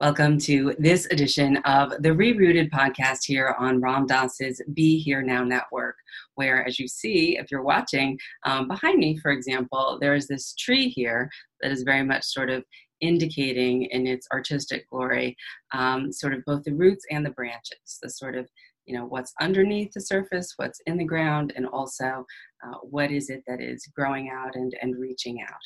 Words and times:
Welcome 0.00 0.38
to 0.38 0.74
this 0.78 1.04
edition 1.10 1.58
of 1.66 1.90
the 2.02 2.08
Rerooted 2.08 2.70
podcast 2.70 3.18
here 3.26 3.54
on 3.58 3.82
Ram 3.82 4.06
Dass's 4.06 4.62
Be 4.72 4.98
Here 4.98 5.20
Now 5.20 5.44
Network, 5.44 5.96
where, 6.36 6.66
as 6.66 6.78
you 6.78 6.88
see, 6.88 7.36
if 7.36 7.50
you're 7.50 7.62
watching 7.62 8.18
um, 8.46 8.66
behind 8.66 8.98
me, 8.98 9.18
for 9.18 9.30
example, 9.30 9.98
there 10.00 10.14
is 10.14 10.26
this 10.26 10.54
tree 10.54 10.88
here 10.88 11.28
that 11.60 11.70
is 11.70 11.82
very 11.82 12.02
much 12.02 12.24
sort 12.24 12.48
of 12.48 12.64
indicating 13.02 13.82
in 13.90 14.06
its 14.06 14.26
artistic 14.32 14.88
glory 14.88 15.36
um, 15.74 16.10
sort 16.10 16.32
of 16.32 16.42
both 16.46 16.64
the 16.64 16.72
roots 16.72 17.04
and 17.10 17.24
the 17.24 17.32
branches, 17.32 17.98
the 18.02 18.08
sort 18.08 18.36
of 18.36 18.48
you 18.86 18.96
know 18.96 19.04
what's 19.04 19.34
underneath 19.40 19.92
the 19.92 20.00
surface 20.00 20.54
what's 20.56 20.80
in 20.86 20.96
the 20.96 21.04
ground 21.04 21.52
and 21.54 21.66
also 21.66 22.24
uh, 22.64 22.78
what 22.82 23.10
is 23.10 23.30
it 23.30 23.42
that 23.46 23.60
is 23.60 23.86
growing 23.94 24.30
out 24.30 24.56
and, 24.56 24.74
and 24.82 24.98
reaching 24.98 25.42
out 25.42 25.60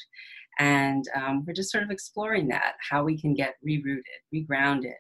and 0.59 1.05
um, 1.14 1.45
we're 1.46 1.55
just 1.55 1.71
sort 1.71 1.84
of 1.84 1.91
exploring 1.91 2.48
that, 2.48 2.75
how 2.91 3.04
we 3.04 3.18
can 3.18 3.34
get 3.34 3.54
rerooted, 3.66 4.03
regrounded 4.34 4.94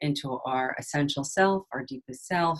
into 0.00 0.38
our 0.46 0.74
essential 0.78 1.24
self, 1.24 1.64
our 1.72 1.84
deepest 1.84 2.26
self, 2.26 2.58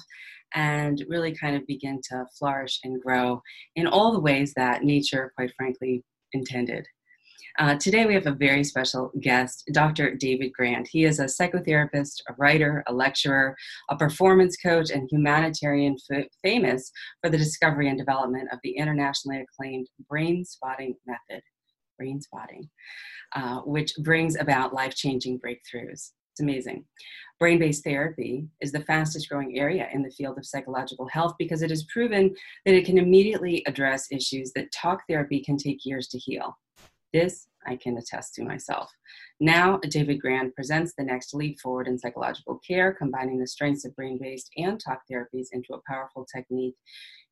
and 0.54 1.04
really 1.08 1.34
kind 1.34 1.56
of 1.56 1.66
begin 1.66 2.00
to 2.10 2.26
flourish 2.38 2.80
and 2.84 3.00
grow 3.00 3.40
in 3.76 3.86
all 3.86 4.12
the 4.12 4.20
ways 4.20 4.52
that 4.56 4.84
nature, 4.84 5.32
quite 5.36 5.52
frankly, 5.56 6.02
intended. 6.32 6.86
Uh, 7.58 7.76
today 7.76 8.06
we 8.06 8.14
have 8.14 8.26
a 8.26 8.32
very 8.32 8.62
special 8.62 9.10
guest, 9.20 9.68
Dr. 9.72 10.14
David 10.14 10.52
Grand. 10.52 10.86
He 10.90 11.04
is 11.04 11.18
a 11.18 11.24
psychotherapist, 11.24 12.22
a 12.28 12.34
writer, 12.38 12.84
a 12.86 12.92
lecturer, 12.92 13.56
a 13.90 13.96
performance 13.96 14.56
coach, 14.56 14.90
and 14.90 15.08
humanitarian 15.10 15.96
f- 16.10 16.26
famous 16.42 16.90
for 17.20 17.28
the 17.28 17.38
discovery 17.38 17.88
and 17.88 17.98
development 17.98 18.48
of 18.52 18.60
the 18.62 18.76
internationally 18.76 19.40
acclaimed 19.42 19.88
brain 20.08 20.44
spotting 20.44 20.94
method 21.06 21.42
brain 22.00 22.20
spotting, 22.20 22.68
uh, 23.36 23.60
which 23.60 23.92
brings 23.98 24.36
about 24.36 24.72
life 24.72 24.94
changing 24.94 25.38
breakthroughs. 25.38 26.12
It's 26.32 26.40
amazing. 26.40 26.86
Brain 27.38 27.58
based 27.58 27.84
therapy 27.84 28.46
is 28.62 28.72
the 28.72 28.84
fastest 28.84 29.28
growing 29.28 29.58
area 29.58 29.88
in 29.92 30.02
the 30.02 30.10
field 30.10 30.38
of 30.38 30.46
psychological 30.46 31.06
health 31.08 31.34
because 31.38 31.60
it 31.60 31.70
is 31.70 31.84
proven 31.92 32.34
that 32.64 32.74
it 32.74 32.86
can 32.86 32.96
immediately 32.96 33.62
address 33.66 34.06
issues 34.10 34.52
that 34.54 34.72
talk 34.72 35.02
therapy 35.08 35.42
can 35.42 35.58
take 35.58 35.84
years 35.84 36.08
to 36.08 36.18
heal. 36.18 36.56
This 37.12 37.48
I 37.66 37.76
can 37.76 37.98
attest 37.98 38.34
to 38.34 38.44
myself. 38.44 38.90
Now, 39.40 39.78
David 39.90 40.18
Grand 40.18 40.54
presents 40.54 40.94
the 40.96 41.04
next 41.04 41.34
leap 41.34 41.60
forward 41.60 41.88
in 41.88 41.98
psychological 41.98 42.58
care, 42.66 42.94
combining 42.94 43.38
the 43.38 43.46
strengths 43.46 43.84
of 43.84 43.94
brain 43.94 44.18
based 44.18 44.48
and 44.56 44.80
talk 44.80 45.02
therapies 45.10 45.48
into 45.52 45.74
a 45.74 45.82
powerful 45.86 46.24
technique 46.24 46.76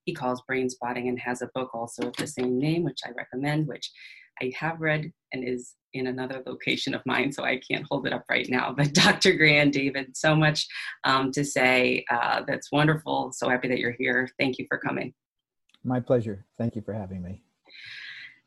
he 0.09 0.15
calls 0.15 0.41
brain 0.49 0.71
spotting 0.71 1.09
and 1.09 1.19
has 1.19 1.43
a 1.43 1.51
book 1.55 1.75
also 1.75 2.09
of 2.09 2.17
the 2.17 2.27
same 2.27 2.59
name, 2.59 2.83
which 2.83 3.01
I 3.05 3.11
recommend, 3.11 3.67
which 3.67 3.91
I 4.43 4.53
have 4.59 4.81
read 4.81 5.13
and 5.33 5.47
is 5.47 5.75
in 5.95 6.07
another 6.07 6.43
location 6.47 6.95
of 6.95 7.03
mine, 7.07 7.33
so 7.33 7.45
I 7.45 7.61
can't 7.71 7.87
hold 7.91 8.07
it 8.07 8.13
up 8.13 8.25
right 8.31 8.49
now. 8.49 8.73
But 8.77 8.93
Dr. 8.95 9.33
Grand, 9.35 9.73
David, 9.73 10.17
so 10.17 10.35
much 10.37 10.67
um, 11.05 11.33
to 11.33 11.45
say. 11.45 12.05
Uh, 12.11 12.43
that's 12.47 12.71
wonderful. 12.73 13.33
So 13.33 13.49
happy 13.49 13.69
that 13.69 13.79
you're 13.79 13.97
here. 13.99 14.29
Thank 14.39 14.59
you 14.59 14.67
for 14.69 14.79
coming. 14.79 15.15
My 15.85 16.01
pleasure. 16.01 16.45
Thank 16.59 16.77
you 16.77 16.83
for 16.83 16.93
having 16.93 17.23
me. 17.23 17.43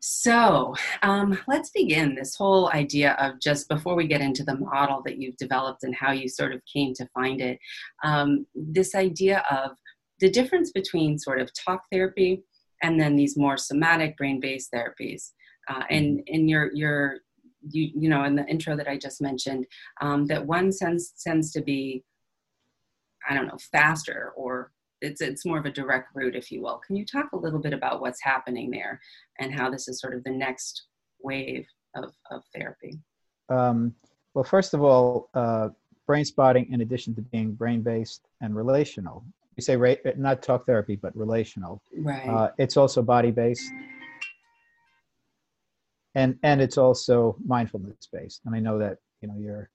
So 0.03 0.73
um, 1.03 1.38
let's 1.48 1.70
begin 1.70 2.16
this 2.16 2.36
whole 2.36 2.72
idea 2.72 3.14
of 3.20 3.39
just 3.39 3.70
before 3.70 3.95
we 3.95 4.08
get 4.08 4.20
into 4.22 4.44
the 4.44 4.58
model 4.58 5.03
that 5.05 5.20
you've 5.20 5.38
developed 5.38 5.83
and 5.83 5.94
how 5.94 6.11
you 6.11 6.28
sort 6.28 6.53
of 6.53 6.61
came 6.72 6.95
to 6.95 7.08
find 7.14 7.39
it, 7.39 7.59
um, 8.03 8.48
this 8.55 8.95
idea 8.95 9.44
of 9.52 9.72
the 10.20 10.30
difference 10.30 10.72
between 10.72 11.20
sort 11.20 11.39
of 11.39 11.52
talk 11.53 11.83
therapy 11.92 12.44
and 12.81 13.00
then 13.00 13.16
these 13.16 13.38
more 13.38 13.58
somatic 13.58 14.17
brain-based 14.17 14.72
therapies. 14.73 15.31
Uh, 15.72 15.83
and 15.89 16.22
in 16.27 16.47
your 16.47 16.73
your 16.73 17.19
you 17.69 17.91
you 17.95 18.09
know 18.09 18.23
in 18.23 18.36
the 18.36 18.45
intro 18.47 18.75
that 18.75 18.88
I 18.88 18.97
just 18.97 19.22
mentioned, 19.22 19.66
um, 20.02 20.25
that 20.27 20.45
one 20.45 20.72
sense 20.72 21.14
tends 21.23 21.52
to 21.53 21.61
be, 21.61 22.03
I 23.30 23.33
don't 23.33 23.47
know, 23.47 23.58
faster 23.72 24.33
or 24.36 24.72
it's 25.02 25.22
it's 25.22 25.45
more 25.45 25.58
of 25.58 25.66
a 25.66 25.72
direct 25.72 26.09
route, 26.14 26.36
if 26.36 26.52
you 26.52 26.61
will. 26.61 26.82
Can 26.86 26.95
you 26.95 27.05
talk 27.05 27.32
a 27.32 27.37
little 27.37 27.59
bit 27.59 27.73
about 27.73 28.02
what's 28.02 28.21
happening 28.21 28.70
there 28.70 28.99
and 29.39 29.54
how 29.54 29.70
this 29.70 29.87
is 29.87 29.99
sort 29.99 30.14
of 30.14 30.23
the 30.23 30.32
next 30.32 30.83
wave 31.21 31.65
of 31.95 32.11
of 32.32 32.43
therapy? 32.53 32.99
Um, 33.49 33.95
well, 34.33 34.43
first 34.43 34.73
of 34.73 34.83
all, 34.83 35.30
uh, 35.33 35.70
brain 36.05 36.26
spotting, 36.26 36.71
in 36.71 36.82
addition 36.82 37.15
to 37.15 37.21
being 37.21 37.53
brain 37.53 37.82
based 37.82 38.27
and 38.42 38.55
relational, 38.55 39.23
we 39.55 39.61
say 39.61 39.77
ra- 39.77 39.95
not 40.17 40.42
talk 40.42 40.65
therapy, 40.65 40.95
but 40.95 41.15
relational. 41.15 41.82
Right. 41.98 42.27
Uh, 42.27 42.49
it's 42.58 42.77
also 42.77 43.02
body 43.02 43.32
based 43.32 43.71
and 46.16 46.38
and 46.44 46.61
it's 46.61 46.77
also 46.77 47.36
mindfulness 47.45 48.08
based 48.11 48.42
and 48.45 48.55
i 48.55 48.60
know 48.60 48.77
that 48.77 48.98
you 49.22 49.27
know 49.27 49.36
you're 49.38 49.70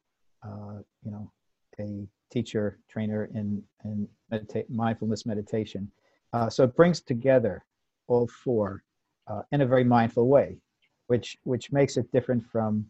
uh, 0.44 0.78
you 1.04 1.10
know 1.10 1.30
a 1.78 2.06
teacher 2.30 2.78
trainer 2.88 3.28
in 3.34 3.62
in 3.84 4.08
medita- 4.32 4.68
mindfulness 4.70 5.26
meditation. 5.26 5.90
Uh, 6.32 6.48
so 6.48 6.64
it 6.64 6.74
brings 6.74 7.00
together 7.00 7.64
all 8.08 8.26
four 8.26 8.82
uh, 9.28 9.42
in 9.52 9.60
a 9.60 9.66
very 9.66 9.84
mindful 9.84 10.28
way 10.28 10.58
which 11.06 11.36
which 11.44 11.72
makes 11.72 11.96
it 11.96 12.10
different 12.12 12.44
from 12.44 12.84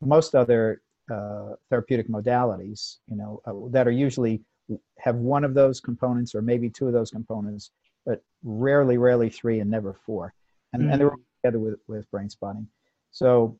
most 0.00 0.34
other 0.34 0.82
uh, 1.10 1.50
therapeutic 1.70 2.08
modalities 2.08 2.98
you 3.08 3.16
know 3.16 3.40
uh, 3.46 3.52
that 3.70 3.86
are 3.86 3.92
usually 3.92 4.40
have 4.98 5.16
one 5.16 5.44
of 5.44 5.54
those 5.54 5.80
components 5.80 6.34
or 6.34 6.42
maybe 6.42 6.68
two 6.70 6.86
of 6.86 6.92
those 6.92 7.10
components 7.10 7.70
but 8.06 8.22
rarely 8.42 8.98
rarely 8.98 9.28
three 9.28 9.60
and 9.60 9.70
never 9.70 9.94
four. 10.04 10.34
And, 10.72 10.82
mm. 10.82 10.92
and 10.92 11.00
they're 11.00 11.10
all 11.10 11.20
together 11.42 11.58
with, 11.58 11.78
with 11.86 12.10
brain 12.10 12.30
spotting 12.30 12.66
so 13.12 13.58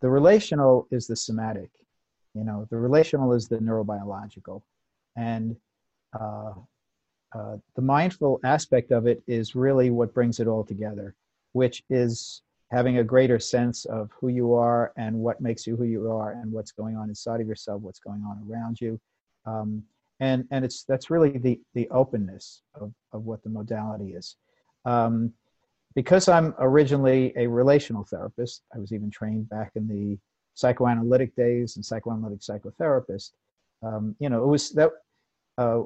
the 0.00 0.10
relational 0.10 0.88
is 0.90 1.06
the 1.06 1.16
somatic, 1.16 1.70
you 2.34 2.44
know, 2.44 2.66
the 2.70 2.76
relational 2.76 3.32
is 3.32 3.48
the 3.48 3.58
neurobiological. 3.58 4.62
And 5.16 5.56
uh, 6.18 6.52
uh, 7.34 7.56
the 7.76 7.82
mindful 7.82 8.40
aspect 8.44 8.90
of 8.90 9.06
it 9.06 9.22
is 9.26 9.54
really 9.54 9.90
what 9.90 10.12
brings 10.12 10.40
it 10.40 10.48
all 10.48 10.64
together, 10.64 11.14
which 11.52 11.82
is 11.88 12.42
having 12.72 12.98
a 12.98 13.04
greater 13.04 13.38
sense 13.38 13.84
of 13.84 14.10
who 14.18 14.28
you 14.28 14.54
are 14.54 14.92
and 14.96 15.14
what 15.16 15.40
makes 15.40 15.66
you 15.66 15.76
who 15.76 15.84
you 15.84 16.10
are 16.10 16.32
and 16.32 16.50
what's 16.50 16.72
going 16.72 16.96
on 16.96 17.08
inside 17.08 17.40
of 17.40 17.46
yourself, 17.46 17.80
what's 17.82 18.00
going 18.00 18.22
on 18.22 18.44
around 18.50 18.80
you. 18.80 19.00
Um, 19.46 19.84
and 20.20 20.46
and 20.50 20.64
it's 20.64 20.84
that's 20.84 21.10
really 21.10 21.36
the 21.38 21.60
the 21.74 21.88
openness 21.90 22.62
of, 22.74 22.92
of 23.12 23.24
what 23.24 23.42
the 23.42 23.50
modality 23.50 24.14
is. 24.14 24.36
Um, 24.84 25.32
because 25.94 26.28
I'm 26.28 26.54
originally 26.58 27.32
a 27.36 27.46
relational 27.46 28.04
therapist, 28.04 28.62
I 28.74 28.78
was 28.78 28.92
even 28.92 29.10
trained 29.10 29.48
back 29.48 29.72
in 29.74 29.88
the 29.88 30.18
psychoanalytic 30.54 31.34
days 31.36 31.76
and 31.76 31.84
psychoanalytic 31.84 32.40
psychotherapist. 32.40 33.30
Um, 33.82 34.14
you 34.18 34.28
know, 34.28 34.42
it 34.42 34.46
was 34.46 34.70
that 34.70 34.90
uh, 35.58 35.82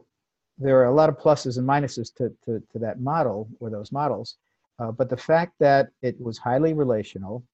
there 0.58 0.78
are 0.80 0.86
a 0.86 0.94
lot 0.94 1.08
of 1.08 1.18
pluses 1.18 1.58
and 1.58 1.68
minuses 1.68 2.14
to, 2.16 2.32
to, 2.44 2.62
to 2.72 2.78
that 2.78 3.00
model 3.00 3.48
or 3.60 3.70
those 3.70 3.92
models, 3.92 4.36
uh, 4.78 4.90
but 4.90 5.08
the 5.08 5.16
fact 5.16 5.54
that 5.60 5.88
it 6.02 6.20
was 6.20 6.38
highly 6.38 6.72
relational 6.72 7.44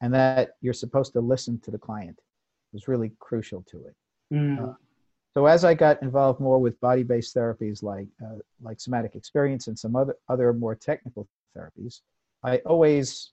and 0.00 0.14
that 0.14 0.50
you're 0.60 0.72
supposed 0.72 1.12
to 1.12 1.20
listen 1.20 1.58
to 1.60 1.70
the 1.70 1.78
client 1.78 2.18
was 2.72 2.88
really 2.88 3.12
crucial 3.18 3.64
to 3.70 3.84
it. 3.86 3.94
Mm. 4.32 4.70
Uh, 4.70 4.72
so 5.34 5.46
as 5.46 5.64
I 5.64 5.74
got 5.74 6.02
involved 6.02 6.40
more 6.40 6.58
with 6.58 6.80
body-based 6.80 7.34
therapies 7.34 7.82
like 7.82 8.08
uh, 8.24 8.38
like 8.60 8.80
somatic 8.80 9.14
experience 9.14 9.68
and 9.68 9.78
some 9.78 9.94
other 9.94 10.16
other 10.28 10.52
more 10.52 10.74
technical 10.74 11.28
therapies, 11.56 12.00
I 12.42 12.58
always 12.58 13.32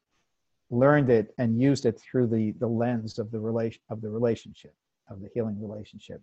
learned 0.70 1.10
it 1.10 1.34
and 1.38 1.62
used 1.62 1.86
it 1.86 2.00
through 2.00 2.28
the, 2.28 2.52
the 2.60 2.68
lens 2.68 3.20
of 3.20 3.32
the 3.32 3.40
relation 3.40 3.82
of 3.90 4.02
the 4.02 4.10
relationship, 4.10 4.74
of 5.10 5.22
the 5.22 5.30
healing 5.34 5.62
relationship. 5.62 6.22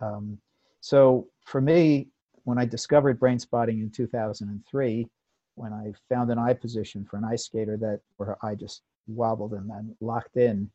Um, 0.00 0.38
so 0.80 1.28
for 1.44 1.60
me, 1.60 2.08
when 2.44 2.58
I 2.58 2.64
discovered 2.64 3.20
brain 3.20 3.38
spotting 3.38 3.80
in 3.80 3.90
2003, 3.90 5.06
when 5.54 5.72
I 5.72 5.92
found 6.08 6.30
an 6.30 6.38
eye 6.38 6.54
position 6.54 7.04
for 7.04 7.16
an 7.16 7.24
ice 7.24 7.44
skater 7.44 7.76
that 7.78 8.00
where 8.16 8.28
her 8.28 8.38
eye 8.42 8.54
just 8.54 8.82
wobbled 9.06 9.52
and 9.52 9.68
then 9.68 9.96
locked 10.00 10.36
in, 10.36 10.70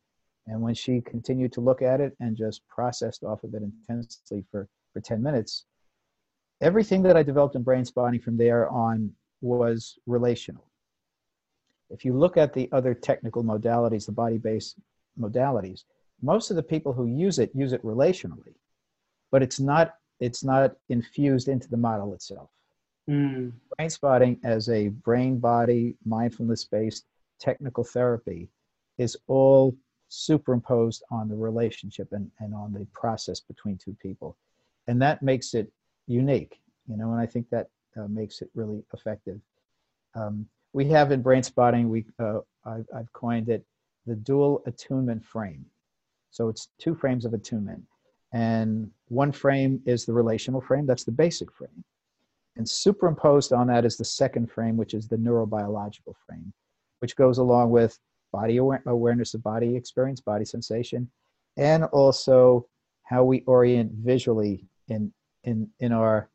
and 0.47 0.61
when 0.61 0.73
she 0.73 1.01
continued 1.01 1.53
to 1.53 1.61
look 1.61 1.81
at 1.81 2.01
it 2.01 2.15
and 2.19 2.35
just 2.35 2.67
processed 2.67 3.23
off 3.23 3.43
of 3.43 3.53
it 3.53 3.63
intensely 3.63 4.43
for, 4.51 4.67
for 4.91 4.99
10 4.99 5.23
minutes, 5.23 5.65
everything 6.61 7.01
that 7.03 7.15
I 7.15 7.23
developed 7.23 7.55
in 7.55 7.63
brain 7.63 7.85
spotting 7.85 8.19
from 8.19 8.37
there 8.37 8.69
on 8.69 9.13
was 9.43 9.99
relational. 10.07 10.65
If 11.89 12.03
you 12.03 12.13
look 12.17 12.37
at 12.37 12.53
the 12.53 12.69
other 12.71 12.93
technical 12.93 13.43
modalities, 13.43 14.05
the 14.05 14.11
body 14.11 14.37
based 14.37 14.77
modalities, 15.19 15.83
most 16.21 16.49
of 16.49 16.55
the 16.55 16.63
people 16.63 16.93
who 16.93 17.05
use 17.05 17.37
it 17.37 17.51
use 17.53 17.73
it 17.73 17.83
relationally, 17.83 18.55
but 19.31 19.43
it's 19.43 19.59
not 19.59 19.95
it's 20.19 20.43
not 20.43 20.75
infused 20.89 21.49
into 21.49 21.69
the 21.69 21.77
model 21.77 22.13
itself. 22.13 22.49
Mm. 23.09 23.51
Brain 23.77 23.89
spotting 23.89 24.39
as 24.43 24.69
a 24.69 24.87
brain 24.89 25.37
body 25.37 25.95
mindfulness 26.05 26.63
based 26.63 27.05
technical 27.39 27.83
therapy 27.83 28.49
is 28.97 29.17
all 29.27 29.75
superimposed 30.07 31.03
on 31.11 31.27
the 31.27 31.35
relationship 31.35 32.07
and, 32.11 32.29
and 32.39 32.53
on 32.53 32.71
the 32.71 32.85
process 32.93 33.39
between 33.41 33.77
two 33.77 33.95
people. 34.01 34.37
And 34.87 35.01
that 35.01 35.21
makes 35.21 35.53
it 35.53 35.71
unique, 36.07 36.59
you 36.87 36.95
know, 36.95 37.11
and 37.11 37.19
I 37.19 37.25
think 37.25 37.49
that 37.49 37.69
uh, 37.97 38.07
makes 38.07 38.41
it 38.41 38.49
really 38.55 38.83
effective. 38.93 39.39
Um, 40.15 40.47
we 40.73 40.85
have 40.89 41.11
in 41.11 41.21
brain 41.21 41.43
spotting, 41.43 41.89
we, 41.89 42.05
uh, 42.19 42.39
I've, 42.65 42.87
I've, 42.95 43.11
coined 43.13 43.49
it 43.49 43.65
the 44.05 44.15
dual 44.15 44.63
attunement 44.65 45.23
frame. 45.23 45.65
So 46.31 46.49
it's 46.49 46.69
two 46.79 46.95
frames 46.95 47.25
of 47.25 47.33
attunement. 47.33 47.83
And 48.33 48.89
one 49.07 49.31
frame 49.31 49.81
is 49.85 50.05
the 50.05 50.13
relational 50.13 50.61
frame, 50.61 50.85
that's 50.85 51.03
the 51.03 51.11
basic 51.11 51.51
frame. 51.51 51.83
And 52.55 52.67
superimposed 52.67 53.53
on 53.53 53.67
that 53.67 53.85
is 53.85 53.97
the 53.97 54.05
second 54.05 54.51
frame, 54.51 54.77
which 54.77 54.93
is 54.93 55.07
the 55.07 55.15
neurobiological 55.17 56.13
frame, 56.27 56.53
which 56.99 57.15
goes 57.15 57.37
along 57.37 57.69
with 57.71 57.97
body 58.31 58.57
aware- 58.57 58.83
awareness 58.85 59.33
of 59.33 59.43
body 59.43 59.75
experience, 59.75 60.21
body 60.21 60.45
sensation, 60.45 61.09
and 61.57 61.83
also 61.85 62.67
how 63.03 63.23
we 63.23 63.41
orient 63.41 63.91
visually 63.93 64.65
in 64.87 65.13
in 65.43 65.69
in 65.79 65.91
our 65.91 66.29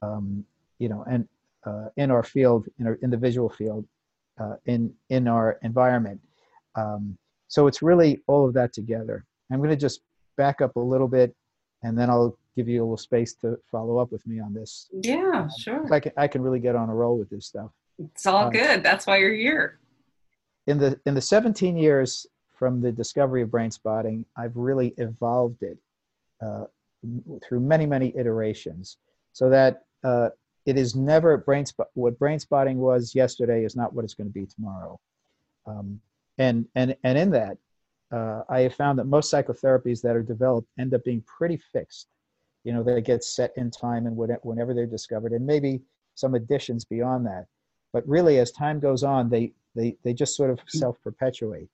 um, 0.00 0.44
you 0.82 0.88
know 0.88 1.04
and 1.08 1.28
uh, 1.64 1.86
in 1.96 2.10
our 2.10 2.24
field 2.24 2.66
in, 2.78 2.86
our, 2.88 2.94
in 3.02 3.10
the 3.10 3.16
visual 3.16 3.48
field 3.48 3.86
uh, 4.40 4.56
in 4.66 4.92
in 5.10 5.28
our 5.28 5.58
environment. 5.62 6.20
Um, 6.74 7.16
so 7.48 7.66
it's 7.68 7.82
really 7.82 8.22
all 8.26 8.46
of 8.48 8.54
that 8.54 8.72
together. 8.72 9.24
I'm 9.50 9.58
going 9.58 9.70
to 9.70 9.76
just 9.76 10.00
back 10.36 10.60
up 10.60 10.76
a 10.76 10.80
little 10.80 11.08
bit 11.08 11.34
and 11.82 11.98
then 11.98 12.08
i'll 12.08 12.38
give 12.56 12.66
you 12.68 12.80
a 12.80 12.84
little 12.84 12.96
space 12.96 13.34
to 13.34 13.58
follow 13.70 13.98
up 13.98 14.10
with 14.10 14.26
me 14.26 14.40
on 14.40 14.54
this. 14.54 14.88
Yeah 14.92 15.48
sure. 15.58 15.92
I 15.92 16.00
can, 16.00 16.12
I 16.16 16.26
can 16.26 16.40
really 16.42 16.58
get 16.58 16.74
on 16.74 16.88
a 16.88 16.94
roll 16.94 17.18
with 17.18 17.28
this 17.28 17.46
stuff. 17.46 17.70
It's 17.98 18.26
all 18.26 18.46
uh, 18.46 18.50
good. 18.50 18.82
That's 18.82 19.06
why 19.06 19.18
you're 19.18 19.34
here. 19.34 19.78
in 20.66 20.78
the 20.78 20.98
in 21.06 21.14
the 21.14 21.20
17 21.20 21.76
years 21.76 22.26
from 22.58 22.80
the 22.80 22.92
discovery 22.92 23.42
of 23.42 23.50
brain 23.50 23.70
spotting 23.70 24.24
i've 24.36 24.56
really 24.56 24.94
evolved 24.96 25.62
it 25.62 25.78
uh, 26.40 26.64
through 27.42 27.60
many 27.60 27.86
many 27.86 28.16
iterations. 28.16 28.98
So 29.32 29.48
that 29.50 29.82
uh, 30.04 30.30
it 30.66 30.76
is 30.76 30.94
never 30.94 31.36
brain 31.36 31.66
spot 31.66 31.88
what 31.94 32.18
brain 32.18 32.38
spotting 32.38 32.78
was 32.78 33.14
yesterday 33.14 33.64
is 33.64 33.76
not 33.76 33.92
what 33.92 34.04
it's 34.04 34.14
going 34.14 34.28
to 34.28 34.32
be 34.32 34.46
tomorrow. 34.46 34.98
Um, 35.66 36.00
and 36.38 36.66
and 36.74 36.96
and 37.04 37.18
in 37.18 37.30
that 37.30 37.58
uh, 38.10 38.42
i 38.48 38.60
have 38.60 38.74
found 38.74 38.98
that 38.98 39.04
most 39.04 39.32
psychotherapies 39.32 40.00
that 40.02 40.16
are 40.16 40.22
developed 40.22 40.68
end 40.78 40.94
up 40.94 41.04
being 41.04 41.22
pretty 41.22 41.58
fixed. 41.72 42.08
You 42.64 42.72
know 42.72 42.82
they 42.82 43.00
get 43.00 43.24
set 43.24 43.52
in 43.56 43.70
time 43.70 44.06
and 44.06 44.16
whenever 44.16 44.74
they're 44.74 44.86
discovered 44.86 45.32
and 45.32 45.46
maybe 45.46 45.80
some 46.14 46.34
additions 46.34 46.84
beyond 46.84 47.26
that. 47.26 47.46
But 47.92 48.06
really 48.08 48.38
as 48.38 48.52
time 48.52 48.80
goes 48.80 49.02
on 49.02 49.28
they 49.28 49.52
they 49.74 49.96
they 50.04 50.14
just 50.14 50.36
sort 50.36 50.50
of 50.50 50.60
self-perpetuate. 50.68 51.68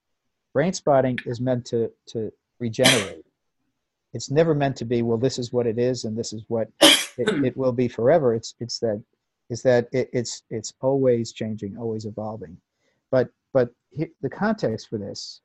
Brain 0.54 0.72
spotting 0.72 1.18
is 1.26 1.40
meant 1.40 1.66
to 1.66 1.90
to 2.06 2.32
regenerate 2.58 3.27
it's 4.12 4.30
never 4.30 4.54
meant 4.54 4.76
to 4.76 4.84
be 4.84 5.02
well 5.02 5.18
this 5.18 5.38
is 5.38 5.52
what 5.52 5.66
it 5.66 5.78
is 5.78 6.04
and 6.04 6.16
this 6.16 6.32
is 6.32 6.44
what 6.48 6.68
it, 6.80 7.44
it 7.44 7.56
will 7.56 7.72
be 7.72 7.88
forever. 7.88 8.34
It's 8.34 8.54
it's 8.60 8.78
that 8.80 9.02
is 9.50 9.62
that 9.62 9.88
it, 9.92 10.08
it's 10.12 10.42
it's 10.50 10.72
always 10.80 11.32
changing 11.32 11.76
always 11.78 12.04
evolving. 12.04 12.56
But 13.10 13.28
but 13.52 13.70
the 14.20 14.30
context 14.30 14.88
for 14.88 14.98
this 14.98 15.40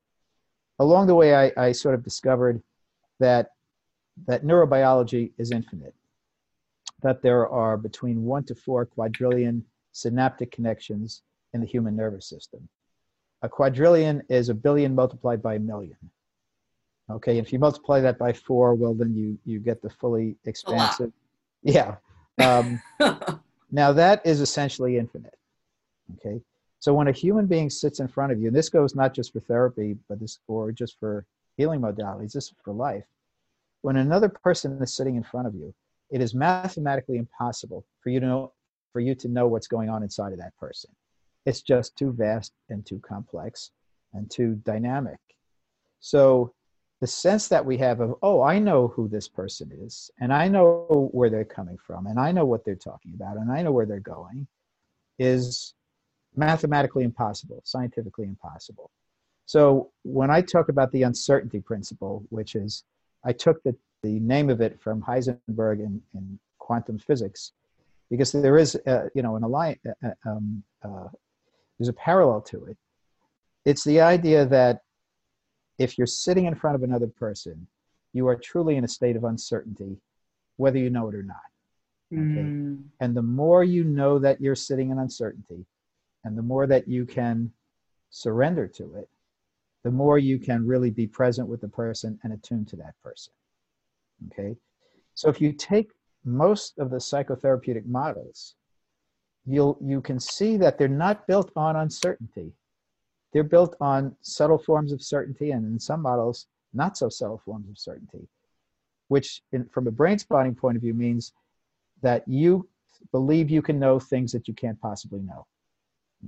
along 0.80 1.07
the 1.07 1.15
way 1.15 1.36
I, 1.36 1.51
I 1.57 1.71
sort 1.71 1.95
of 1.95 2.04
discovered 2.04 2.62
that 3.19 3.51
that 4.27 4.44
neurobiology 4.44 5.31
is 5.38 5.51
infinite 5.51 5.95
that 7.01 7.21
there 7.21 7.48
are 7.50 7.77
between 7.77 8.24
one 8.24 8.44
to 8.45 8.56
four 8.56 8.86
quadrillion 8.86 9.63
synaptic 9.92 10.51
connections 10.51 11.21
in 11.54 11.62
the 11.62 11.68
human 11.68 11.95
nervous 11.95 12.25
system. 12.27 12.68
A 13.42 13.50
quadrillion 13.50 14.24
is 14.30 14.48
a 14.48 14.54
billion 14.54 14.95
multiplied 14.95 15.42
by 15.42 15.56
a 15.56 15.59
million 15.59 15.98
Okay, 17.10 17.38
if 17.38 17.52
you 17.52 17.60
multiply 17.60 18.00
that 18.00 18.18
by 18.18 18.32
four, 18.32 18.76
well, 18.76 18.94
then 18.94 19.14
you 19.14 19.38
you 19.46 19.60
get 19.60 19.82
the 19.82 19.90
fully 19.90 20.36
expansive. 20.46 21.12
Yeah. 21.62 21.96
Um, 22.42 22.82
now 23.72 23.92
that 23.94 24.26
is 24.26 24.42
essentially 24.42 24.98
infinite. 24.98 25.38
Okay, 26.16 26.42
so 26.80 26.94
when 26.94 27.08
a 27.08 27.12
human 27.12 27.46
being 27.46 27.70
sits 27.70 28.00
in 28.00 28.08
front 28.08 28.32
of 28.32 28.40
you, 28.40 28.48
and 28.48 28.56
this 28.56 28.70
goes 28.70 28.96
not 28.96 29.14
just 29.14 29.34
for 29.34 29.42
therapy, 29.42 29.98
but 30.08 30.20
this 30.20 30.40
or 30.48 30.72
just 30.72 31.00
for 31.00 31.26
healing 31.58 31.82
modalities, 31.82 32.34
this 32.34 32.46
is 32.46 32.54
for 32.64 32.74
life. 32.74 33.06
When 33.82 33.98
another 33.98 34.30
person 34.30 34.82
is 34.82 34.94
sitting 34.94 35.16
in 35.16 35.24
front 35.24 35.48
of 35.48 35.56
you, 35.56 35.74
it 36.10 36.22
is 36.22 36.34
mathematically 36.34 37.18
impossible 37.18 37.86
for 38.02 38.10
you 38.10 38.20
to 38.20 38.26
know 38.26 38.54
for 38.94 39.00
you 39.00 39.16
to 39.16 39.28
know 39.28 39.48
what's 39.48 39.68
going 39.68 39.90
on 39.90 40.04
inside 40.04 40.32
of 40.32 40.40
that 40.40 40.56
person. 40.58 40.92
It's 41.46 41.62
just 41.62 41.98
too 41.98 42.12
vast 42.12 42.54
and 42.70 42.86
too 42.86 43.00
complex 43.00 43.72
and 44.14 44.30
too 44.30 44.56
dynamic. 44.64 45.20
So 46.00 46.54
the 47.04 47.08
sense 47.08 47.50
that 47.50 47.66
we 47.66 47.78
have 47.78 48.00
of 48.00 48.16
oh 48.22 48.42
i 48.42 48.58
know 48.58 48.88
who 48.88 49.10
this 49.10 49.28
person 49.28 49.70
is 49.86 50.10
and 50.22 50.32
i 50.32 50.48
know 50.48 51.10
where 51.12 51.30
they're 51.30 51.44
coming 51.44 51.78
from 51.78 52.08
and 52.08 52.18
i 52.18 52.32
know 52.32 52.46
what 52.46 52.64
they're 52.64 52.76
talking 52.76 53.12
about 53.14 53.36
and 53.36 53.52
i 53.52 53.62
know 53.62 53.74
where 53.74 53.86
they're 53.86 54.00
going 54.00 54.48
is 55.20 55.74
mathematically 56.34 57.04
impossible 57.04 57.62
scientifically 57.66 58.26
impossible. 58.26 58.90
So 59.46 59.92
when 60.04 60.32
i 60.32 60.40
talk 60.40 60.70
about 60.70 60.94
the 60.94 61.04
uncertainty 61.04 61.60
principle 61.60 62.24
which 62.30 62.56
is 62.56 62.86
i 63.26 63.34
took 63.34 63.62
the, 63.64 63.76
the 64.02 64.18
name 64.22 64.50
of 64.50 64.62
it 64.62 64.80
from 64.80 65.02
heisenberg 65.02 65.80
in, 65.82 66.02
in 66.14 66.40
quantum 66.58 66.98
physics 66.98 67.52
because 68.10 68.32
there 68.32 68.58
is 68.58 68.76
a, 68.86 69.10
you 69.14 69.24
know 69.24 69.36
an 69.36 69.44
alliance 69.44 69.82
uh, 69.86 70.08
uh, 70.08 70.30
um, 70.32 70.64
uh, 70.86 71.10
there's 71.78 71.90
a 71.90 72.00
parallel 72.10 72.40
to 72.44 72.64
it. 72.68 72.78
It's 73.66 73.84
the 73.84 74.00
idea 74.00 74.46
that 74.46 74.84
if 75.78 75.98
you're 75.98 76.08
sitting 76.08 76.46
in 76.46 76.56
front 76.56 76.75
of 76.75 76.84
another 76.84 77.08
person, 77.08 77.68
you 78.14 78.28
are 78.28 78.36
truly 78.36 78.75
in 78.75 78.84
a 78.84 78.88
state 78.88 79.16
of 79.16 79.24
uncertainty, 79.24 79.98
whether 80.58 80.78
you 80.78 80.90
know 80.90 81.10
it 81.10 81.16
or 81.16 81.24
not. 81.24 81.38
Okay? 82.12 82.22
Mm. 82.22 82.84
And 83.00 83.18
the 83.18 83.24
more 83.24 83.64
you 83.64 83.84
know 83.84 84.20
that 84.20 84.40
you're 84.40 84.56
sitting 84.56 84.92
in 84.92 85.00
uncertainty, 85.00 85.66
and 86.24 86.38
the 86.38 86.44
more 86.44 86.68
that 86.68 86.88
you 86.88 87.06
can 87.06 87.52
surrender 88.12 88.68
to 88.68 88.96
it, 88.96 89.10
the 89.84 89.92
more 89.92 90.18
you 90.18 90.40
can 90.40 90.66
really 90.66 90.92
be 90.92 91.08
present 91.08 91.48
with 91.48 91.60
the 91.60 91.68
person 91.68 92.19
and 92.24 92.31
attuned 92.31 92.68
to 92.69 92.76
that 92.78 92.94
person. 93.04 93.34
Okay? 94.28 94.56
So 95.16 95.30
if 95.30 95.42
you 95.42 95.52
take 95.52 95.92
most 96.24 96.78
of 96.80 96.90
the 96.90 96.98
psychotherapeutic 96.98 97.86
models, 97.86 98.56
you'll 99.46 99.78
you 99.81 100.00
can 100.00 100.19
see 100.19 100.56
that 100.58 100.78
they're 100.78 100.88
not 100.88 101.28
built 101.28 101.52
on 101.56 101.76
uncertainty 101.76 102.54
they're 103.33 103.44
built 103.44 103.75
on 103.81 104.15
subtle 104.21 104.59
forms 104.59 104.91
of 104.91 105.01
certainty 105.01 105.51
and 105.51 105.65
in 105.65 105.80
some 105.80 106.01
models, 106.01 106.47
not 106.74 106.97
so 106.97 107.09
subtle 107.09 107.41
forms 107.44 107.68
of 107.69 107.77
certainty, 107.77 108.27
which 109.07 109.41
in, 109.51 109.65
from 109.65 109.88
a 109.88 109.91
brain 109.91 110.19
spotting 110.19 110.56
point 110.56 110.77
of 110.77 110.83
view 110.83 110.94
means 110.94 111.33
that 112.01 112.27
you 112.27 112.68
believe 113.12 113.50
you 113.50 113.62
can 113.62 113.80
know 113.80 114.00
things 114.00 114.31
that 114.31 114.47
you 114.47 114.53
can't 114.53 114.80
possibly 114.80 115.21
know. 115.21 115.45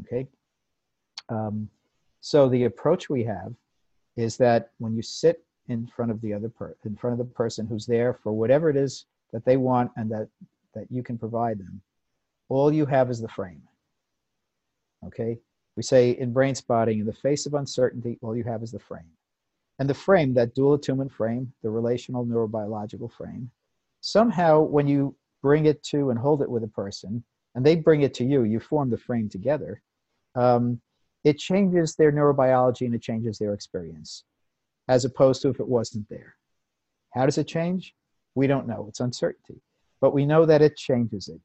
Okay? 0.02 0.28
Um, 1.30 1.70
so 2.22 2.50
the 2.50 2.66
approach 2.66 3.10
we 3.10 3.24
have 3.24 3.54
is 4.18 4.36
that 4.38 4.72
when 4.80 4.96
you 4.96 5.02
sit 5.02 5.44
in 5.68 5.88
front 5.88 6.12
of 6.12 6.22
the 6.22 6.34
other 6.34 6.50
per- 6.50 6.76
in 6.86 6.96
front 6.96 7.14
of 7.14 7.18
the 7.20 7.34
person 7.34 7.68
who's 7.68 7.86
there 7.86 8.14
for 8.14 8.32
whatever 8.32 8.70
it 8.70 8.76
is 8.76 9.06
that 9.32 9.46
they 9.46 9.58
want 9.58 9.92
and 9.96 10.10
that 10.12 10.28
that 10.74 10.86
you 10.92 11.02
can 11.02 11.18
provide 11.18 11.58
them, 11.58 11.82
all 12.50 12.74
you 12.74 12.86
have 12.86 13.10
is 13.10 13.22
the 13.22 13.28
frame. 13.28 13.62
Okay? 15.06 15.38
We 15.76 15.84
say 15.84 16.12
in 16.12 16.32
brain 16.32 16.56
spotting, 16.56 17.00
in 17.00 17.06
the 17.06 17.14
face 17.14 17.46
of 17.46 17.54
uncertainty, 17.54 18.18
all 18.22 18.36
you 18.36 18.44
have 18.44 18.64
is 18.64 18.72
the 18.72 18.80
frame. 18.80 19.12
And 19.80 19.90
the 19.90 19.94
frame, 19.94 20.34
that 20.36 20.56
dual 20.56 20.76
attunement 20.76 21.12
frame, 21.12 21.52
the 21.62 21.70
relational 21.70 22.26
neurobiological 22.26 23.12
frame, 23.12 23.52
somehow 24.00 24.62
when 24.62 24.88
you 24.88 25.16
bring 25.42 25.66
it 25.66 25.84
to 25.84 26.12
and 26.12 26.20
hold 26.20 26.42
it 26.42 26.50
with 26.50 26.64
a 26.64 26.68
person, 26.68 27.24
and 27.56 27.66
they 27.66 27.76
bring 27.76 28.02
it 28.02 28.14
to 28.16 28.24
you, 28.24 28.44
you 28.44 28.60
form 28.60 28.90
the 28.90 28.98
frame 28.98 29.30
together, 29.30 29.82
um, 30.36 30.80
it 31.24 31.38
changes 31.38 31.96
their 31.96 32.12
neurobiology 32.12 32.86
and 32.86 32.96
it 32.96 33.02
changes 33.02 33.38
their 33.38 33.54
experience, 33.54 34.24
as 34.88 35.06
opposed 35.06 35.42
to 35.42 35.50
if 35.50 35.60
it 35.60 35.68
wasn't 35.68 36.08
there. 36.08 36.36
How 37.14 37.26
does 37.26 37.38
it 37.38 37.48
change? 37.48 37.96
We 38.36 38.48
don't 38.48 38.68
know. 38.68 38.86
It's 38.88 39.00
uncertainty. 39.00 39.62
But 40.02 40.14
we 40.14 40.26
know 40.26 40.46
that 40.46 40.62
it 40.62 40.78
changes 40.78 41.30
it. 41.30 41.40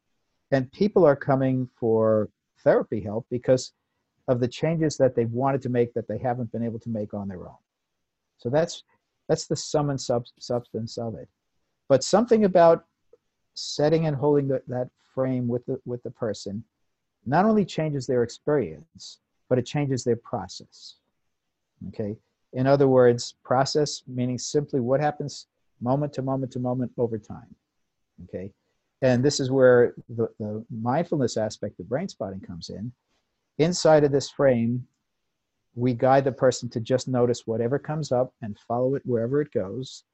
And 0.50 0.70
people 0.72 1.04
are 1.04 1.16
coming 1.16 1.68
for 1.78 2.28
therapy 2.62 3.00
help 3.00 3.26
because 3.30 3.72
of 4.30 4.38
the 4.38 4.48
changes 4.48 4.96
that 4.96 5.16
they've 5.16 5.30
wanted 5.30 5.60
to 5.60 5.68
make 5.68 5.92
that 5.92 6.06
they 6.06 6.16
haven't 6.18 6.52
been 6.52 6.62
able 6.62 6.78
to 6.78 6.88
make 6.88 7.12
on 7.12 7.26
their 7.26 7.48
own. 7.48 7.62
So 8.38 8.48
that's 8.48 8.84
that's 9.28 9.46
the 9.46 9.56
sum 9.56 9.90
and 9.90 10.00
sub- 10.00 10.26
substance 10.38 10.96
of 10.98 11.16
it. 11.16 11.28
But 11.88 12.04
something 12.04 12.44
about 12.44 12.84
setting 13.54 14.06
and 14.06 14.16
holding 14.16 14.46
the, 14.48 14.62
that 14.68 14.88
frame 15.14 15.48
with 15.48 15.66
the 15.66 15.80
with 15.84 16.02
the 16.04 16.12
person 16.12 16.62
not 17.26 17.44
only 17.44 17.64
changes 17.64 18.06
their 18.06 18.22
experience, 18.22 19.18
but 19.48 19.58
it 19.58 19.66
changes 19.66 20.04
their 20.04 20.16
process. 20.16 20.94
Okay. 21.88 22.16
In 22.52 22.66
other 22.68 22.86
words, 22.86 23.34
process 23.42 24.02
meaning 24.06 24.38
simply 24.38 24.78
what 24.78 25.00
happens 25.00 25.46
moment 25.80 26.12
to 26.14 26.22
moment 26.22 26.52
to 26.52 26.60
moment 26.60 26.92
over 26.96 27.18
time. 27.18 27.52
Okay. 28.24 28.52
And 29.02 29.24
this 29.24 29.40
is 29.40 29.50
where 29.50 29.94
the, 30.08 30.28
the 30.38 30.64
mindfulness 30.70 31.36
aspect 31.36 31.80
of 31.80 31.88
brain 31.88 32.08
spotting 32.08 32.40
comes 32.40 32.70
in 32.70 32.92
Inside 33.60 34.04
of 34.04 34.10
this 34.10 34.30
frame, 34.30 34.86
we 35.74 35.92
guide 35.92 36.24
the 36.24 36.32
person 36.32 36.68
to 36.70 36.80
just 36.80 37.08
notice 37.08 37.46
whatever 37.46 37.78
comes 37.78 38.10
up 38.10 38.32
and 38.40 38.58
follow 38.66 38.94
it 38.94 39.02
wherever 39.04 39.42
it 39.42 39.52
goes. 39.52 40.04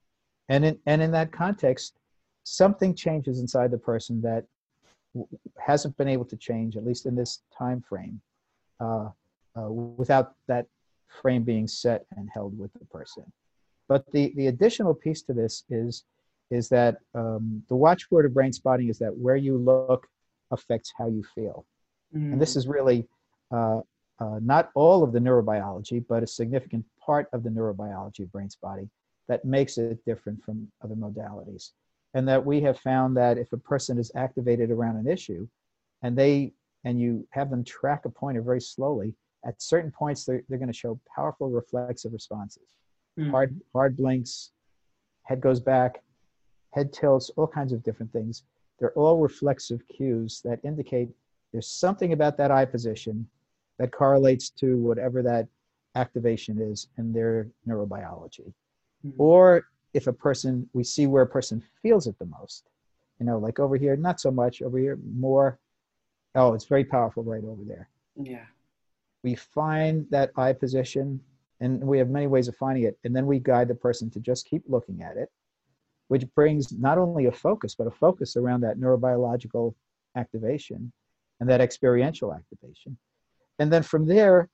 And 0.48 0.64
in, 0.64 0.78
and 0.86 1.00
in 1.00 1.12
that 1.12 1.30
context, 1.30 1.94
something 2.42 2.92
changes 2.92 3.38
inside 3.38 3.70
the 3.70 3.78
person 3.78 4.20
that 4.22 4.44
hasn't 5.58 5.96
been 5.96 6.08
able 6.08 6.24
to 6.24 6.36
change, 6.36 6.76
at 6.76 6.84
least 6.84 7.06
in 7.06 7.14
this 7.14 7.42
time 7.56 7.80
frame, 7.88 8.20
uh, 8.80 9.10
uh, 9.56 9.70
without 9.70 10.34
that 10.48 10.66
frame 11.22 11.44
being 11.44 11.68
set 11.68 12.04
and 12.16 12.28
held 12.34 12.58
with 12.58 12.72
the 12.72 12.84
person. 12.86 13.24
But 13.88 14.04
the, 14.10 14.32
the 14.34 14.48
additional 14.48 14.92
piece 14.92 15.22
to 15.22 15.32
this 15.32 15.62
is 15.70 16.04
is 16.50 16.68
that 16.68 16.98
um, 17.14 17.62
the 17.68 17.76
watchword 17.76 18.24
of 18.24 18.34
brain 18.34 18.52
spotting 18.52 18.88
is 18.88 18.98
that 18.98 19.16
where 19.16 19.36
you 19.36 19.56
look 19.56 20.08
affects 20.50 20.92
how 20.96 21.08
you 21.08 21.24
feel. 21.34 21.64
Mm. 22.14 22.32
And 22.32 22.40
this 22.40 22.54
mm. 22.54 22.58
is 22.58 22.68
really 22.68 23.08
uh, 23.50 23.80
uh, 24.18 24.38
not 24.42 24.70
all 24.74 25.02
of 25.02 25.12
the 25.12 25.18
neurobiology, 25.18 26.04
but 26.08 26.22
a 26.22 26.26
significant 26.26 26.84
part 27.00 27.28
of 27.32 27.42
the 27.42 27.50
neurobiology 27.50 28.20
of 28.20 28.32
brain 28.32 28.48
spotting 28.48 28.88
that 29.28 29.44
makes 29.44 29.76
it 29.78 30.04
different 30.04 30.42
from 30.42 30.68
other 30.82 30.94
modalities. 30.94 31.72
And 32.14 32.26
that 32.28 32.44
we 32.44 32.60
have 32.62 32.78
found 32.78 33.16
that 33.16 33.36
if 33.36 33.52
a 33.52 33.58
person 33.58 33.98
is 33.98 34.10
activated 34.14 34.70
around 34.70 34.96
an 34.96 35.06
issue 35.06 35.46
and 36.02 36.16
they 36.16 36.52
and 36.84 37.00
you 37.00 37.26
have 37.30 37.50
them 37.50 37.64
track 37.64 38.04
a 38.04 38.08
pointer 38.08 38.40
very 38.40 38.60
slowly, 38.60 39.12
at 39.44 39.60
certain 39.60 39.90
points 39.90 40.24
they're, 40.24 40.42
they're 40.48 40.58
going 40.58 40.72
to 40.72 40.78
show 40.78 40.98
powerful 41.14 41.50
reflexive 41.50 42.12
responses. 42.12 42.62
Mm. 43.18 43.30
Hard, 43.30 43.60
hard 43.72 43.96
blinks, 43.96 44.52
head 45.24 45.40
goes 45.40 45.60
back, 45.60 46.02
head 46.70 46.92
tilts, 46.92 47.30
all 47.36 47.46
kinds 47.46 47.72
of 47.72 47.82
different 47.82 48.12
things. 48.12 48.44
They're 48.78 48.92
all 48.92 49.18
reflexive 49.18 49.82
cues 49.88 50.40
that 50.44 50.60
indicate 50.64 51.08
there's 51.52 51.68
something 51.68 52.12
about 52.12 52.36
that 52.36 52.50
eye 52.50 52.66
position 52.66 53.26
that 53.78 53.92
correlates 53.92 54.50
to 54.50 54.76
whatever 54.78 55.22
that 55.22 55.48
activation 55.94 56.60
is 56.60 56.88
in 56.98 57.12
their 57.12 57.48
neurobiology. 57.66 58.52
Mm-hmm. 59.06 59.20
Or 59.20 59.66
if 59.94 60.06
a 60.06 60.12
person, 60.12 60.68
we 60.72 60.84
see 60.84 61.06
where 61.06 61.22
a 61.22 61.26
person 61.26 61.62
feels 61.82 62.06
it 62.06 62.18
the 62.18 62.26
most, 62.26 62.68
you 63.18 63.26
know, 63.26 63.38
like 63.38 63.58
over 63.58 63.76
here, 63.76 63.96
not 63.96 64.20
so 64.20 64.30
much, 64.30 64.62
over 64.62 64.78
here, 64.78 64.98
more. 65.14 65.58
Oh, 66.34 66.52
it's 66.52 66.66
very 66.66 66.84
powerful 66.84 67.22
right 67.22 67.44
over 67.44 67.62
there. 67.66 67.88
Yeah. 68.20 68.44
We 69.22 69.34
find 69.34 70.06
that 70.10 70.30
eye 70.36 70.52
position, 70.52 71.20
and 71.60 71.82
we 71.82 71.98
have 71.98 72.10
many 72.10 72.26
ways 72.26 72.48
of 72.48 72.56
finding 72.56 72.84
it, 72.84 72.98
and 73.04 73.16
then 73.16 73.26
we 73.26 73.38
guide 73.38 73.68
the 73.68 73.74
person 73.74 74.10
to 74.10 74.20
just 74.20 74.46
keep 74.46 74.62
looking 74.68 75.02
at 75.02 75.16
it 75.16 75.30
which 76.08 76.24
brings 76.34 76.72
not 76.72 76.98
only 76.98 77.26
a 77.26 77.32
focus, 77.32 77.74
but 77.74 77.86
a 77.86 77.90
focus 77.90 78.36
around 78.36 78.60
that 78.60 78.78
neurobiological 78.78 79.74
activation 80.16 80.92
and 81.40 81.48
that 81.48 81.60
experiential 81.60 82.32
activation. 82.32 82.96
And 83.58 83.72
then 83.72 83.82
from 83.82 84.06
there, 84.06 84.48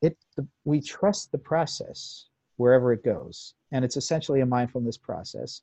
it 0.00 0.16
the, 0.36 0.46
we 0.64 0.80
trust 0.80 1.32
the 1.32 1.38
process 1.38 2.26
wherever 2.56 2.92
it 2.92 3.04
goes. 3.04 3.54
And 3.72 3.84
it's 3.84 3.96
essentially 3.96 4.40
a 4.40 4.46
mindfulness 4.46 4.96
process 4.96 5.62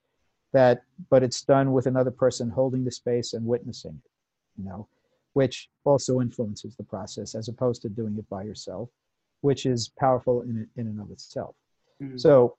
that, 0.53 0.81
but 1.10 1.24
it's 1.24 1.41
done 1.43 1.72
with 1.72 1.86
another 1.86 2.12
person 2.12 2.50
holding 2.50 2.84
the 2.84 2.91
space 2.91 3.34
and 3.34 3.46
witnessing 3.46 4.01
it, 4.03 4.12
you 4.62 4.65
know, 4.67 4.88
which 5.34 5.69
also 5.84 6.22
influences 6.22 6.75
the 6.75 6.84
process 6.84 7.36
as 7.36 7.48
opposed 7.48 7.81
to 7.84 7.89
doing 7.89 8.17
it 8.17 8.27
by 8.29 8.43
yourself, 8.43 8.89
which 9.41 9.65
is 9.65 9.91
powerful 10.00 10.41
in, 10.41 10.67
in 10.75 10.88
and 10.88 11.00
of 11.00 11.12
itself. 11.12 11.55
Mm-hmm. 12.01 12.17
So 12.17 12.58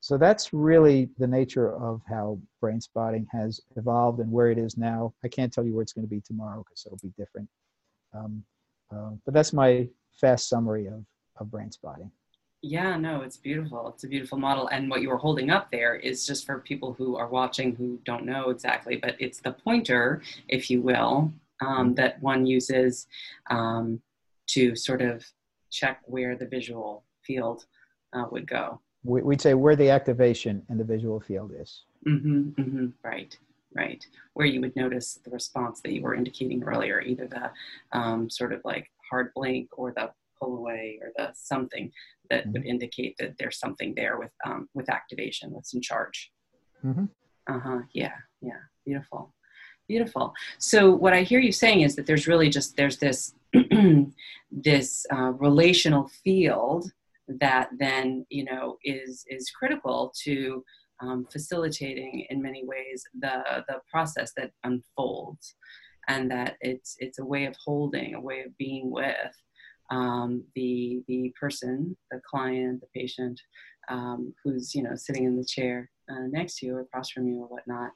so 0.00 0.16
that's 0.16 0.54
really 0.54 1.10
the 1.18 1.26
nature 1.26 1.76
of 1.76 2.00
how 2.08 2.38
brain 2.60 2.80
spotting 2.80 3.26
has 3.32 3.60
evolved 3.76 4.18
and 4.20 4.32
where 4.32 4.50
it 4.50 4.56
is 4.56 4.78
now. 4.78 5.12
I 5.22 5.28
can't 5.28 5.52
tell 5.52 5.64
you 5.64 5.74
where 5.74 5.82
it's 5.82 5.92
going 5.92 6.06
to 6.06 6.10
be 6.10 6.22
tomorrow 6.22 6.64
because 6.64 6.86
it'll 6.86 6.98
be 7.02 7.12
different. 7.18 7.48
Um, 8.14 8.42
uh, 8.94 9.10
but 9.24 9.34
that's 9.34 9.52
my 9.52 9.88
fast 10.12 10.48
summary 10.48 10.86
of, 10.86 11.04
of 11.38 11.50
brain 11.50 11.70
spotting. 11.70 12.10
Yeah, 12.62 12.96
no, 12.96 13.22
it's 13.22 13.38
beautiful. 13.38 13.88
It's 13.88 14.04
a 14.04 14.08
beautiful 14.08 14.36
model. 14.36 14.68
And 14.68 14.90
what 14.90 15.00
you 15.00 15.08
were 15.08 15.16
holding 15.16 15.48
up 15.48 15.70
there 15.70 15.94
is 15.94 16.26
just 16.26 16.44
for 16.44 16.58
people 16.58 16.92
who 16.92 17.16
are 17.16 17.28
watching 17.28 17.74
who 17.74 17.98
don't 18.04 18.26
know 18.26 18.50
exactly, 18.50 18.96
but 18.96 19.16
it's 19.18 19.40
the 19.40 19.52
pointer, 19.52 20.20
if 20.48 20.70
you 20.70 20.82
will, 20.82 21.32
um, 21.62 21.68
mm-hmm. 21.68 21.94
that 21.94 22.22
one 22.22 22.44
uses 22.44 23.06
um, 23.48 24.00
to 24.48 24.76
sort 24.76 25.00
of 25.00 25.24
check 25.70 26.00
where 26.04 26.36
the 26.36 26.46
visual 26.46 27.04
field 27.22 27.64
uh, 28.12 28.26
would 28.30 28.46
go 28.46 28.80
we, 29.04 29.22
would 29.22 29.40
say 29.40 29.54
where 29.54 29.76
the 29.76 29.90
activation 29.90 30.62
in 30.68 30.78
the 30.78 30.84
visual 30.84 31.20
field 31.20 31.52
is. 31.58 31.82
Mm-hmm, 32.06 32.60
mm-hmm, 32.60 32.86
right, 33.02 33.36
right. 33.74 34.04
Where 34.34 34.46
you 34.46 34.60
would 34.60 34.76
notice 34.76 35.18
the 35.24 35.30
response 35.30 35.80
that 35.82 35.92
you 35.92 36.02
were 36.02 36.14
indicating 36.14 36.62
earlier, 36.62 37.00
either 37.00 37.26
the 37.26 37.50
um, 37.98 38.28
sort 38.30 38.52
of 38.52 38.60
like 38.64 38.90
hard 39.10 39.32
blink 39.34 39.68
or 39.72 39.92
the 39.92 40.10
pull 40.40 40.56
away 40.56 40.98
or 41.02 41.10
the 41.16 41.32
something 41.34 41.92
that 42.30 42.44
mm-hmm. 42.44 42.52
would 42.52 42.66
indicate 42.66 43.16
that 43.18 43.36
there's 43.38 43.58
something 43.58 43.94
there 43.94 44.18
with 44.18 44.32
um, 44.44 44.68
with 44.74 44.88
activation, 44.88 45.52
with 45.52 45.66
some 45.66 45.80
charge. 45.80 46.30
Mm-hmm. 46.84 47.04
Uh 47.48 47.60
huh. 47.60 47.80
Yeah. 47.92 48.14
Yeah. 48.40 48.60
Beautiful. 48.86 49.34
Beautiful. 49.88 50.32
So 50.58 50.92
what 50.92 51.12
I 51.12 51.22
hear 51.22 51.40
you 51.40 51.52
saying 51.52 51.80
is 51.80 51.96
that 51.96 52.06
there's 52.06 52.28
really 52.28 52.48
just 52.48 52.76
there's 52.76 52.98
this 52.98 53.34
this 54.50 55.06
uh, 55.12 55.32
relational 55.32 56.08
field 56.22 56.90
that 57.40 57.70
then 57.78 58.26
you 58.28 58.44
know 58.44 58.76
is 58.84 59.24
is 59.28 59.50
critical 59.50 60.12
to 60.22 60.64
um, 61.02 61.26
facilitating 61.30 62.26
in 62.30 62.42
many 62.42 62.64
ways 62.64 63.02
the 63.18 63.64
the 63.68 63.80
process 63.90 64.32
that 64.36 64.50
unfolds 64.64 65.54
and 66.08 66.30
that 66.30 66.56
it's 66.60 66.96
it's 66.98 67.18
a 67.18 67.24
way 67.24 67.46
of 67.46 67.54
holding 67.64 68.14
a 68.14 68.20
way 68.20 68.40
of 68.40 68.56
being 68.58 68.90
with 68.90 69.34
um, 69.90 70.44
the 70.54 71.02
the 71.08 71.32
person 71.38 71.96
the 72.10 72.20
client 72.28 72.80
the 72.80 73.00
patient 73.00 73.40
um, 73.88 74.32
who's 74.42 74.74
you 74.74 74.82
know 74.82 74.94
sitting 74.94 75.24
in 75.24 75.36
the 75.36 75.44
chair 75.44 75.90
uh, 76.10 76.26
next 76.30 76.58
to 76.58 76.66
you 76.66 76.76
or 76.76 76.80
across 76.80 77.10
from 77.10 77.28
you 77.28 77.40
or 77.40 77.46
whatnot. 77.46 77.90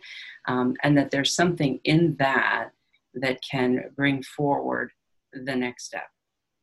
Um, 0.46 0.75
and 0.82 0.96
that 0.96 1.11
there's 1.11 1.34
something 1.34 1.80
in 1.84 2.16
that 2.18 2.70
that 3.14 3.38
can 3.49 3.90
bring 3.96 4.23
forward 4.23 4.90
the 5.32 5.54
next 5.54 5.84
step 5.87 6.08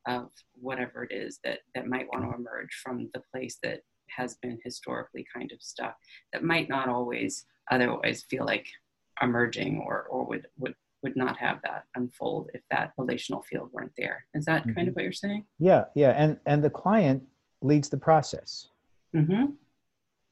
of 0.07 0.29
whatever 0.53 1.03
it 1.03 1.13
is 1.13 1.39
that 1.43 1.59
that 1.75 1.87
might 1.87 2.07
want 2.11 2.23
to 2.23 2.35
emerge 2.35 2.79
from 2.83 3.09
the 3.13 3.21
place 3.31 3.57
that 3.63 3.81
has 4.15 4.35
been 4.41 4.59
historically 4.63 5.25
kind 5.33 5.51
of 5.51 5.61
stuck 5.61 5.95
that 6.33 6.43
might 6.43 6.69
not 6.69 6.89
always 6.89 7.45
otherwise 7.69 8.23
feel 8.29 8.45
like 8.45 8.67
emerging 9.21 9.83
or 9.85 10.03
or 10.09 10.25
would 10.25 10.47
would 10.57 10.75
would 11.03 11.15
not 11.15 11.37
have 11.37 11.59
that 11.63 11.85
unfold 11.95 12.49
if 12.53 12.61
that 12.69 12.91
relational 12.97 13.41
field 13.43 13.69
weren't 13.71 13.91
there 13.97 14.25
is 14.33 14.45
that 14.45 14.61
mm-hmm. 14.63 14.73
kind 14.73 14.87
of 14.87 14.95
what 14.95 15.03
you're 15.03 15.13
saying 15.13 15.45
yeah 15.59 15.85
yeah 15.95 16.11
and 16.11 16.37
and 16.45 16.63
the 16.63 16.69
client 16.69 17.21
leads 17.61 17.89
the 17.89 17.97
process 17.97 18.67
mm-hmm. 19.15 19.45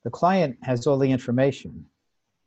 the 0.03 0.09
client 0.09 0.57
has 0.61 0.85
all 0.87 0.97
the 0.97 1.11
information 1.11 1.85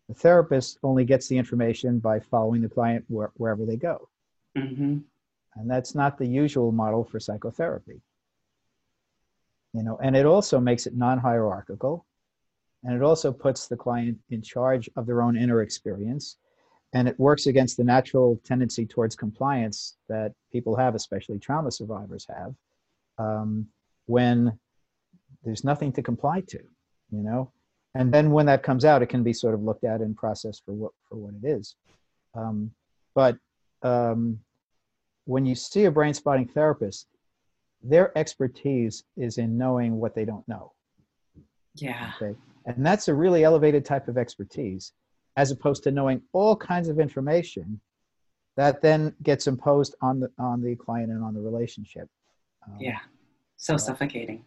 the 0.08 0.14
therapist 0.14 0.78
only 0.82 1.04
gets 1.04 1.28
the 1.28 1.38
information 1.38 1.98
by 1.98 2.18
following 2.18 2.60
the 2.60 2.68
client 2.68 3.04
where, 3.08 3.30
wherever 3.36 3.64
they 3.64 3.76
go 3.76 4.08
mm-hmm. 4.56 4.98
And 5.54 5.70
that's 5.70 5.94
not 5.94 6.18
the 6.18 6.26
usual 6.26 6.72
model 6.72 7.04
for 7.04 7.20
psychotherapy. 7.20 8.00
You 9.72 9.82
know, 9.82 9.98
and 10.02 10.14
it 10.14 10.26
also 10.26 10.60
makes 10.60 10.86
it 10.86 10.94
non-hierarchical. 10.94 12.04
And 12.84 12.94
it 12.94 13.02
also 13.02 13.32
puts 13.32 13.68
the 13.68 13.76
client 13.76 14.18
in 14.30 14.42
charge 14.42 14.90
of 14.96 15.06
their 15.06 15.22
own 15.22 15.36
inner 15.36 15.62
experience. 15.62 16.36
And 16.92 17.08
it 17.08 17.18
works 17.18 17.46
against 17.46 17.76
the 17.76 17.84
natural 17.84 18.40
tendency 18.44 18.84
towards 18.86 19.16
compliance 19.16 19.96
that 20.08 20.32
people 20.50 20.76
have, 20.76 20.94
especially 20.94 21.38
trauma 21.38 21.70
survivors 21.70 22.26
have, 22.28 22.54
um, 23.18 23.66
when 24.06 24.58
there's 25.44 25.64
nothing 25.64 25.92
to 25.92 26.02
comply 26.02 26.40
to, 26.48 26.58
you 27.10 27.22
know? 27.22 27.50
And 27.94 28.12
then 28.12 28.30
when 28.30 28.46
that 28.46 28.62
comes 28.62 28.84
out, 28.84 29.02
it 29.02 29.06
can 29.06 29.22
be 29.22 29.32
sort 29.32 29.54
of 29.54 29.62
looked 29.62 29.84
at 29.84 30.00
and 30.00 30.16
processed 30.16 30.64
for 30.64 30.72
what, 30.72 30.92
for 31.08 31.16
what 31.16 31.34
it 31.42 31.46
is. 31.46 31.76
Um, 32.34 32.72
but 33.14 33.36
um, 33.82 34.40
when 35.24 35.46
you 35.46 35.54
see 35.54 35.84
a 35.84 35.90
brain 35.90 36.14
spotting 36.14 36.48
therapist, 36.48 37.06
their 37.82 38.16
expertise 38.16 39.04
is 39.16 39.38
in 39.38 39.58
knowing 39.58 39.98
what 39.98 40.14
they 40.14 40.24
don't 40.24 40.46
know. 40.46 40.72
Yeah. 41.74 42.12
Okay. 42.16 42.38
And 42.66 42.84
that's 42.84 43.08
a 43.08 43.14
really 43.14 43.44
elevated 43.44 43.84
type 43.84 44.08
of 44.08 44.16
expertise, 44.16 44.92
as 45.36 45.50
opposed 45.50 45.82
to 45.84 45.90
knowing 45.90 46.22
all 46.32 46.56
kinds 46.56 46.88
of 46.88 47.00
information 47.00 47.80
that 48.56 48.82
then 48.82 49.14
gets 49.22 49.46
imposed 49.46 49.94
on 50.00 50.20
the 50.20 50.30
on 50.38 50.62
the 50.62 50.76
client 50.76 51.10
and 51.10 51.24
on 51.24 51.34
the 51.34 51.40
relationship. 51.40 52.08
Um, 52.66 52.76
yeah. 52.78 52.98
So 53.56 53.76
suffocating. 53.76 54.44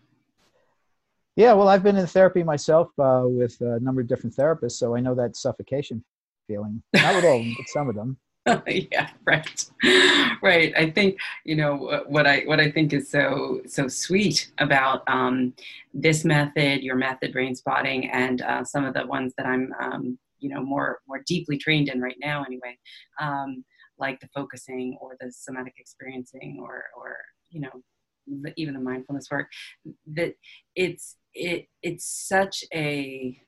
Yeah, 1.35 1.53
well, 1.53 1.67
I've 1.67 1.83
been 1.83 1.97
in 1.97 2.07
therapy 2.07 2.43
myself 2.43 2.87
uh, 2.97 3.23
with 3.25 3.59
a 3.59 3.79
number 3.81 3.99
of 3.99 4.07
different 4.07 4.35
therapists, 4.35 4.73
so 4.73 4.95
I 4.95 5.01
know 5.01 5.15
that 5.15 5.35
suffocation 5.35 6.03
feeling. 6.47 6.81
Not 6.93 7.15
with 7.15 7.25
all, 7.25 7.43
but 7.57 7.67
some 7.67 7.89
of 7.89 7.95
them. 7.95 8.17
yeah 8.67 9.09
right. 9.25 9.65
Right 10.41 10.73
i 10.77 10.89
think 10.89 11.17
you 11.45 11.55
know 11.55 12.03
what 12.07 12.27
i 12.27 12.41
what 12.45 12.59
i 12.59 12.69
think 12.69 12.93
is 12.93 13.09
so 13.09 13.61
so 13.65 13.87
sweet 13.87 14.51
about 14.59 15.01
um, 15.07 15.53
this 15.93 16.23
method 16.23 16.81
your 16.81 16.95
method 16.95 17.33
brain 17.33 17.55
spotting 17.55 18.09
and 18.11 18.41
uh, 18.41 18.63
some 18.63 18.85
of 18.85 18.93
the 18.93 19.05
ones 19.07 19.33
that 19.37 19.47
i'm 19.47 19.73
um, 19.81 20.17
you 20.39 20.49
know 20.49 20.63
more 20.63 20.99
more 21.07 21.21
deeply 21.25 21.57
trained 21.57 21.89
in 21.89 22.01
right 22.01 22.17
now 22.21 22.43
anyway 22.43 22.77
um, 23.19 23.63
like 23.97 24.19
the 24.19 24.29
focusing 24.35 24.97
or 25.01 25.15
the 25.19 25.31
somatic 25.31 25.73
experiencing 25.79 26.59
or 26.61 26.83
or 26.95 27.17
you 27.49 27.61
know 27.61 27.71
the, 28.27 28.53
even 28.57 28.73
the 28.73 28.79
mindfulness 28.79 29.27
work 29.31 29.47
that 30.05 30.33
it's 30.75 31.15
it 31.33 31.67
it's 31.81 32.05
such 32.27 32.63
a 32.73 33.39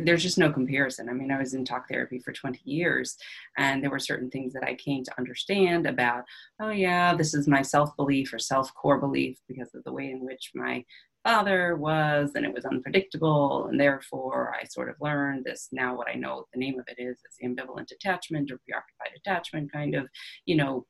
there's 0.00 0.22
just 0.22 0.38
no 0.38 0.52
comparison. 0.52 1.08
I 1.08 1.12
mean, 1.12 1.30
I 1.30 1.38
was 1.38 1.54
in 1.54 1.64
talk 1.64 1.88
therapy 1.88 2.18
for 2.18 2.32
20 2.32 2.60
years, 2.64 3.16
and 3.56 3.82
there 3.82 3.90
were 3.90 3.98
certain 3.98 4.30
things 4.30 4.52
that 4.52 4.64
I 4.64 4.74
came 4.74 5.04
to 5.04 5.18
understand 5.18 5.86
about, 5.86 6.24
oh, 6.60 6.70
yeah, 6.70 7.14
this 7.14 7.34
is 7.34 7.48
my 7.48 7.62
self 7.62 7.96
belief 7.96 8.32
or 8.32 8.38
self 8.38 8.74
core 8.74 8.98
belief 8.98 9.38
because 9.48 9.74
of 9.74 9.84
the 9.84 9.92
way 9.92 10.10
in 10.10 10.24
which 10.24 10.52
my 10.54 10.84
father 11.26 11.74
was 11.74 12.30
and 12.36 12.46
it 12.46 12.54
was 12.54 12.64
unpredictable 12.64 13.66
and 13.66 13.80
therefore 13.80 14.54
i 14.54 14.64
sort 14.64 14.88
of 14.88 14.94
learned 15.00 15.44
this 15.44 15.66
now 15.72 15.96
what 15.96 16.06
i 16.06 16.14
know 16.14 16.46
the 16.54 16.60
name 16.60 16.78
of 16.78 16.86
it 16.86 17.02
is 17.02 17.16
is 17.16 17.36
ambivalent 17.44 17.90
attachment 17.90 18.48
or 18.48 18.60
preoccupied 18.64 19.10
attachment 19.16 19.72
kind 19.72 19.96
of 19.96 20.06
you 20.44 20.54
know 20.54 20.86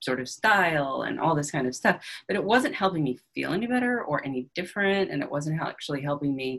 sort 0.00 0.18
of 0.18 0.30
style 0.30 1.02
and 1.02 1.20
all 1.20 1.34
this 1.34 1.50
kind 1.50 1.66
of 1.66 1.74
stuff 1.74 2.02
but 2.26 2.36
it 2.36 2.42
wasn't 2.42 2.74
helping 2.74 3.04
me 3.04 3.18
feel 3.34 3.52
any 3.52 3.66
better 3.66 4.02
or 4.02 4.24
any 4.24 4.48
different 4.54 5.10
and 5.10 5.22
it 5.22 5.30
wasn't 5.30 5.60
actually 5.60 6.00
helping 6.00 6.34
me 6.34 6.58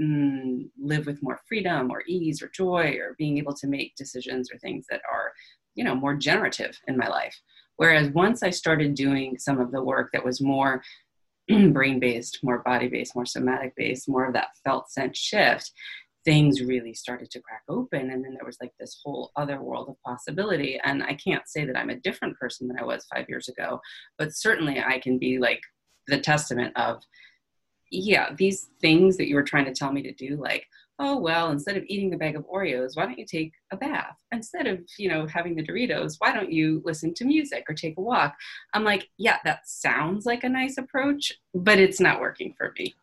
mm, 0.00 0.68
live 0.78 1.06
with 1.06 1.22
more 1.22 1.40
freedom 1.48 1.90
or 1.90 2.02
ease 2.06 2.42
or 2.42 2.48
joy 2.48 2.96
or 3.00 3.14
being 3.18 3.38
able 3.38 3.54
to 3.54 3.66
make 3.66 3.96
decisions 3.96 4.50
or 4.52 4.58
things 4.58 4.86
that 4.90 5.02
are 5.10 5.32
you 5.74 5.84
know 5.84 5.94
more 5.94 6.14
generative 6.14 6.78
in 6.88 6.96
my 6.96 7.08
life. 7.08 7.38
Whereas 7.76 8.08
once 8.10 8.42
i 8.42 8.50
started 8.50 8.94
doing 8.94 9.38
some 9.38 9.60
of 9.60 9.70
the 9.72 9.82
work 9.82 10.10
that 10.12 10.24
was 10.24 10.40
more 10.40 10.82
brain 11.72 12.00
based 12.00 12.40
more 12.42 12.62
body 12.64 12.88
based 12.88 13.14
more 13.14 13.26
somatic 13.26 13.72
based 13.76 14.08
more 14.08 14.26
of 14.26 14.32
that 14.34 14.48
felt 14.64 14.90
sense 14.90 15.18
shift 15.18 15.70
things 16.26 16.60
really 16.60 16.92
started 16.92 17.30
to 17.30 17.40
crack 17.40 17.62
open. 17.68 18.10
And 18.10 18.22
then 18.22 18.34
there 18.34 18.44
was 18.44 18.58
like 18.60 18.72
this 18.80 19.00
whole 19.02 19.30
other 19.36 19.62
world 19.62 19.88
of 19.88 19.94
possibility. 20.04 20.78
And 20.84 21.02
i 21.04 21.14
can't 21.14 21.48
say 21.48 21.64
that 21.64 21.78
i'm 21.78 21.90
a 21.90 22.00
different 22.00 22.36
person 22.36 22.66
than 22.66 22.78
i 22.78 22.84
was 22.84 23.06
five 23.14 23.26
years 23.28 23.48
ago 23.48 23.80
but 24.18 24.34
certainly 24.34 24.80
i 24.80 24.98
can 24.98 25.18
be 25.18 25.38
like 25.38 25.60
the 26.08 26.18
testament 26.18 26.72
of 26.76 27.02
yeah 27.90 28.34
these 28.36 28.70
things 28.80 29.16
that 29.16 29.28
you 29.28 29.34
were 29.34 29.42
trying 29.42 29.64
to 29.64 29.74
tell 29.74 29.92
me 29.92 30.02
to 30.02 30.12
do 30.12 30.36
like 30.36 30.66
oh 30.98 31.16
well 31.16 31.50
instead 31.50 31.76
of 31.76 31.84
eating 31.86 32.10
the 32.10 32.16
bag 32.16 32.36
of 32.36 32.46
oreos 32.48 32.96
why 32.96 33.04
don't 33.04 33.18
you 33.18 33.26
take 33.26 33.52
a 33.70 33.76
bath 33.76 34.16
instead 34.32 34.66
of 34.66 34.80
you 34.98 35.08
know 35.08 35.26
having 35.26 35.54
the 35.54 35.62
doritos 35.62 36.16
why 36.18 36.32
don't 36.32 36.52
you 36.52 36.82
listen 36.84 37.12
to 37.12 37.24
music 37.24 37.64
or 37.68 37.74
take 37.74 37.96
a 37.98 38.00
walk 38.00 38.34
i'm 38.74 38.84
like 38.84 39.08
yeah 39.18 39.38
that 39.44 39.68
sounds 39.68 40.26
like 40.26 40.42
a 40.44 40.48
nice 40.48 40.78
approach 40.78 41.32
but 41.54 41.78
it's 41.78 42.00
not 42.00 42.20
working 42.20 42.54
for 42.56 42.72
me 42.78 42.94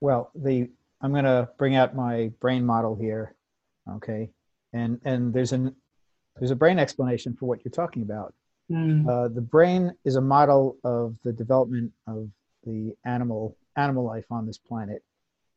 well 0.00 0.30
the 0.34 0.68
I'm 1.00 1.12
going 1.12 1.24
to 1.24 1.48
bring 1.58 1.76
out 1.76 1.94
my 1.94 2.32
brain 2.40 2.64
model 2.64 2.96
here, 2.96 3.34
okay? 3.88 4.30
And 4.72 5.00
and 5.04 5.32
there's 5.32 5.52
an 5.52 5.74
there's 6.38 6.50
a 6.50 6.56
brain 6.56 6.78
explanation 6.78 7.36
for 7.38 7.46
what 7.46 7.64
you're 7.64 7.72
talking 7.72 8.02
about. 8.02 8.34
Mm. 8.70 9.08
Uh, 9.08 9.28
the 9.28 9.40
brain 9.40 9.92
is 10.04 10.16
a 10.16 10.20
model 10.20 10.76
of 10.84 11.16
the 11.24 11.32
development 11.32 11.92
of 12.06 12.28
the 12.64 12.94
animal 13.04 13.56
animal 13.78 14.04
life 14.04 14.26
on 14.30 14.46
this 14.46 14.58
planet, 14.58 15.02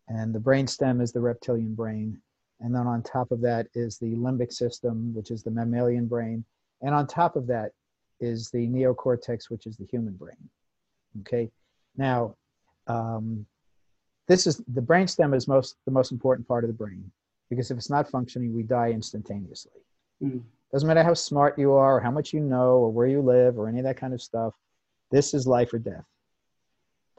and 0.08 0.34
the 0.34 0.40
brain 0.40 0.68
stem 0.68 1.02
is 1.02 1.12
the 1.12 1.20
reptilian 1.20 1.74
brain, 1.74 2.18
and 2.60 2.74
then 2.74 2.88
on 2.88 3.02
top 3.02 3.32
of 3.32 3.42
that 3.42 3.68
is 3.74 3.98
the 3.98 4.16
limbic 4.16 4.54
system, 4.54 5.14
which 5.14 5.32
is 5.32 5.44
the 5.44 5.52
mammalian 5.52 6.06
brain, 6.08 6.46
and 6.82 6.94
on 6.94 7.08
top 7.08 7.36
of 7.36 7.48
that 7.48 7.72
is 8.20 8.50
the 8.52 8.68
neocortex, 8.68 9.50
which 9.50 9.66
is 9.66 9.78
the 9.78 9.86
human 9.86 10.14
brain. 10.14 10.50
Okay, 11.22 11.52
now 11.98 12.36
um, 12.88 13.46
this 14.28 14.48
is 14.48 14.62
the 14.74 14.82
brainstem 14.82 15.36
is 15.36 15.48
most 15.48 15.76
the 15.86 15.92
most 15.92 16.12
important 16.12 16.48
part 16.48 16.64
of 16.64 16.70
the 16.70 16.74
brain 16.74 17.12
because 17.50 17.70
if 17.70 17.78
it's 17.78 17.90
not 17.90 18.10
functioning, 18.10 18.56
we 18.56 18.64
die 18.64 18.92
instantaneously. 18.92 19.82
Mm. 20.24 20.42
Doesn't 20.72 20.88
matter 20.88 21.04
how 21.04 21.14
smart 21.14 21.60
you 21.60 21.74
are, 21.74 21.98
or 21.98 22.00
how 22.00 22.12
much 22.12 22.32
you 22.32 22.40
know, 22.40 22.78
or 22.78 22.90
where 22.90 23.08
you 23.08 23.22
live, 23.22 23.60
or 23.60 23.68
any 23.68 23.80
of 23.80 23.84
that 23.84 23.98
kind 23.98 24.14
of 24.14 24.22
stuff. 24.22 24.54
This 25.12 25.34
is 25.34 25.46
life 25.46 25.74
or 25.74 25.80
death. 25.80 26.06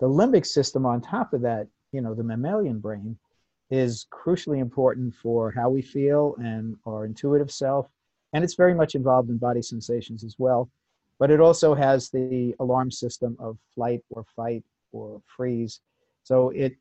The 0.03 0.09
limbic 0.09 0.45
system, 0.45 0.85
on 0.85 1.01
top 1.01 1.33
of 1.33 1.43
that, 1.43 1.69
you 1.93 2.01
know, 2.01 2.13
the 2.13 2.25
mammalian 2.25 2.81
brain, 2.81 3.17
is 3.71 4.05
crucially 4.11 4.59
important 4.59 5.15
for 5.15 5.53
how 5.53 5.71
we 5.71 5.81
feel 5.81 6.35
and 6.41 6.77
our 6.85 7.05
intuitive 7.05 7.53
self, 7.53 7.87
and 8.33 8.43
it's 8.43 8.57
very 8.57 8.75
much 8.75 8.97
involved 8.97 9.31
in 9.31 9.39
body 9.39 9.63
sensations 9.63 10.25
as 10.25 10.35
well. 10.41 10.69
But 11.21 11.31
it 11.31 11.39
also 11.39 11.73
has 11.73 12.11
the 12.11 12.53
alarm 12.59 12.91
system 12.91 13.37
of 13.39 13.59
flight 13.77 14.03
or 14.11 14.25
fight 14.35 14.65
or 14.91 15.23
freeze. 15.29 15.79
So 16.25 16.51
it 16.51 16.75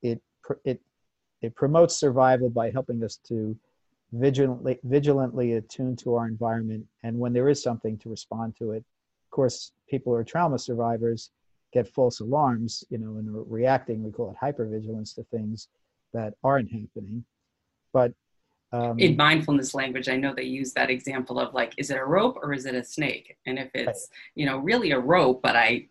it 0.00 0.22
it 0.64 0.80
it 1.42 1.54
promotes 1.54 1.98
survival 1.98 2.48
by 2.48 2.70
helping 2.70 3.04
us 3.04 3.16
to 3.28 3.54
vigilantly 4.12 4.80
vigilantly 4.84 5.52
attune 5.52 5.96
to 5.96 6.14
our 6.14 6.26
environment 6.26 6.86
and 7.02 7.18
when 7.18 7.34
there 7.34 7.50
is 7.50 7.62
something 7.62 7.98
to 7.98 8.08
respond 8.08 8.54
to 8.56 8.70
it 8.70 8.78
of 8.78 9.30
course 9.30 9.72
people 9.88 10.12
who 10.12 10.16
are 10.16 10.24
trauma 10.24 10.58
survivors 10.58 11.30
get 11.74 11.86
false 11.88 12.20
alarms 12.20 12.84
you 12.88 12.98
know 12.98 13.18
and 13.18 13.28
are 13.28 13.42
reacting 13.42 14.02
we 14.02 14.10
call 14.10 14.30
it 14.30 14.36
hypervigilance 14.42 15.14
to 15.14 15.22
things 15.24 15.68
that 16.14 16.34
aren't 16.42 16.70
happening 16.70 17.24
but 17.92 18.12
um, 18.72 18.98
in 18.98 19.16
mindfulness 19.16 19.74
language 19.74 20.08
i 20.08 20.16
know 20.16 20.32
they 20.34 20.44
use 20.44 20.72
that 20.72 20.90
example 20.90 21.38
of 21.38 21.52
like 21.52 21.74
is 21.76 21.90
it 21.90 21.98
a 21.98 22.04
rope 22.04 22.38
or 22.42 22.54
is 22.54 22.64
it 22.64 22.74
a 22.74 22.84
snake 22.84 23.36
and 23.46 23.58
if 23.58 23.70
it's 23.74 23.86
right. 23.86 24.32
you 24.34 24.46
know 24.46 24.58
really 24.58 24.92
a 24.92 24.98
rope 24.98 25.42
but 25.42 25.56
i 25.56 25.86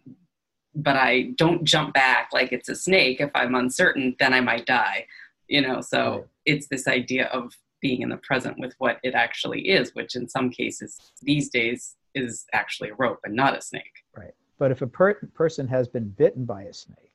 but 0.76 0.96
I 0.96 1.34
don't 1.36 1.64
jump 1.64 1.94
back 1.94 2.30
like 2.34 2.52
it's 2.52 2.70
a 2.70 2.76
snake. 2.76 3.22
If 3.22 3.32
I'm 3.36 3.56
uncertain, 3.56 4.16
then 4.20 4.34
I 4.34 4.42
might 4.42 4.66
die. 4.66 5.08
You 5.48 5.62
know, 5.62 5.82
so 5.82 6.12
right. 6.12 6.24
it's 6.46 6.68
this 6.68 6.88
idea 6.88 7.26
of 7.28 7.56
being 7.82 8.02
in 8.02 8.10
the 8.10 8.18
present 8.18 8.58
with 8.60 8.74
what 8.78 9.00
it 9.04 9.14
actually 9.14 9.70
is, 9.70 9.94
which 9.94 10.16
in 10.16 10.28
some 10.28 10.50
cases 10.50 10.98
these 11.22 11.50
days 11.50 11.96
is 12.16 12.46
actually 12.54 12.90
a 12.90 12.96
rope 12.96 13.20
and 13.24 13.36
not 13.36 13.58
a 13.58 13.62
snake. 13.62 14.04
Right. 14.16 14.34
But 14.64 14.72
if 14.72 14.82
a 14.82 14.88
per- 14.88 15.20
person 15.34 15.68
has 15.68 15.90
been 15.90 16.08
bitten 16.08 16.46
by 16.46 16.62
a 16.64 16.74
snake 16.74 17.12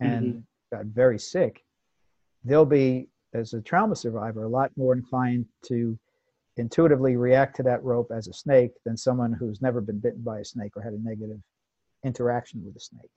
and 0.00 0.26
mm-hmm. 0.26 0.74
got 0.74 0.86
very 0.86 1.18
sick, 1.18 1.62
they'll 2.42 2.64
be, 2.64 3.10
as 3.34 3.52
a 3.52 3.60
trauma 3.60 3.94
survivor, 3.94 4.44
a 4.44 4.48
lot 4.48 4.70
more 4.78 4.94
inclined 4.94 5.44
to 5.66 5.98
intuitively 6.56 7.16
react 7.16 7.54
to 7.56 7.62
that 7.64 7.84
rope 7.84 8.10
as 8.10 8.28
a 8.28 8.32
snake 8.32 8.70
than 8.86 8.96
someone 8.96 9.34
who's 9.34 9.60
never 9.60 9.82
been 9.82 9.98
bitten 9.98 10.22
by 10.22 10.38
a 10.38 10.44
snake 10.46 10.74
or 10.74 10.80
had 10.80 10.94
a 10.94 11.02
negative 11.02 11.38
interaction 12.02 12.64
with 12.64 12.74
a 12.76 12.80
snake. 12.80 13.10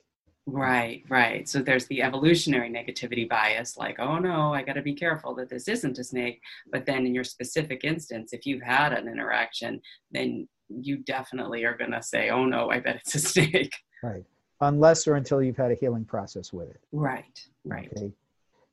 Right, 0.52 1.04
right. 1.10 1.48
So 1.48 1.60
there's 1.60 1.88
the 1.88 2.02
evolutionary 2.02 2.70
negativity 2.70 3.28
bias, 3.28 3.78
like, 3.78 4.00
oh 4.00 4.18
no, 4.18 4.54
I 4.54 4.64
got 4.64 4.74
to 4.74 4.82
be 4.82 4.94
careful 4.94 5.36
that 5.36 5.50
this 5.50 5.68
isn't 5.68 6.00
a 6.00 6.04
snake. 6.04 6.42
But 6.72 6.86
then 6.86 7.06
in 7.06 7.14
your 7.14 7.24
specific 7.24 7.84
instance, 7.84 8.34
if 8.34 8.46
you've 8.46 8.62
had 8.62 8.94
an 8.94 9.08
interaction, 9.08 9.82
then 10.12 10.48
you 10.70 10.98
definitely 10.98 11.64
are 11.66 11.78
going 11.78 11.92
to 11.92 12.02
say, 12.02 12.30
oh 12.30 12.46
no, 12.46 12.70
I 12.70 12.80
bet 12.80 12.98
it's 12.98 13.16
a 13.16 13.20
snake. 13.34 13.74
Right. 14.04 14.24
Unless 14.62 15.08
or 15.08 15.16
until 15.16 15.42
you've 15.42 15.58
had 15.58 15.72
a 15.72 15.76
healing 15.76 16.06
process 16.06 16.52
with 16.52 16.70
it. 16.70 16.82
Right, 16.92 17.40
right. 17.64 17.90
Okay. 17.96 18.12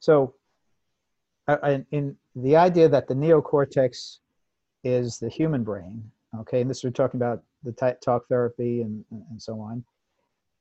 So, 0.01 0.35
uh, 1.49 1.79
in 1.93 2.17
the 2.35 2.57
idea 2.57 2.89
that 2.89 3.07
the 3.07 3.15
neocortex 3.15 4.19
is 4.83 5.19
the 5.19 5.29
human 5.29 5.63
brain, 5.63 6.11
okay, 6.41 6.61
and 6.61 6.69
this 6.69 6.83
we're 6.83 6.91
talking 6.91 7.19
about 7.19 7.43
the 7.63 7.73
talk 8.03 8.27
therapy 8.29 8.83
and, 8.83 9.05
and 9.11 9.41
so 9.41 9.61
on 9.61 9.85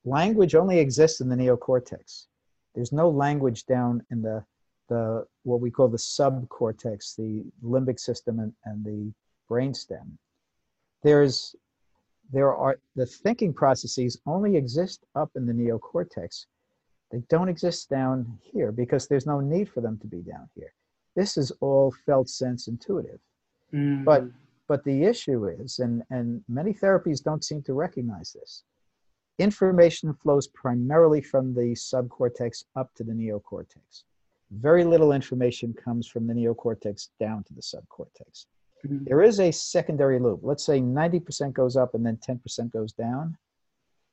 language 0.05 0.55
only 0.55 0.79
exists 0.79 1.21
in 1.21 1.29
the 1.29 1.35
neocortex. 1.35 2.27
There's 2.73 2.91
no 2.91 3.09
language 3.09 3.65
down 3.65 4.03
in 4.11 4.21
the 4.21 4.43
the 4.87 5.25
what 5.43 5.61
we 5.61 5.71
call 5.71 5.87
the 5.87 5.97
subcortex, 5.97 7.15
the 7.15 7.43
limbic 7.63 7.99
system 7.99 8.39
and, 8.39 8.53
and 8.65 8.85
the 8.85 9.11
brainstem. 9.49 10.17
There's 11.03 11.55
there 12.31 12.53
are 12.53 12.79
the 12.95 13.05
thinking 13.05 13.53
processes 13.53 14.19
only 14.25 14.55
exist 14.55 15.05
up 15.15 15.31
in 15.35 15.45
the 15.45 15.53
neocortex. 15.53 16.45
They 17.11 17.21
don't 17.29 17.49
exist 17.49 17.89
down 17.89 18.39
here 18.41 18.71
because 18.71 19.07
there's 19.07 19.27
no 19.27 19.39
need 19.39 19.69
for 19.69 19.81
them 19.81 19.97
to 19.99 20.07
be 20.07 20.21
down 20.21 20.49
here. 20.55 20.73
This 21.15 21.37
is 21.37 21.51
all 21.61 21.93
felt 22.05 22.29
sense 22.29 22.67
intuitive. 22.67 23.19
Mm. 23.73 24.03
But 24.03 24.25
but 24.67 24.83
the 24.83 25.03
issue 25.03 25.45
is, 25.47 25.79
and, 25.79 26.03
and 26.09 26.43
many 26.47 26.73
therapies 26.73 27.23
don't 27.23 27.43
seem 27.43 27.61
to 27.63 27.73
recognize 27.73 28.33
this, 28.33 28.63
Information 29.37 30.13
flows 30.13 30.47
primarily 30.47 31.21
from 31.21 31.53
the 31.53 31.73
subcortex 31.75 32.63
up 32.75 32.93
to 32.95 33.03
the 33.03 33.11
neocortex. 33.11 34.03
Very 34.51 34.83
little 34.85 35.11
information 35.11 35.73
comes 35.73 36.07
from 36.07 36.25
the 36.27 36.33
neocortex 36.33 37.09
down 37.19 37.43
to 37.43 37.53
the 37.53 37.61
subcortex. 37.61 38.45
Mm-hmm. 38.85 39.05
There 39.05 39.21
is 39.21 39.39
a 39.39 39.51
secondary 39.51 40.19
loop. 40.19 40.39
Let's 40.43 40.63
say 40.63 40.79
90% 40.79 41.53
goes 41.53 41.75
up 41.75 41.95
and 41.95 42.05
then 42.05 42.17
10% 42.17 42.71
goes 42.71 42.93
down. 42.93 43.37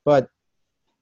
But 0.04 0.28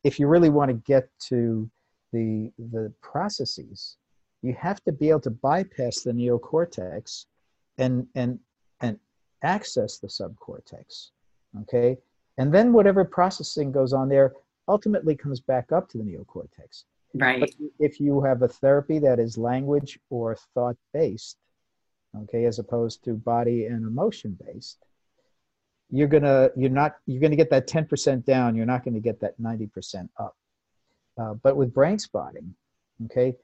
if 0.04 0.18
you 0.18 0.26
really 0.26 0.50
want 0.50 0.70
to 0.70 0.74
get 0.74 1.09
to 1.28 1.70
the, 2.12 2.52
the 2.59 2.92
processes, 3.00 3.96
you 4.42 4.54
have 4.59 4.83
to 4.85 4.92
be 4.92 5.11
able 5.11 5.20
to 5.20 5.30
bypass 5.30 6.02
the 6.02 6.12
neocortex 6.12 7.26
and, 7.78 8.06
and, 8.14 8.38
and 8.80 8.98
access 9.42 9.98
the 9.98 10.09
subcortex. 10.09 11.11
Okay? 11.62 11.96
And 12.40 12.50
then 12.55 12.72
whatever 12.72 13.05
processing 13.05 13.70
goes 13.70 13.92
on 13.92 14.09
there 14.09 14.33
ultimately 14.66 15.14
comes 15.14 15.40
back 15.40 15.72
up 15.72 15.90
to 15.90 15.98
the 15.98 16.05
neocortex. 16.05 16.85
Right. 17.12 17.38
But 17.40 17.50
if 17.79 18.00
you 18.00 18.22
have 18.22 18.40
a 18.40 18.48
therapy 18.48 18.98
that 19.00 19.18
is 19.18 19.37
language 19.37 19.98
or 20.09 20.38
thought 20.55 20.76
based, 20.94 21.37
okay, 22.22 22.46
as 22.46 22.59
opposed 22.59 23.05
to 23.05 23.12
body 23.12 23.66
and 23.66 23.87
emotion 23.87 24.38
based, 24.42 24.79
you're 25.90 26.09
gonna 26.09 26.48
you're 26.57 26.70
not 26.70 26.96
you're 27.05 27.20
gonna 27.20 27.37
get 27.37 27.50
that 27.50 27.68
10% 27.68 28.24
down. 28.24 28.57
You're 28.57 28.64
not 28.64 28.85
gonna 28.87 29.00
get 29.00 29.20
that 29.20 29.38
90% 29.38 30.09
up. 30.18 30.35
Uh, 31.20 31.35
but 31.35 31.59
with 31.59 31.74
brain 31.74 31.98
spotting, 31.98 32.55
okay, 33.05 33.35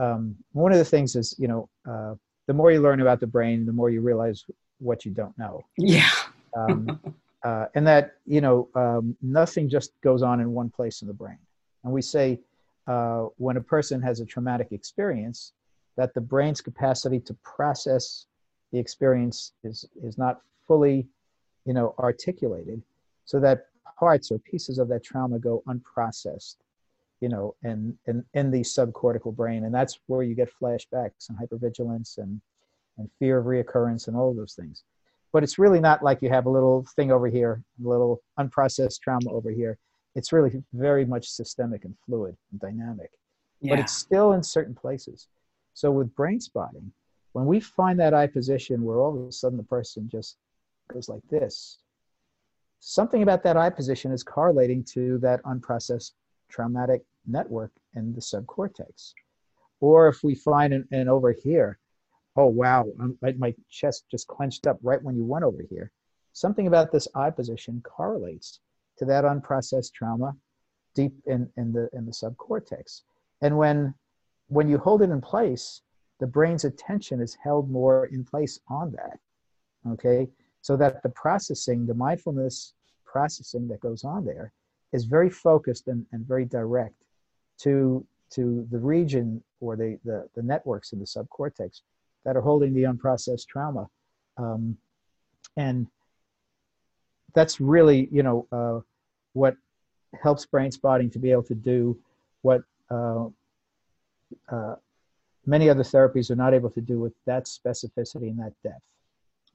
um, 0.00 0.34
one 0.52 0.72
of 0.72 0.78
the 0.78 0.84
things 0.84 1.14
is 1.14 1.36
you 1.38 1.46
know 1.46 1.68
uh, 1.88 2.14
the 2.48 2.54
more 2.54 2.72
you 2.72 2.80
learn 2.80 3.00
about 3.00 3.20
the 3.20 3.28
brain, 3.28 3.64
the 3.64 3.72
more 3.72 3.90
you 3.90 4.00
realize 4.00 4.44
what 4.78 5.04
you 5.04 5.12
don't 5.12 5.38
know. 5.38 5.62
Yeah. 5.78 6.10
um, 6.56 6.98
uh, 7.42 7.66
and 7.74 7.86
that 7.86 8.16
you 8.26 8.40
know 8.40 8.68
um, 8.74 9.16
nothing 9.22 9.68
just 9.68 9.92
goes 10.02 10.22
on 10.22 10.40
in 10.40 10.52
one 10.52 10.70
place 10.70 11.02
in 11.02 11.08
the 11.08 11.14
brain. 11.14 11.38
And 11.84 11.92
we 11.92 12.02
say 12.02 12.40
uh, 12.86 13.26
when 13.36 13.56
a 13.56 13.60
person 13.60 14.00
has 14.02 14.20
a 14.20 14.26
traumatic 14.26 14.68
experience, 14.72 15.52
that 15.96 16.14
the 16.14 16.20
brain's 16.20 16.60
capacity 16.60 17.20
to 17.20 17.34
process 17.42 18.26
the 18.72 18.78
experience 18.78 19.52
is 19.64 19.86
is 20.02 20.18
not 20.18 20.42
fully, 20.66 21.06
you 21.64 21.72
know, 21.72 21.94
articulated, 21.98 22.82
so 23.24 23.40
that 23.40 23.66
parts 23.98 24.30
or 24.30 24.38
pieces 24.38 24.78
of 24.78 24.88
that 24.88 25.04
trauma 25.04 25.38
go 25.38 25.62
unprocessed, 25.66 26.56
you 27.20 27.28
know, 27.28 27.54
and 27.62 27.96
in, 28.06 28.24
in, 28.34 28.46
in 28.46 28.50
the 28.50 28.60
subcortical 28.60 29.34
brain, 29.34 29.64
and 29.64 29.74
that's 29.74 29.98
where 30.06 30.22
you 30.22 30.34
get 30.34 30.50
flashbacks 30.60 31.28
and 31.28 31.38
hypervigilance 31.38 32.18
and 32.18 32.40
and 32.98 33.10
fear 33.18 33.38
of 33.38 33.46
reoccurrence 33.46 34.08
and 34.08 34.16
all 34.16 34.30
of 34.30 34.36
those 34.36 34.54
things. 34.54 34.82
But 35.32 35.42
it's 35.42 35.58
really 35.58 35.80
not 35.80 36.02
like 36.02 36.22
you 36.22 36.28
have 36.30 36.46
a 36.46 36.50
little 36.50 36.84
thing 36.96 37.12
over 37.12 37.28
here, 37.28 37.62
a 37.84 37.88
little 37.88 38.20
unprocessed 38.38 39.00
trauma 39.00 39.30
over 39.30 39.50
here. 39.50 39.78
It's 40.14 40.32
really 40.32 40.62
very 40.72 41.04
much 41.04 41.28
systemic 41.28 41.84
and 41.84 41.94
fluid 42.04 42.36
and 42.50 42.60
dynamic. 42.60 43.10
Yeah. 43.60 43.74
But 43.74 43.80
it's 43.80 43.92
still 43.92 44.32
in 44.32 44.42
certain 44.42 44.74
places. 44.74 45.28
So 45.74 45.90
with 45.90 46.14
brain 46.16 46.40
spotting, 46.40 46.92
when 47.32 47.46
we 47.46 47.60
find 47.60 47.98
that 48.00 48.14
eye 48.14 48.26
position 48.26 48.82
where 48.82 48.98
all 48.98 49.16
of 49.16 49.28
a 49.28 49.32
sudden 49.32 49.56
the 49.56 49.64
person 49.64 50.08
just 50.08 50.36
goes 50.92 51.08
like 51.08 51.22
this, 51.30 51.78
something 52.80 53.22
about 53.22 53.42
that 53.44 53.56
eye 53.56 53.70
position 53.70 54.10
is 54.10 54.24
correlating 54.24 54.82
to 54.82 55.18
that 55.18 55.42
unprocessed 55.44 56.12
traumatic 56.48 57.02
network 57.26 57.70
in 57.94 58.12
the 58.12 58.20
subcortex. 58.20 59.12
Or 59.80 60.08
if 60.08 60.24
we 60.24 60.34
find 60.34 60.72
an, 60.72 60.88
an 60.90 61.08
over 61.08 61.32
here, 61.32 61.78
oh 62.36 62.46
wow, 62.46 62.86
um, 63.00 63.18
my, 63.20 63.32
my 63.32 63.54
chest 63.68 64.04
just 64.10 64.26
clenched 64.26 64.66
up 64.66 64.78
right 64.82 65.02
when 65.02 65.16
you 65.16 65.24
went 65.24 65.44
over 65.44 65.62
here. 65.68 65.90
Something 66.32 66.66
about 66.66 66.92
this 66.92 67.08
eye 67.14 67.30
position 67.30 67.82
correlates 67.84 68.60
to 68.98 69.04
that 69.06 69.24
unprocessed 69.24 69.92
trauma 69.92 70.36
deep 70.94 71.12
in, 71.26 71.48
in 71.56 71.72
the 71.72 71.88
in 71.92 72.06
the 72.06 72.12
subcortex. 72.12 73.02
And 73.40 73.56
when 73.56 73.94
when 74.48 74.68
you 74.68 74.78
hold 74.78 75.02
it 75.02 75.10
in 75.10 75.20
place, 75.20 75.82
the 76.18 76.26
brain's 76.26 76.64
attention 76.64 77.20
is 77.20 77.36
held 77.42 77.70
more 77.70 78.06
in 78.06 78.24
place 78.24 78.60
on 78.68 78.92
that. 78.92 79.18
Okay. 79.92 80.28
So 80.62 80.76
that 80.76 81.02
the 81.02 81.08
processing, 81.08 81.86
the 81.86 81.94
mindfulness 81.94 82.74
processing 83.06 83.66
that 83.68 83.80
goes 83.80 84.04
on 84.04 84.24
there 84.24 84.52
is 84.92 85.04
very 85.04 85.30
focused 85.30 85.88
and, 85.88 86.04
and 86.12 86.26
very 86.26 86.44
direct 86.44 86.94
to 87.58 88.06
to 88.30 88.66
the 88.70 88.78
region 88.78 89.42
or 89.60 89.74
the, 89.76 89.98
the, 90.04 90.28
the 90.36 90.42
networks 90.42 90.92
in 90.92 91.00
the 91.00 91.04
subcortex 91.04 91.80
that 92.24 92.36
are 92.36 92.40
holding 92.40 92.74
the 92.74 92.84
unprocessed 92.84 93.46
trauma. 93.46 93.88
Um, 94.36 94.76
and 95.56 95.86
that's 97.34 97.60
really, 97.60 98.08
you 98.10 98.22
know, 98.22 98.46
uh, 98.52 98.80
what 99.32 99.56
helps 100.20 100.46
brain 100.46 100.70
spotting 100.70 101.10
to 101.10 101.18
be 101.18 101.30
able 101.30 101.44
to 101.44 101.54
do 101.54 101.98
what 102.42 102.62
uh, 102.90 103.26
uh, 104.48 104.74
many 105.46 105.68
other 105.68 105.82
therapies 105.82 106.30
are 106.30 106.36
not 106.36 106.54
able 106.54 106.70
to 106.70 106.80
do 106.80 106.98
with 106.98 107.12
that 107.26 107.46
specificity 107.46 108.28
and 108.28 108.38
that 108.38 108.52
depth. 108.62 108.82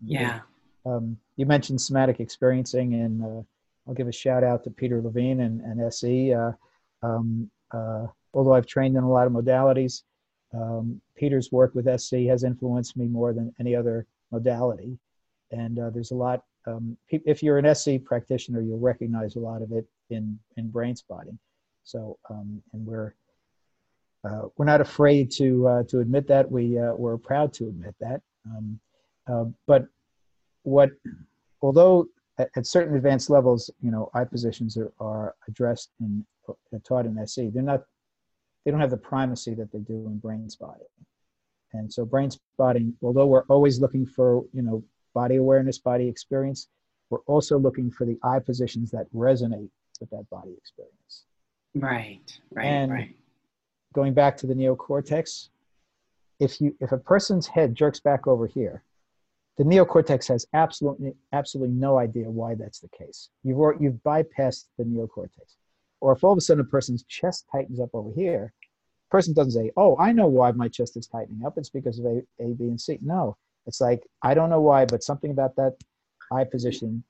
Yeah. 0.03 0.41
Um, 0.85 1.17
you 1.35 1.45
mentioned 1.45 1.81
somatic 1.81 2.19
experiencing, 2.19 2.93
and 2.93 3.23
uh, 3.23 3.41
I'll 3.87 3.95
give 3.95 4.07
a 4.07 4.11
shout 4.11 4.43
out 4.43 4.63
to 4.65 4.69
Peter 4.69 5.01
Levine 5.01 5.41
and, 5.41 5.61
and 5.61 5.81
SE. 5.91 6.33
Uh, 6.33 6.51
um, 7.01 7.49
uh, 7.71 8.07
although 8.33 8.53
I've 8.53 8.67
trained 8.67 8.95
in 8.95 9.03
a 9.03 9.09
lot 9.09 9.27
of 9.27 9.33
modalities, 9.33 10.03
um, 10.53 11.01
Peter's 11.15 11.51
work 11.51 11.73
with 11.73 11.87
SE 11.87 12.25
has 12.25 12.43
influenced 12.43 12.97
me 12.97 13.07
more 13.07 13.33
than 13.33 13.53
any 13.59 13.75
other 13.75 14.05
modality. 14.31 14.97
And 15.51 15.79
uh, 15.79 15.89
there's 15.89 16.11
a 16.11 16.15
lot, 16.15 16.43
um, 16.67 16.97
if 17.09 17.41
you're 17.41 17.57
an 17.57 17.65
SE 17.67 17.99
practitioner, 17.99 18.61
you'll 18.61 18.79
recognize 18.79 19.35
a 19.35 19.39
lot 19.39 19.61
of 19.61 19.71
it 19.71 19.85
in, 20.09 20.37
in 20.57 20.69
brain 20.69 20.95
spotting. 20.95 21.37
So, 21.83 22.17
um, 22.29 22.61
and 22.73 22.85
we're, 22.85 23.13
uh, 24.23 24.47
we're 24.57 24.65
not 24.65 24.81
afraid 24.81 25.31
to, 25.31 25.67
uh, 25.67 25.83
to 25.83 25.99
admit 25.99 26.27
that. 26.27 26.49
We, 26.49 26.79
uh, 26.79 26.93
we're 26.95 27.17
proud 27.17 27.53
to 27.53 27.65
admit 27.65 27.95
that. 27.99 28.21
Um, 28.45 28.79
uh, 29.27 29.45
but 29.67 29.85
what, 30.63 30.91
although 31.61 32.07
at, 32.39 32.49
at, 32.55 32.65
certain 32.65 32.95
advanced 32.95 33.29
levels, 33.29 33.69
you 33.81 33.91
know, 33.91 34.09
eye 34.13 34.23
positions 34.23 34.77
are, 34.77 34.91
are 34.99 35.35
addressed 35.47 35.91
and 35.99 36.25
taught 36.83 37.05
in 37.05 37.17
SE, 37.19 37.49
they're 37.49 37.63
not 37.63 37.83
they 38.65 38.71
don't 38.71 38.81
have 38.81 38.89
the 38.89 38.97
primacy 38.97 39.53
that 39.53 39.71
they 39.71 39.79
do 39.79 40.07
in 40.07 40.17
brain 40.17 40.49
spotting. 40.49 40.87
And 41.73 41.91
so 41.91 42.05
brain 42.05 42.31
spotting, 42.31 42.95
although 43.01 43.27
we're 43.27 43.43
always 43.43 43.79
looking 43.79 44.05
for, 44.05 44.43
you 44.53 44.63
know, 44.63 44.83
body 45.13 45.35
awareness, 45.35 45.77
body 45.77 46.07
experience, 46.07 46.67
we're 47.09 47.19
also 47.27 47.57
looking 47.57 47.91
for 47.91 48.05
the 48.05 48.17
eye 48.23 48.39
positions 48.39 48.91
that 48.91 49.11
resonate 49.13 49.69
with 49.99 50.09
that 50.09 50.27
body 50.29 50.53
experience. 50.57 51.25
Right, 51.75 52.39
right, 52.51 52.65
and 52.65 52.91
right. 52.91 53.15
Going 53.93 54.13
back 54.13 54.35
to 54.37 54.47
the 54.47 54.53
neocortex, 54.53 55.49
if 56.39 56.59
you 56.59 56.75
if 56.81 56.91
a 56.91 56.97
person's 56.97 57.47
head 57.47 57.75
jerks 57.75 57.99
back 57.99 58.27
over 58.27 58.47
here, 58.47 58.83
the 59.57 59.63
neocortex 59.63 60.27
has 60.27 60.45
absolutely 60.53 61.13
absolutely 61.31 61.73
no 61.75 61.97
idea 61.97 62.29
why 62.29 62.55
that's 62.55 62.79
the 62.79 62.89
case. 62.89 63.29
You've 63.43 63.59
you've 63.79 63.99
bypassed 64.05 64.65
the 64.77 64.83
neocortex. 64.83 65.55
Or 66.05 66.11
if 66.11 66.23
all 66.23 66.33
of 66.33 66.37
a 66.37 66.41
sudden 66.41 66.61
a 66.61 66.63
person's 66.63 67.03
chest 67.05 67.47
tightens 67.51 67.79
up 67.79 67.89
over 67.95 68.11
here, 68.15 68.53
person 69.09 69.33
doesn't 69.33 69.53
say, 69.53 69.71
"Oh, 69.75 69.97
I 69.97 70.11
know 70.11 70.27
why 70.27 70.51
my 70.51 70.67
chest 70.67 70.95
is 70.97 71.07
tightening 71.07 71.43
up. 71.43 71.57
It's 71.57 71.71
because 71.71 71.97
of 71.97 72.05
A, 72.05 72.21
A, 72.39 72.53
B, 72.53 72.65
and 72.65 72.79
C." 72.79 72.99
No, 73.01 73.37
it's 73.65 73.81
like 73.81 74.05
I 74.21 74.35
don't 74.35 74.51
know 74.51 74.61
why, 74.61 74.85
but 74.85 75.01
something 75.01 75.31
about 75.31 75.55
that 75.55 75.75
eye 76.31 76.43
position. 76.43 77.03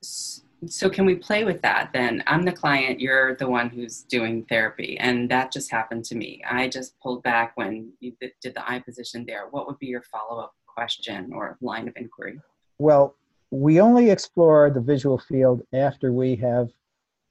So 0.68 0.90
can 0.90 1.06
we 1.06 1.16
play 1.16 1.44
with 1.44 1.62
that 1.62 1.90
then? 1.92 2.24
I'm 2.26 2.44
the 2.44 2.54
client, 2.54 3.02
you're 3.02 3.36
the 3.36 3.50
one 3.50 3.70
who's 3.70 4.04
doing 4.04 4.46
therapy, 4.46 4.98
and 4.98 5.30
that 5.30 5.52
just 5.52 5.70
happened 5.70 6.06
to 6.06 6.16
me. 6.16 6.42
I 6.50 6.70
just 6.70 6.98
pulled 7.02 7.22
back 7.22 7.52
when 7.56 7.92
you 8.00 8.14
did 8.22 8.54
the 8.56 8.64
eye 8.72 8.80
position 8.80 9.26
there. 9.26 9.50
What 9.50 9.68
would 9.68 9.78
be 9.78 9.88
your 9.88 10.04
follow-up 10.04 10.54
question 10.66 11.34
or 11.34 11.58
line 11.60 11.90
of 11.90 11.98
inquiry? 11.98 12.40
Well, 12.80 13.18
we 13.52 13.82
only 13.82 14.10
explore 14.10 14.70
the 14.70 14.80
visual 14.80 15.18
field 15.18 15.64
after 15.74 16.14
we 16.14 16.38
have 16.38 16.70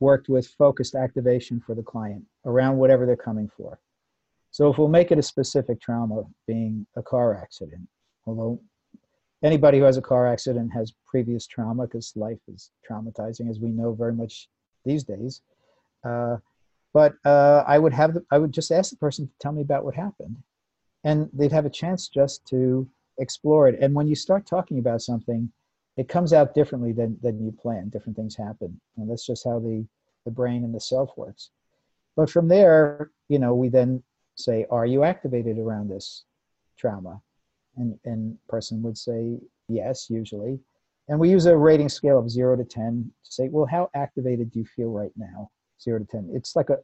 worked 0.00 0.28
with 0.28 0.46
focused 0.46 0.94
activation 0.94 1.60
for 1.60 1.74
the 1.74 1.82
client 1.82 2.24
around 2.44 2.76
whatever 2.76 3.06
they're 3.06 3.16
coming 3.16 3.50
for. 3.56 3.78
So 4.50 4.70
if 4.70 4.78
we'll 4.78 4.88
make 4.88 5.10
it 5.10 5.18
a 5.18 5.22
specific 5.22 5.80
trauma, 5.80 6.22
being 6.46 6.86
a 6.96 7.02
car 7.02 7.36
accident, 7.36 7.88
although 8.26 8.60
anybody 9.42 9.78
who 9.78 9.84
has 9.84 9.96
a 9.96 10.02
car 10.02 10.26
accident 10.26 10.72
has 10.72 10.94
previous 11.06 11.46
trauma 11.46 11.86
because 11.86 12.12
life 12.16 12.38
is 12.48 12.70
traumatizing, 12.88 13.50
as 13.50 13.58
we 13.58 13.70
know 13.70 13.92
very 13.94 14.12
much 14.12 14.48
these 14.84 15.04
days. 15.04 15.42
Uh, 16.04 16.36
but 16.92 17.14
uh, 17.24 17.64
I 17.66 17.78
would 17.78 17.92
have 17.92 18.14
the, 18.14 18.24
I 18.30 18.38
would 18.38 18.52
just 18.52 18.70
ask 18.70 18.90
the 18.90 18.96
person 18.96 19.26
to 19.26 19.32
tell 19.40 19.52
me 19.52 19.62
about 19.62 19.84
what 19.84 19.94
happened, 19.94 20.36
and 21.02 21.28
they'd 21.32 21.52
have 21.52 21.66
a 21.66 21.70
chance 21.70 22.08
just 22.08 22.46
to 22.46 22.88
explore 23.18 23.68
it. 23.68 23.78
And 23.80 23.94
when 23.94 24.06
you 24.06 24.14
start 24.14 24.46
talking 24.46 24.78
about 24.78 25.02
something, 25.02 25.50
it 25.96 26.08
comes 26.08 26.32
out 26.32 26.54
differently 26.54 26.92
than, 26.92 27.16
than 27.22 27.42
you 27.42 27.52
plan. 27.52 27.88
Different 27.88 28.16
things 28.16 28.36
happen. 28.36 28.80
And 28.96 29.08
that's 29.08 29.26
just 29.26 29.44
how 29.44 29.60
the, 29.60 29.86
the 30.24 30.30
brain 30.30 30.64
and 30.64 30.74
the 30.74 30.80
self 30.80 31.10
works. 31.16 31.50
But 32.16 32.30
from 32.30 32.48
there, 32.48 33.10
you 33.28 33.38
know, 33.38 33.54
we 33.54 33.68
then 33.68 34.02
say, 34.36 34.66
are 34.70 34.86
you 34.86 35.04
activated 35.04 35.58
around 35.58 35.88
this 35.88 36.24
trauma? 36.76 37.20
And, 37.76 37.98
and 38.04 38.36
person 38.48 38.82
would 38.82 38.98
say, 38.98 39.38
yes, 39.68 40.08
usually. 40.08 40.60
And 41.08 41.18
we 41.18 41.30
use 41.30 41.46
a 41.46 41.56
rating 41.56 41.88
scale 41.88 42.18
of 42.18 42.30
zero 42.30 42.56
to 42.56 42.64
10 42.64 43.10
to 43.24 43.32
say, 43.32 43.48
well, 43.48 43.66
how 43.66 43.90
activated 43.94 44.50
do 44.50 44.60
you 44.60 44.64
feel 44.64 44.90
right 44.90 45.12
now? 45.16 45.50
Zero 45.80 45.98
to 45.98 46.04
10. 46.04 46.30
It's 46.32 46.56
like 46.56 46.70
a, 46.70 46.78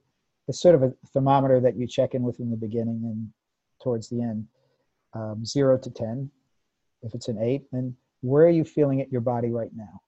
it's 0.46 0.61
sort 0.61 0.75
of 0.75 0.83
a 0.83 0.92
thermometer 1.12 1.61
that 1.61 1.77
you 1.77 1.87
check 1.87 2.14
in 2.14 2.23
with 2.23 2.40
in 2.40 2.51
the 2.51 2.57
beginning 2.57 3.01
and 3.05 3.31
towards 3.83 4.09
the 4.09 4.20
end. 4.20 4.46
Um, 5.14 5.44
zero 5.44 5.79
to 5.79 5.90
10. 5.90 6.31
If 7.03 7.14
it's 7.14 7.29
an 7.29 7.38
eight, 7.40 7.62
then 7.73 7.96
where 8.22 8.44
are 8.44 8.50
you 8.50 8.64
feeling 8.64 9.00
it 9.00 9.11
your 9.11 9.20
body 9.20 9.50
right 9.50 9.70
now? 9.74 10.00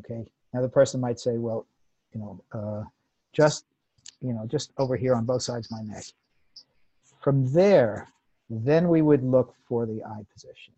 Okay. 0.00 0.24
Now 0.52 0.62
the 0.62 0.68
person 0.68 1.00
might 1.00 1.20
say 1.20 1.38
well 1.38 1.66
you 2.12 2.20
know 2.20 2.44
uh, 2.52 2.84
just 3.32 3.64
you 4.20 4.32
know 4.32 4.46
just 4.46 4.72
over 4.78 4.96
here 4.96 5.14
on 5.14 5.24
both 5.24 5.42
sides 5.42 5.70
of 5.70 5.72
my 5.72 5.94
neck. 5.94 6.04
From 7.20 7.52
there 7.52 8.08
then 8.48 8.88
we 8.88 9.00
would 9.00 9.22
look 9.22 9.54
for 9.68 9.86
the 9.86 10.02
eye 10.04 10.24
position. 10.32 10.74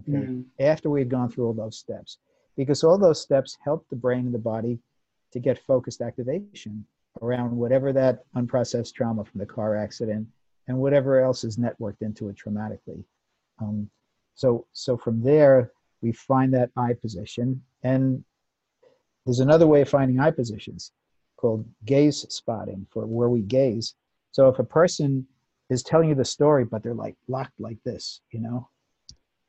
Okay. 0.00 0.18
Mm-hmm. 0.18 0.42
after 0.60 0.90
we've 0.90 1.08
gone 1.08 1.30
through 1.30 1.46
all 1.46 1.54
those 1.54 1.78
steps 1.78 2.18
because 2.58 2.84
all 2.84 2.98
those 2.98 3.22
steps 3.22 3.56
help 3.64 3.88
the 3.88 3.96
brain 3.96 4.26
and 4.26 4.34
the 4.34 4.38
body 4.38 4.78
to 5.32 5.38
get 5.38 5.58
focused 5.58 6.02
activation 6.02 6.84
around 7.22 7.56
whatever 7.56 7.90
that 7.92 8.24
unprocessed 8.36 8.92
trauma 8.92 9.24
from 9.24 9.38
the 9.38 9.46
car 9.46 9.76
accident 9.76 10.26
and 10.66 10.78
whatever 10.78 11.20
else 11.20 11.42
is 11.42 11.56
networked 11.56 12.02
into 12.02 12.28
it 12.28 12.36
traumatically. 12.36 13.02
Um, 13.60 13.88
so 14.34 14.66
so 14.72 14.96
from 14.96 15.22
there 15.22 15.72
we 16.00 16.12
find 16.12 16.52
that 16.54 16.70
eye 16.76 16.94
position. 16.94 17.62
And 17.82 18.24
there's 19.24 19.40
another 19.40 19.66
way 19.66 19.82
of 19.82 19.88
finding 19.88 20.20
eye 20.20 20.30
positions 20.30 20.92
called 21.36 21.64
gaze 21.84 22.26
spotting 22.28 22.86
for 22.90 23.06
where 23.06 23.28
we 23.28 23.42
gaze. 23.42 23.94
So 24.32 24.48
if 24.48 24.58
a 24.58 24.64
person 24.64 25.26
is 25.70 25.82
telling 25.82 26.08
you 26.08 26.14
the 26.14 26.24
story, 26.24 26.64
but 26.64 26.82
they're 26.82 26.94
like 26.94 27.16
locked 27.28 27.58
like 27.58 27.78
this, 27.84 28.20
you 28.32 28.40
know, 28.40 28.68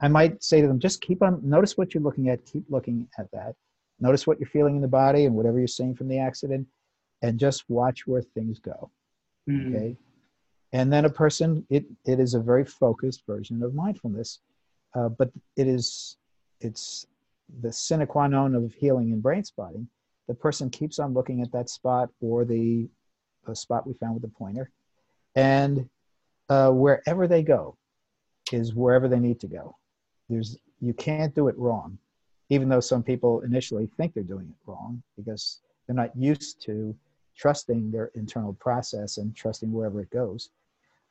I 0.01 0.07
might 0.07 0.43
say 0.43 0.62
to 0.62 0.67
them, 0.67 0.79
just 0.79 1.01
keep 1.01 1.21
on, 1.21 1.41
notice 1.43 1.77
what 1.77 1.93
you're 1.93 2.03
looking 2.03 2.29
at, 2.29 2.45
keep 2.45 2.65
looking 2.69 3.07
at 3.17 3.29
that. 3.31 3.55
Notice 3.99 4.25
what 4.25 4.39
you're 4.39 4.47
feeling 4.49 4.75
in 4.77 4.81
the 4.81 4.88
body 4.88 5.25
and 5.25 5.35
whatever 5.35 5.57
you're 5.59 5.67
seeing 5.67 5.93
from 5.95 6.07
the 6.07 6.19
accident, 6.19 6.65
and 7.21 7.38
just 7.38 7.65
watch 7.69 8.07
where 8.07 8.21
things 8.21 8.59
go. 8.59 8.91
Mm. 9.49 9.75
Okay. 9.75 9.97
and 10.73 10.93
then 10.93 11.05
a 11.05 11.09
person 11.09 11.65
it 11.69 11.85
it 12.05 12.19
is 12.19 12.33
a 12.35 12.39
very 12.39 12.65
focused 12.65 13.23
version 13.25 13.63
of 13.63 13.73
mindfulness 13.73 14.39
uh, 14.95 15.09
but 15.09 15.31
it 15.55 15.67
is 15.67 16.17
it's 16.62 17.08
the 17.62 17.72
sine 17.72 18.06
qua 18.06 18.28
non 18.28 18.56
of 18.56 18.74
healing 18.74 19.12
and 19.12 19.22
brain 19.22 19.43
spotting. 19.43 19.88
The 20.28 20.34
person 20.36 20.69
keeps 20.69 21.00
on 21.00 21.13
looking 21.13 21.41
at 21.41 21.52
that 21.52 21.69
spot 21.69 22.10
or 22.22 22.45
the, 22.45 22.88
the 23.48 23.56
spot 23.56 23.88
we 23.88 23.93
found 23.93 24.13
with 24.13 24.22
the 24.22 24.30
pointer. 24.30 24.69
And 25.36 25.89
uh, 26.50 26.72
wherever 26.72 27.28
they 27.28 27.41
go 27.41 27.78
is 28.52 28.74
wherever 28.76 29.08
they 29.08 29.19
need 29.19 29.39
to 29.39 29.48
go. 29.48 29.76
There's 30.30 30.58
you 30.80 30.93
can't 30.93 31.34
do 31.36 31.48
it 31.48 31.58
wrong 31.58 31.98
even 32.50 32.67
though 32.67 32.80
some 32.80 33.04
people 33.04 33.41
initially 33.41 33.88
think 33.98 34.13
they're 34.13 34.24
doing 34.24 34.48
it 34.50 34.69
wrong 34.69 35.02
because 35.15 35.60
they're 35.86 35.95
not 35.95 36.15
used 36.15 36.62
to 36.63 36.95
trusting 37.38 37.91
their 37.91 38.12
internal 38.15 38.54
process 38.54 39.17
and 39.17 39.36
trusting 39.36 39.72
wherever 39.72 40.02
it 40.02 40.10
goes. 40.10 40.50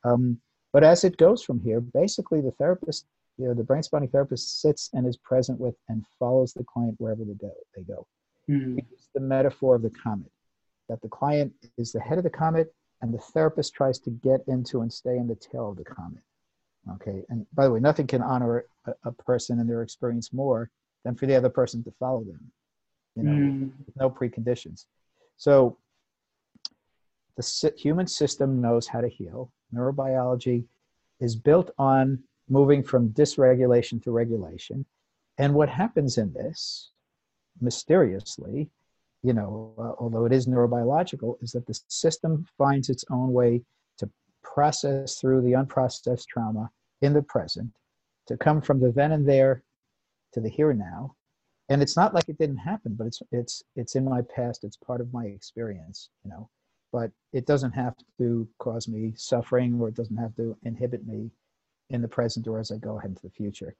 Um, 0.04 0.40
but 0.72 0.84
as 0.84 1.04
it 1.04 1.16
goes 1.16 1.42
from 1.42 1.60
here, 1.60 1.80
basically 1.80 2.40
the 2.40 2.50
therapist, 2.52 3.06
you 3.38 3.46
know, 3.46 3.54
the 3.54 3.62
brain 3.62 3.82
spotting 3.82 4.08
therapist 4.08 4.60
sits 4.60 4.90
and 4.92 5.06
is 5.06 5.16
present 5.16 5.58
with 5.60 5.76
and 5.88 6.04
follows 6.18 6.52
the 6.52 6.64
client 6.64 6.96
wherever 6.98 7.24
they 7.24 7.34
go. 7.34 7.52
They 7.74 7.82
go. 7.82 8.06
Mm. 8.50 8.84
the 9.14 9.20
metaphor 9.20 9.76
of 9.76 9.82
the 9.82 9.90
comet, 9.90 10.30
that 10.88 11.02
the 11.02 11.08
client 11.08 11.52
is 11.76 11.92
the 11.92 12.00
head 12.00 12.16
of 12.16 12.24
the 12.24 12.30
comet 12.30 12.74
and 13.02 13.12
the 13.12 13.18
therapist 13.18 13.74
tries 13.74 13.98
to 14.00 14.10
get 14.10 14.40
into 14.48 14.80
and 14.80 14.92
stay 14.92 15.18
in 15.18 15.28
the 15.28 15.36
tail 15.36 15.70
of 15.70 15.76
the 15.76 15.84
comet. 15.84 16.22
Okay. 16.94 17.22
And 17.28 17.46
by 17.52 17.64
the 17.64 17.72
way, 17.72 17.80
nothing 17.80 18.06
can 18.06 18.22
honor 18.22 18.64
a, 18.86 18.92
a 19.04 19.12
person 19.12 19.60
and 19.60 19.68
their 19.68 19.82
experience 19.82 20.32
more 20.32 20.70
than 21.04 21.14
for 21.14 21.26
the 21.26 21.34
other 21.34 21.50
person 21.50 21.84
to 21.84 21.92
follow 22.00 22.24
them. 22.24 22.50
You 23.16 23.22
know, 23.22 23.30
mm. 23.30 23.70
no 23.96 24.10
preconditions. 24.10 24.86
So 25.36 25.76
the 27.36 27.72
human 27.76 28.06
system 28.06 28.60
knows 28.60 28.86
how 28.86 29.00
to 29.00 29.08
heal 29.08 29.52
neurobiology 29.74 30.64
is 31.20 31.36
built 31.36 31.70
on 31.78 32.22
moving 32.50 32.82
from 32.82 33.10
dysregulation 33.10 34.02
to 34.02 34.10
regulation. 34.10 34.84
And 35.38 35.54
what 35.54 35.68
happens 35.68 36.18
in 36.18 36.32
this, 36.32 36.90
mysteriously, 37.60 38.70
you 39.22 39.32
know, 39.32 39.74
uh, 39.78 40.02
although 40.02 40.24
it 40.24 40.32
is 40.32 40.46
neurobiological, 40.46 41.42
is 41.42 41.52
that 41.52 41.66
the 41.66 41.78
system 41.88 42.46
finds 42.56 42.88
its 42.88 43.04
own 43.10 43.32
way 43.32 43.62
to 43.98 44.10
process 44.42 45.20
through 45.20 45.42
the 45.42 45.52
unprocessed 45.52 46.26
trauma 46.26 46.70
in 47.02 47.12
the 47.12 47.22
present, 47.22 47.70
to 48.26 48.36
come 48.36 48.60
from 48.60 48.80
the 48.80 48.90
then 48.90 49.12
and 49.12 49.28
there 49.28 49.62
to 50.32 50.40
the 50.40 50.48
here 50.48 50.70
and 50.70 50.78
now. 50.78 51.14
And 51.68 51.82
it's 51.82 51.96
not 51.96 52.14
like 52.14 52.28
it 52.28 52.38
didn't 52.38 52.58
happen, 52.58 52.94
but 52.94 53.06
it's 53.06 53.22
it's 53.30 53.62
it's 53.76 53.94
in 53.94 54.04
my 54.04 54.22
past. 54.22 54.64
It's 54.64 54.76
part 54.76 55.00
of 55.00 55.12
my 55.12 55.26
experience, 55.26 56.08
you 56.24 56.30
know 56.30 56.48
but 56.92 57.10
it 57.32 57.46
doesn't 57.46 57.72
have 57.72 57.94
to 58.18 58.48
cause 58.58 58.88
me 58.88 59.12
suffering 59.16 59.78
or 59.80 59.88
it 59.88 59.94
doesn't 59.94 60.16
have 60.16 60.34
to 60.36 60.56
inhibit 60.62 61.06
me 61.06 61.30
in 61.90 62.02
the 62.02 62.08
present 62.08 62.46
or 62.46 62.58
as 62.58 62.70
I 62.70 62.76
go 62.76 62.98
ahead 62.98 63.10
into 63.10 63.22
the 63.22 63.30
future. 63.30 63.74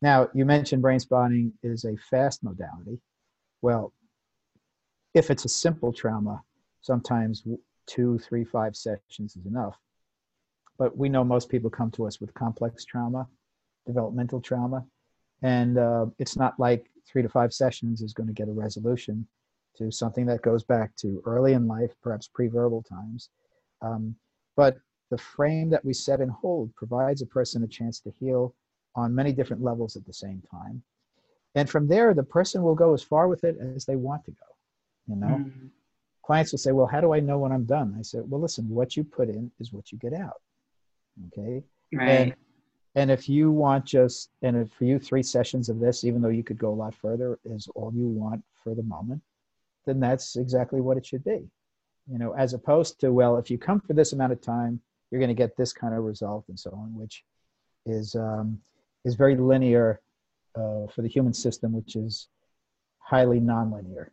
Now, 0.00 0.28
you 0.34 0.44
mentioned 0.44 0.82
brain 0.82 1.00
spotting 1.00 1.52
is 1.62 1.84
a 1.84 1.96
fast 1.96 2.42
modality. 2.42 2.98
Well, 3.60 3.92
if 5.14 5.30
it's 5.30 5.44
a 5.44 5.48
simple 5.48 5.92
trauma, 5.92 6.42
sometimes 6.80 7.44
two, 7.86 8.18
three, 8.18 8.44
five 8.44 8.74
sessions 8.74 9.36
is 9.36 9.46
enough. 9.46 9.78
But 10.78 10.96
we 10.96 11.08
know 11.08 11.22
most 11.22 11.48
people 11.48 11.70
come 11.70 11.90
to 11.92 12.06
us 12.06 12.20
with 12.20 12.34
complex 12.34 12.84
trauma, 12.84 13.28
developmental 13.86 14.40
trauma, 14.40 14.84
and 15.42 15.78
uh, 15.78 16.06
it's 16.18 16.36
not 16.36 16.58
like 16.58 16.90
three 17.06 17.22
to 17.22 17.28
five 17.28 17.52
sessions 17.52 18.00
is 18.00 18.14
going 18.14 18.28
to 18.28 18.32
get 18.32 18.48
a 18.48 18.52
resolution 18.52 19.26
to 19.76 19.90
something 19.90 20.26
that 20.26 20.42
goes 20.42 20.64
back 20.64 20.94
to 20.96 21.22
early 21.26 21.52
in 21.52 21.66
life, 21.66 21.92
perhaps 22.02 22.28
pre-verbal 22.28 22.82
times. 22.82 23.30
Um, 23.80 24.14
but 24.56 24.76
the 25.12 25.18
frame 25.18 25.68
that 25.68 25.84
we 25.84 25.92
set 25.92 26.20
and 26.20 26.30
hold 26.30 26.74
provides 26.74 27.20
a 27.20 27.26
person 27.26 27.62
a 27.62 27.68
chance 27.68 28.00
to 28.00 28.10
heal 28.18 28.54
on 28.96 29.14
many 29.14 29.30
different 29.30 29.62
levels 29.62 29.94
at 29.94 30.06
the 30.06 30.12
same 30.12 30.42
time. 30.50 30.82
And 31.54 31.68
from 31.68 31.86
there, 31.86 32.14
the 32.14 32.22
person 32.22 32.62
will 32.62 32.74
go 32.74 32.94
as 32.94 33.02
far 33.02 33.28
with 33.28 33.44
it 33.44 33.58
as 33.58 33.84
they 33.84 33.94
want 33.94 34.24
to 34.24 34.30
go. 34.30 34.46
You 35.06 35.16
know, 35.16 35.26
mm-hmm. 35.26 35.66
clients 36.24 36.50
will 36.50 36.58
say, 36.58 36.72
"Well, 36.72 36.86
how 36.86 37.02
do 37.02 37.12
I 37.12 37.20
know 37.20 37.38
when 37.38 37.52
I'm 37.52 37.66
done?" 37.66 37.94
I 37.98 38.02
said, 38.02 38.22
"Well, 38.26 38.40
listen, 38.40 38.66
what 38.70 38.96
you 38.96 39.04
put 39.04 39.28
in 39.28 39.50
is 39.60 39.70
what 39.70 39.92
you 39.92 39.98
get 39.98 40.14
out." 40.14 40.40
Okay. 41.26 41.62
Right. 41.92 42.08
And, 42.08 42.34
and 42.94 43.10
if 43.10 43.28
you 43.28 43.50
want 43.50 43.84
just, 43.84 44.30
and 44.40 44.56
if 44.56 44.72
for 44.72 44.84
you 44.84 44.98
three 44.98 45.22
sessions 45.22 45.68
of 45.68 45.78
this, 45.78 46.04
even 46.04 46.22
though 46.22 46.30
you 46.30 46.44
could 46.44 46.58
go 46.58 46.70
a 46.70 46.80
lot 46.84 46.94
further, 46.94 47.38
is 47.44 47.68
all 47.74 47.92
you 47.94 48.06
want 48.06 48.42
for 48.54 48.74
the 48.74 48.82
moment, 48.82 49.20
then 49.84 50.00
that's 50.00 50.36
exactly 50.36 50.80
what 50.80 50.96
it 50.96 51.04
should 51.04 51.24
be. 51.24 51.50
You 52.10 52.18
know, 52.18 52.32
as 52.32 52.54
opposed 52.54 52.98
to, 53.00 53.12
well, 53.12 53.36
if 53.36 53.50
you 53.50 53.58
come 53.58 53.80
for 53.80 53.92
this 53.92 54.14
amount 54.14 54.32
of 54.32 54.40
time, 54.40 54.80
you're 55.12 55.20
going 55.20 55.28
to 55.28 55.34
get 55.34 55.56
this 55.58 55.74
kind 55.74 55.94
of 55.94 56.02
result 56.02 56.46
and 56.48 56.58
so 56.58 56.70
on, 56.70 56.98
which 56.98 57.22
is 57.84 58.14
um, 58.14 58.58
is 59.04 59.14
very 59.14 59.36
linear 59.36 60.00
uh, 60.56 60.86
for 60.92 61.02
the 61.02 61.08
human 61.08 61.34
system, 61.34 61.72
which 61.72 61.96
is 61.96 62.28
highly 62.98 63.38
nonlinear. 63.38 64.06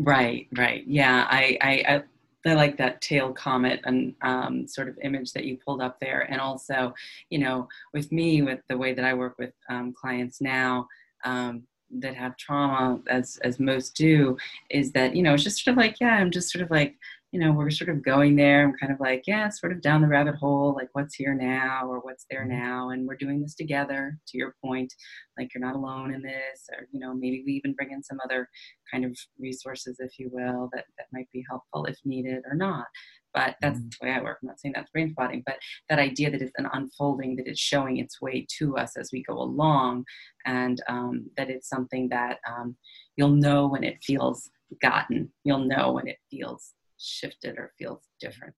Right, 0.00 0.48
right. 0.56 0.82
Yeah, 0.86 1.26
I, 1.28 1.58
I, 1.60 1.94
I 1.94 2.02
I 2.46 2.54
like 2.54 2.76
that 2.78 3.00
tail 3.00 3.32
comet 3.32 3.80
and 3.84 4.14
um, 4.22 4.66
sort 4.66 4.88
of 4.88 4.98
image 5.02 5.32
that 5.32 5.44
you 5.44 5.56
pulled 5.56 5.80
up 5.80 5.98
there. 6.00 6.30
And 6.30 6.40
also, 6.40 6.94
you 7.30 7.38
know, 7.38 7.68
with 7.94 8.12
me, 8.12 8.42
with 8.42 8.60
the 8.68 8.76
way 8.76 8.92
that 8.92 9.04
I 9.04 9.14
work 9.14 9.36
with 9.38 9.52
um, 9.70 9.94
clients 9.94 10.40
now, 10.42 10.86
um, 11.24 11.62
that 12.00 12.14
have 12.14 12.36
trauma 12.36 13.00
as 13.08 13.38
as 13.44 13.60
most 13.60 13.94
do 13.94 14.36
is 14.70 14.92
that 14.92 15.14
you 15.14 15.22
know 15.22 15.34
it's 15.34 15.44
just 15.44 15.62
sort 15.62 15.72
of 15.72 15.78
like 15.78 16.00
yeah 16.00 16.14
i'm 16.14 16.30
just 16.30 16.50
sort 16.50 16.62
of 16.62 16.70
like 16.70 16.96
you 17.34 17.40
know 17.40 17.50
we're 17.50 17.68
sort 17.68 17.90
of 17.90 18.00
going 18.00 18.36
there 18.36 18.62
i'm 18.62 18.74
kind 18.78 18.92
of 18.92 19.00
like 19.00 19.24
yeah 19.26 19.48
sort 19.48 19.72
of 19.72 19.80
down 19.80 20.00
the 20.00 20.06
rabbit 20.06 20.36
hole 20.36 20.72
like 20.78 20.88
what's 20.92 21.16
here 21.16 21.34
now 21.34 21.84
or 21.84 21.98
what's 21.98 22.26
there 22.30 22.46
mm-hmm. 22.46 22.60
now 22.60 22.90
and 22.90 23.04
we're 23.04 23.16
doing 23.16 23.42
this 23.42 23.56
together 23.56 24.16
to 24.24 24.38
your 24.38 24.54
point 24.64 24.94
like 25.36 25.52
you're 25.52 25.64
not 25.64 25.74
alone 25.74 26.14
in 26.14 26.22
this 26.22 26.68
or 26.72 26.86
you 26.92 27.00
know 27.00 27.12
maybe 27.12 27.42
we 27.44 27.52
even 27.54 27.74
bring 27.74 27.90
in 27.90 28.04
some 28.04 28.18
other 28.24 28.48
kind 28.88 29.04
of 29.04 29.18
resources 29.36 29.96
if 29.98 30.16
you 30.16 30.30
will 30.32 30.70
that 30.72 30.84
that 30.96 31.08
might 31.12 31.28
be 31.32 31.44
helpful 31.50 31.84
if 31.86 31.98
needed 32.04 32.40
or 32.48 32.54
not 32.54 32.86
but 33.32 33.56
that's 33.60 33.80
mm-hmm. 33.80 33.88
the 34.00 34.06
way 34.06 34.14
I 34.14 34.22
work. 34.22 34.38
I'm 34.40 34.46
not 34.46 34.60
saying 34.60 34.74
that's 34.76 34.92
brain 34.92 35.10
spotting, 35.10 35.42
but 35.44 35.56
that 35.88 35.98
idea 35.98 36.30
that 36.30 36.40
it's 36.40 36.52
an 36.56 36.68
unfolding, 36.72 37.34
that 37.34 37.48
it's 37.48 37.58
showing 37.58 37.96
its 37.96 38.20
way 38.20 38.46
to 38.58 38.76
us 38.76 38.96
as 38.96 39.10
we 39.12 39.24
go 39.24 39.36
along, 39.36 40.04
and 40.46 40.80
um, 40.86 41.28
that 41.36 41.50
it's 41.50 41.68
something 41.68 42.08
that 42.10 42.38
um, 42.48 42.76
you'll 43.16 43.30
know 43.30 43.66
when 43.66 43.82
it 43.82 43.98
feels 44.04 44.48
gotten. 44.80 45.32
You'll 45.42 45.64
know 45.64 45.90
when 45.90 46.06
it 46.06 46.18
feels 46.30 46.74
shifted 47.04 47.58
or 47.58 47.72
feels 47.78 48.08
different. 48.20 48.54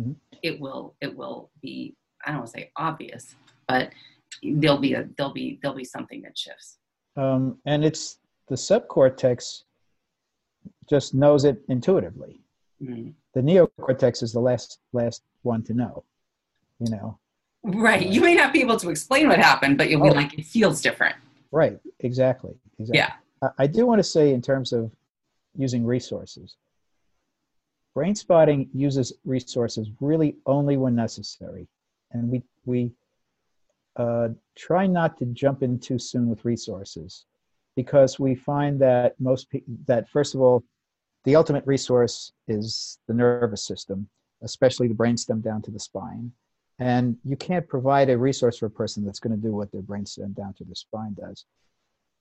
Mm-hmm. 0.00 0.12
It 0.42 0.60
will. 0.60 0.94
It 1.00 1.16
will 1.16 1.50
be. 1.62 1.96
I 2.24 2.30
don't 2.30 2.40
want 2.40 2.52
to 2.52 2.58
say 2.58 2.70
obvious, 2.76 3.34
but 3.68 3.90
there'll 4.42 4.78
be 4.78 4.94
a 4.94 5.08
there'll 5.16 5.32
be 5.32 5.58
there'll 5.62 5.76
be 5.76 5.84
something 5.84 6.22
that 6.22 6.36
shifts. 6.36 6.78
Um, 7.16 7.58
and 7.66 7.84
it's 7.84 8.18
the 8.48 8.56
subcortex 8.56 9.62
just 10.88 11.14
knows 11.14 11.44
it 11.44 11.62
intuitively. 11.68 12.40
Mm-hmm 12.82 13.10
the 13.34 13.40
neocortex 13.40 14.22
is 14.22 14.32
the 14.32 14.40
last 14.40 14.78
last 14.92 15.22
one 15.42 15.62
to 15.62 15.74
know 15.74 16.04
you 16.78 16.90
know 16.90 17.18
right 17.64 18.06
you 18.06 18.20
may 18.20 18.34
not 18.34 18.52
be 18.52 18.60
able 18.60 18.76
to 18.76 18.88
explain 18.88 19.28
what 19.28 19.38
happened 19.38 19.76
but 19.76 19.90
you'll 19.90 20.02
oh. 20.02 20.08
be 20.08 20.14
like 20.14 20.38
it 20.38 20.46
feels 20.46 20.80
different 20.80 21.14
right 21.50 21.78
exactly 22.00 22.54
exactly 22.78 22.98
yeah 22.98 23.12
I, 23.42 23.64
I 23.64 23.66
do 23.66 23.86
want 23.86 23.98
to 23.98 24.04
say 24.04 24.32
in 24.32 24.40
terms 24.40 24.72
of 24.72 24.90
using 25.56 25.84
resources 25.84 26.56
brain 27.94 28.14
spotting 28.14 28.68
uses 28.74 29.12
resources 29.24 29.90
really 30.00 30.36
only 30.46 30.76
when 30.76 30.94
necessary 30.94 31.66
and 32.12 32.28
we 32.28 32.42
we 32.64 32.92
uh, 33.96 34.28
try 34.56 34.86
not 34.86 35.16
to 35.16 35.24
jump 35.26 35.62
in 35.62 35.78
too 35.78 35.98
soon 35.98 36.28
with 36.28 36.44
resources 36.44 37.26
because 37.76 38.18
we 38.18 38.34
find 38.34 38.80
that 38.80 39.14
most 39.20 39.48
people 39.50 39.74
that 39.86 40.08
first 40.08 40.34
of 40.34 40.40
all 40.40 40.64
the 41.24 41.36
ultimate 41.36 41.66
resource 41.66 42.32
is 42.48 42.98
the 43.08 43.14
nervous 43.14 43.64
system, 43.64 44.08
especially 44.42 44.88
the 44.88 44.94
brainstem 44.94 45.42
down 45.42 45.62
to 45.62 45.70
the 45.70 45.80
spine. 45.80 46.30
And 46.78 47.16
you 47.24 47.36
can't 47.36 47.66
provide 47.66 48.10
a 48.10 48.18
resource 48.18 48.58
for 48.58 48.66
a 48.66 48.70
person 48.70 49.04
that's 49.04 49.20
going 49.20 49.34
to 49.34 49.42
do 49.42 49.54
what 49.54 49.72
their 49.72 49.82
brainstem 49.82 50.34
down 50.34 50.54
to 50.54 50.64
the 50.64 50.76
spine 50.76 51.14
does. 51.14 51.46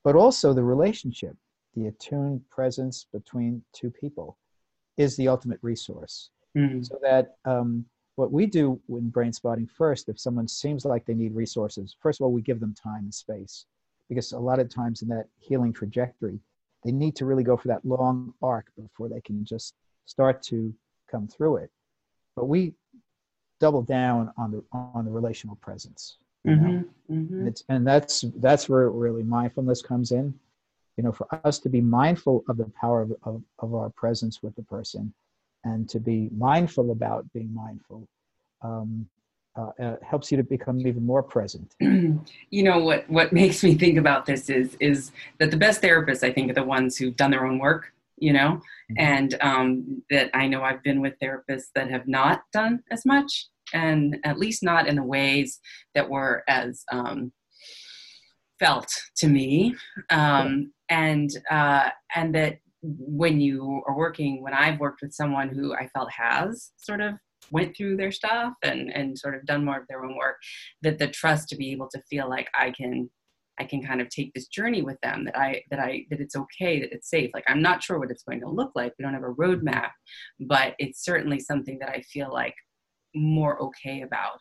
But 0.04 0.16
also 0.16 0.54
the 0.54 0.64
relationship, 0.64 1.36
the 1.76 1.88
attuned 1.88 2.42
presence 2.50 3.08
between 3.12 3.64
two 3.74 3.90
people 3.90 4.38
is 4.98 5.16
the 5.16 5.28
ultimate 5.28 5.60
resource. 5.62 6.30
Mm-hmm. 6.58 6.84
So 6.84 7.00
that 7.02 7.36
um, 7.46 7.86
what 8.16 8.32
we 8.32 8.46
do 8.46 8.80
in 8.90 9.10
brain 9.10 9.34
spotting 9.34 9.68
first, 9.68 10.10
if 10.10 10.20
someone 10.20 10.48
seems 10.48 10.86
like 10.86 11.06
they 11.06 11.14
need 11.14 11.34
resources, 11.34 11.96
first 12.00 12.20
of 12.20 12.26
all, 12.26 12.32
we 12.32 12.42
give 12.42 12.60
them 12.60 12.76
time 12.76 13.04
and 13.04 13.14
space. 13.14 13.66
Because 14.10 14.34
a 14.34 14.40
lot 14.40 14.60
of 14.60 14.70
times 14.70 15.02
in 15.02 15.08
that 15.10 15.28
healing 15.40 15.74
trajectory, 15.74 16.40
they 16.84 16.92
need 16.92 17.16
to 17.16 17.26
really 17.26 17.44
go 17.44 17.58
for 17.58 17.70
that 17.70 17.86
long 17.86 18.34
arc 18.42 18.68
before 18.78 19.10
they 19.10 19.22
can 19.22 19.46
just 19.46 19.74
start 20.06 20.44
to 20.44 20.74
come 21.10 21.28
through 21.28 21.58
it. 21.58 21.72
But 22.36 22.46
we 22.46 22.74
double 23.60 23.82
down 23.82 24.32
on 24.38 24.52
the 24.52 24.64
on 24.72 25.06
the 25.06 25.12
relational 25.12 25.56
presence. 25.56 26.18
Mm-hmm, 26.46 27.14
mm-hmm. 27.14 27.48
And 27.70 27.88
that's 27.88 28.26
that's 28.38 28.68
where 28.68 28.90
really 28.90 29.24
mindfulness 29.24 29.82
comes 29.82 30.12
in. 30.12 30.38
You 30.98 31.04
know, 31.04 31.12
for 31.12 31.28
us 31.46 31.60
to 31.60 31.70
be 31.70 31.82
mindful 31.82 32.44
of 32.48 32.58
the 32.58 32.72
power 32.80 33.02
of, 33.02 33.14
of, 33.24 33.44
of 33.60 33.74
our 33.74 33.90
presence 33.90 34.44
with 34.44 34.56
the 34.56 34.64
person, 34.64 35.14
and 35.64 35.90
to 35.90 36.00
be 36.00 36.30
mindful 36.38 36.92
about 36.92 37.32
being 37.34 37.54
mindful 37.54 38.08
um, 38.62 39.08
uh, 39.56 39.70
uh, 39.80 39.96
helps 40.02 40.32
you 40.32 40.38
to 40.38 40.44
become 40.44 40.80
even 40.80 41.06
more 41.06 41.22
present. 41.22 41.76
you 41.80 42.64
know 42.64 42.80
what 42.80 43.08
what 43.08 43.32
makes 43.32 43.64
me 43.64 43.76
think 43.76 44.00
about 44.00 44.26
this 44.26 44.50
is 44.50 44.76
is 44.80 45.12
that 45.40 45.52
the 45.52 45.58
best 45.58 45.82
therapists 45.82 46.24
I 46.24 46.34
think 46.34 46.50
are 46.50 46.56
the 46.56 46.64
ones 46.64 46.98
who've 46.98 47.16
done 47.16 47.32
their 47.32 47.46
own 47.46 47.60
work. 47.60 47.94
You 48.18 48.34
know, 48.34 48.50
mm-hmm. 48.50 48.96
and 48.98 49.38
um, 49.42 50.04
that 50.10 50.32
I 50.34 50.48
know 50.48 50.64
I've 50.64 50.82
been 50.84 51.02
with 51.02 51.20
therapists 51.22 51.68
that 51.76 51.90
have 51.90 52.08
not 52.08 52.42
done 52.52 52.82
as 52.90 53.06
much, 53.06 53.48
and 53.74 54.18
at 54.24 54.40
least 54.40 54.64
not 54.64 54.88
in 54.88 54.96
the 54.96 55.04
ways 55.04 55.60
that 55.94 56.10
were 56.10 56.44
as 56.48 56.84
um, 56.92 57.32
felt 58.60 58.92
to 59.18 59.28
me, 59.28 59.76
um, 60.10 60.73
and 60.90 61.30
uh, 61.50 61.90
and 62.16 62.34
that 62.36 62.58
when 62.82 63.40
you 63.40 63.82
are 63.88 63.98
working, 63.98 64.44
when 64.44 64.54
I've 64.54 64.80
worked 64.80 65.02
with 65.02 65.14
someone 65.14 65.50
who 65.50 65.74
I 65.74 65.88
felt 65.88 66.12
has 66.12 66.72
sort 66.78 67.02
of 67.02 67.14
went 67.52 67.76
through 67.76 67.98
their 67.98 68.12
stuff 68.12 68.54
and 68.64 68.92
and 68.94 69.18
sort 69.18 69.36
of 69.36 69.46
done 69.46 69.66
more 69.66 69.78
of 69.78 69.88
their 69.88 70.04
own 70.04 70.16
work 70.18 70.38
that 70.82 70.98
the 70.98 71.08
trust 71.08 71.50
to 71.50 71.56
be 71.56 71.72
able 71.72 71.90
to 71.90 72.02
feel 72.10 72.30
like 72.30 72.48
i 72.58 72.72
can 72.72 73.10
i 73.60 73.66
can 73.66 73.84
kind 73.84 74.00
of 74.00 74.08
take 74.10 74.34
this 74.34 74.48
journey 74.48 74.82
with 74.82 74.98
them 75.02 75.26
that 75.26 75.38
i 75.38 75.62
that 75.70 75.80
i 75.80 76.06
that 76.10 76.22
it's 76.22 76.36
okay 76.36 76.80
that 76.80 76.94
it's 76.94 77.10
safe. 77.10 77.30
Like 77.34 77.44
i'm 77.48 77.62
not 77.62 77.84
sure 77.84 78.00
what 78.00 78.12
it's 78.12 78.24
going 78.24 78.40
to 78.40 78.50
look 78.50 78.72
like. 78.76 78.94
We 78.98 79.04
don't 79.04 79.14
have 79.14 79.24
a 79.24 79.34
roadmap 79.34 79.90
but 80.40 80.76
it's 80.80 81.04
certainly 81.04 81.40
something 81.40 81.80
that 81.80 81.90
i 81.90 82.02
feel 82.02 82.32
like 82.32 82.56
more 83.16 83.62
okay 83.62 84.02
about 84.02 84.40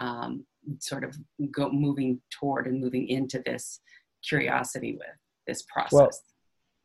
um, 0.00 0.44
sort 0.80 1.04
of 1.04 1.16
go 1.52 1.70
moving 1.70 2.20
toward 2.30 2.66
and 2.66 2.80
moving 2.80 3.08
into 3.08 3.42
this 3.44 3.80
curiosity 4.26 4.92
with 4.92 5.16
this 5.48 5.62
process 5.62 5.92
well, 5.92 6.10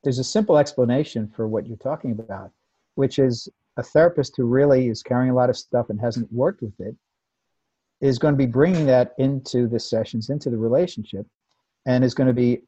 there's 0.03 0.19
a 0.19 0.23
simple 0.23 0.57
explanation 0.57 1.31
for 1.35 1.47
what 1.47 1.67
you're 1.67 1.77
talking 1.77 2.11
about 2.11 2.49
which 2.95 3.19
is 3.19 3.47
a 3.77 3.83
therapist 3.83 4.35
who 4.37 4.45
really 4.45 4.87
is 4.87 5.01
carrying 5.01 5.31
a 5.31 5.35
lot 5.35 5.49
of 5.49 5.57
stuff 5.57 5.89
and 5.89 5.99
hasn't 5.99 6.31
worked 6.31 6.61
with 6.61 6.79
it 6.79 6.95
is 8.03 8.19
going 8.19 8.33
to 8.33 8.37
be 8.37 8.45
bringing 8.45 8.85
that 8.85 9.13
into 9.17 9.65
the 9.65 9.79
sessions, 9.79 10.29
into 10.29 10.49
the 10.49 10.57
relationship, 10.57 11.25
and 11.85 12.03
is 12.03 12.13
going 12.13 12.27
to 12.27 12.33
be 12.33 12.61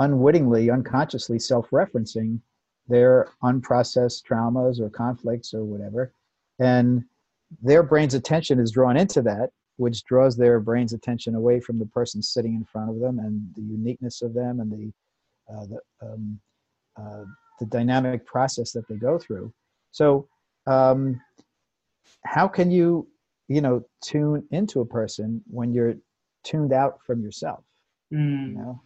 unwittingly, 0.00 0.68
unconsciously 0.68 1.38
self 1.38 1.70
referencing 1.70 2.40
their 2.88 3.28
unprocessed 3.44 4.24
traumas 4.28 4.80
or 4.80 4.90
conflicts 4.90 5.54
or 5.54 5.64
whatever. 5.64 6.12
And 6.58 7.04
their 7.62 7.84
brain's 7.84 8.14
attention 8.14 8.58
is 8.58 8.72
drawn 8.72 8.96
into 8.96 9.22
that, 9.22 9.50
which 9.76 10.04
draws 10.04 10.36
their 10.36 10.58
brain's 10.58 10.92
attention 10.92 11.36
away 11.36 11.60
from 11.60 11.78
the 11.78 11.86
person 11.86 12.20
sitting 12.20 12.54
in 12.54 12.64
front 12.64 12.90
of 12.90 12.98
them 12.98 13.20
and 13.20 13.48
the 13.54 13.62
uniqueness 13.62 14.22
of 14.22 14.34
them 14.34 14.58
and 14.58 14.72
the, 14.72 14.92
uh, 15.50 15.66
the, 15.66 16.06
um, 16.06 16.40
uh, 17.00 17.24
the 17.58 17.66
dynamic 17.66 18.24
process 18.26 18.72
that 18.72 18.86
they 18.88 18.96
go 18.96 19.18
through. 19.18 19.52
So 19.90 20.28
um, 20.66 21.20
how 22.24 22.48
can 22.48 22.70
you 22.70 23.08
you 23.48 23.60
know 23.60 23.82
tune 24.02 24.46
into 24.52 24.80
a 24.80 24.86
person 24.86 25.42
when 25.46 25.72
you're 25.72 25.94
tuned 26.44 26.72
out 26.72 26.98
from 27.06 27.22
yourself? 27.22 27.64
Mm. 28.12 28.48
you 28.48 28.58
know? 28.58 28.80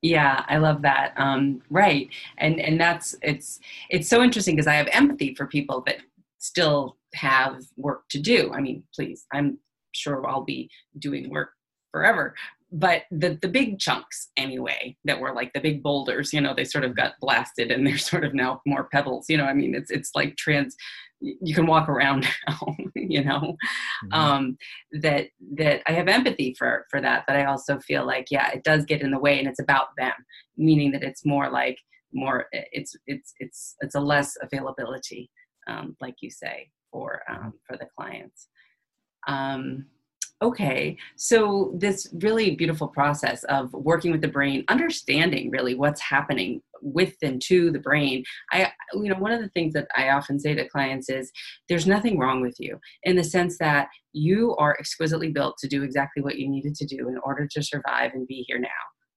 Yeah 0.00 0.44
i 0.48 0.58
love 0.58 0.82
that. 0.82 1.12
Um, 1.16 1.62
right. 1.70 2.08
And 2.38 2.60
and 2.60 2.80
that's 2.80 3.14
it's 3.22 3.60
it's 3.90 4.08
so 4.08 4.22
interesting 4.22 4.56
because 4.56 4.66
i 4.66 4.74
have 4.74 4.88
empathy 4.92 5.34
for 5.34 5.46
people 5.46 5.82
that 5.86 5.96
still 6.38 6.96
have 7.14 7.62
work 7.76 8.08
to 8.10 8.18
do. 8.18 8.52
I 8.52 8.60
mean 8.60 8.82
please 8.94 9.26
i'm 9.32 9.58
sure 9.92 10.26
i'll 10.26 10.44
be 10.44 10.70
doing 10.98 11.30
work 11.30 11.50
forever 11.92 12.34
but 12.72 13.02
the 13.10 13.38
the 13.42 13.48
big 13.48 13.78
chunks 13.78 14.30
anyway 14.36 14.96
that 15.04 15.20
were 15.20 15.34
like 15.34 15.52
the 15.52 15.60
big 15.60 15.82
boulders 15.82 16.32
you 16.32 16.40
know 16.40 16.54
they 16.54 16.64
sort 16.64 16.84
of 16.84 16.96
got 16.96 17.12
blasted 17.20 17.70
and 17.70 17.86
they're 17.86 17.98
sort 17.98 18.24
of 18.24 18.34
now 18.34 18.60
more 18.66 18.88
pebbles 18.92 19.26
you 19.28 19.36
know 19.36 19.44
i 19.44 19.52
mean 19.52 19.74
it's 19.74 19.90
it's 19.90 20.10
like 20.14 20.36
trans 20.36 20.74
you 21.20 21.54
can 21.54 21.66
walk 21.66 21.88
around 21.88 22.26
now 22.48 22.74
you 22.96 23.22
know? 23.22 23.56
Mm-hmm. 24.04 24.12
um 24.12 24.56
that 25.00 25.28
that 25.56 25.82
i 25.86 25.92
have 25.92 26.08
empathy 26.08 26.54
for 26.58 26.86
for 26.90 27.00
that 27.00 27.24
but 27.26 27.36
i 27.36 27.44
also 27.44 27.78
feel 27.80 28.06
like 28.06 28.26
yeah 28.30 28.50
it 28.52 28.64
does 28.64 28.84
get 28.84 29.02
in 29.02 29.10
the 29.10 29.20
way 29.20 29.38
and 29.38 29.46
it's 29.46 29.60
about 29.60 29.88
them 29.96 30.14
meaning 30.56 30.92
that 30.92 31.04
it's 31.04 31.24
more 31.24 31.50
like 31.50 31.78
more 32.14 32.46
it's 32.52 32.94
it's 33.06 33.32
it's 33.38 33.74
it's 33.80 33.94
a 33.94 34.00
less 34.00 34.36
availability 34.42 35.30
um 35.68 35.96
like 36.00 36.16
you 36.20 36.30
say 36.30 36.68
for 36.92 37.22
um 37.28 37.54
for 37.66 37.76
the 37.76 37.86
clients. 37.96 38.48
Um 39.26 39.86
okay 40.42 40.96
so 41.16 41.72
this 41.76 42.08
really 42.20 42.54
beautiful 42.56 42.88
process 42.88 43.44
of 43.44 43.72
working 43.72 44.12
with 44.12 44.20
the 44.20 44.28
brain 44.28 44.64
understanding 44.68 45.50
really 45.50 45.74
what's 45.74 46.00
happening 46.00 46.60
with 46.84 47.14
and 47.22 47.40
to 47.40 47.70
the 47.70 47.78
brain. 47.78 48.24
I 48.50 48.72
you 48.92 49.08
know 49.08 49.14
one 49.14 49.30
of 49.30 49.40
the 49.40 49.48
things 49.50 49.72
that 49.74 49.86
i 49.96 50.08
often 50.08 50.40
say 50.40 50.52
to 50.54 50.68
clients 50.68 51.08
is 51.08 51.30
there's 51.68 51.86
nothing 51.86 52.18
wrong 52.18 52.40
with 52.40 52.56
you 52.58 52.80
in 53.04 53.14
the 53.14 53.22
sense 53.22 53.56
that 53.58 53.88
you 54.12 54.56
are 54.56 54.76
exquisitely 54.78 55.28
built 55.28 55.56
to 55.58 55.68
do 55.68 55.84
exactly 55.84 56.22
what 56.22 56.38
you 56.38 56.48
needed 56.48 56.74
to 56.74 56.84
do 56.84 57.08
in 57.08 57.18
order 57.24 57.46
to 57.46 57.62
survive 57.62 58.10
and 58.14 58.26
be 58.26 58.44
here 58.48 58.58
now 58.58 58.68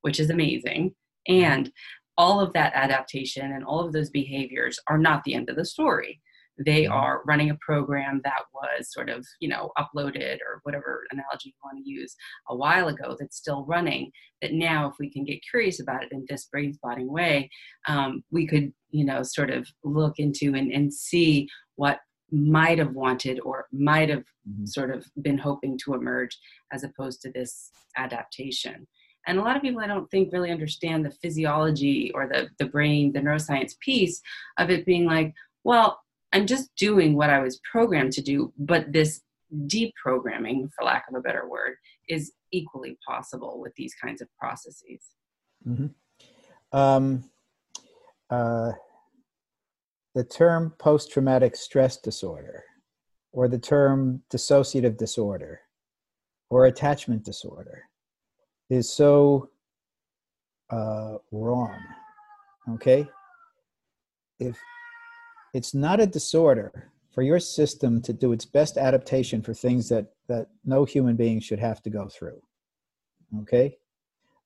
which 0.05 0.19
is 0.19 0.29
amazing. 0.29 0.93
Mm-hmm. 1.27 1.43
And 1.43 1.71
all 2.15 2.39
of 2.39 2.53
that 2.53 2.73
adaptation 2.75 3.51
and 3.51 3.65
all 3.65 3.79
of 3.83 3.91
those 3.91 4.11
behaviors 4.11 4.79
are 4.87 4.99
not 4.99 5.23
the 5.23 5.33
end 5.33 5.49
of 5.49 5.55
the 5.55 5.65
story 5.65 6.21
they 6.57 6.83
mm-hmm. 6.83 6.93
are 6.93 7.21
running 7.25 7.49
a 7.49 7.57
program 7.61 8.21
that 8.23 8.43
was 8.53 8.91
sort 8.91 9.09
of 9.09 9.25
you 9.39 9.49
know 9.49 9.71
uploaded 9.77 10.37
or 10.47 10.59
whatever 10.63 11.03
analogy 11.11 11.49
you 11.49 11.53
want 11.63 11.77
to 11.77 11.89
use 11.89 12.15
a 12.49 12.55
while 12.55 12.87
ago 12.87 13.15
that's 13.19 13.37
still 13.37 13.65
running 13.65 14.11
that 14.41 14.53
now 14.53 14.87
if 14.87 14.95
we 14.99 15.09
can 15.09 15.23
get 15.23 15.39
curious 15.49 15.79
about 15.79 16.03
it 16.03 16.11
in 16.11 16.25
this 16.29 16.45
brain 16.45 16.73
spotting 16.73 17.11
way 17.11 17.49
um, 17.87 18.23
we 18.31 18.47
could 18.47 18.71
you 18.91 19.05
know 19.05 19.23
sort 19.23 19.49
of 19.49 19.67
look 19.83 20.19
into 20.19 20.53
and, 20.55 20.71
and 20.71 20.93
see 20.93 21.47
what 21.75 21.99
might 22.31 22.79
have 22.79 22.93
wanted 22.93 23.39
or 23.41 23.67
might 23.71 24.09
have 24.09 24.23
mm-hmm. 24.49 24.65
sort 24.65 24.89
of 24.89 25.05
been 25.21 25.37
hoping 25.37 25.77
to 25.77 25.93
emerge 25.93 26.37
as 26.71 26.83
opposed 26.83 27.21
to 27.21 27.31
this 27.31 27.71
adaptation 27.97 28.87
and 29.27 29.37
a 29.37 29.41
lot 29.41 29.55
of 29.55 29.61
people 29.61 29.81
i 29.81 29.87
don't 29.87 30.09
think 30.09 30.31
really 30.31 30.51
understand 30.51 31.05
the 31.05 31.11
physiology 31.11 32.11
or 32.13 32.27
the, 32.27 32.47
the 32.59 32.65
brain 32.65 33.11
the 33.11 33.19
neuroscience 33.19 33.77
piece 33.79 34.21
of 34.57 34.69
it 34.69 34.85
being 34.85 35.05
like 35.05 35.33
well 35.63 35.99
I'm 36.35 36.45
just 36.45 36.75
doing 36.75 37.15
what 37.15 37.29
I 37.29 37.39
was 37.39 37.61
programmed 37.71 38.11
to 38.13 38.21
do, 38.21 38.51
but 38.57 38.91
this 38.91 39.21
deprogramming, 39.67 40.69
for 40.75 40.83
lack 40.83 41.05
of 41.07 41.15
a 41.15 41.21
better 41.21 41.47
word, 41.47 41.75
is 42.09 42.33
equally 42.51 42.97
possible 43.07 43.61
with 43.61 43.73
these 43.77 43.93
kinds 43.93 44.21
of 44.21 44.27
processes. 44.37 44.99
Mm-hmm. 45.65 46.77
Um, 46.77 47.23
uh, 48.29 48.73
the 50.13 50.25
term 50.25 50.73
post 50.77 51.09
traumatic 51.09 51.55
stress 51.55 51.95
disorder, 51.95 52.65
or 53.31 53.47
the 53.47 53.57
term 53.57 54.21
dissociative 54.29 54.97
disorder, 54.97 55.61
or 56.49 56.65
attachment 56.65 57.23
disorder, 57.23 57.83
is 58.69 58.91
so 58.91 59.51
uh, 60.69 61.15
wrong. 61.31 61.79
Okay? 62.71 63.07
If 64.37 64.59
it's 65.55 65.73
not 65.73 66.01
a 66.01 66.05
disorder 66.05 66.91
for 67.13 67.21
your 67.21 67.39
system 67.39 68.01
to 68.01 68.11
do 68.11 68.33
its 68.33 68.43
best 68.43 68.77
adaptation 68.77 69.41
for 69.41 69.53
things 69.53 69.87
that 69.87 70.07
that 70.27 70.47
no 70.65 70.83
human 70.83 71.15
being 71.15 71.39
should 71.39 71.59
have 71.59 71.81
to 71.81 71.89
go 71.89 72.09
through 72.09 72.39
okay 73.41 73.77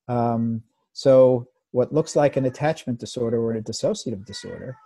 um, 0.08 0.62
so 0.94 1.48
what 1.72 1.94
looks 1.94 2.16
like 2.16 2.36
an 2.36 2.46
attachment 2.46 3.00
disorder 3.00 3.42
or 3.42 3.54
a 3.54 3.62
dissociative 3.62 4.24
disorder 4.26 4.78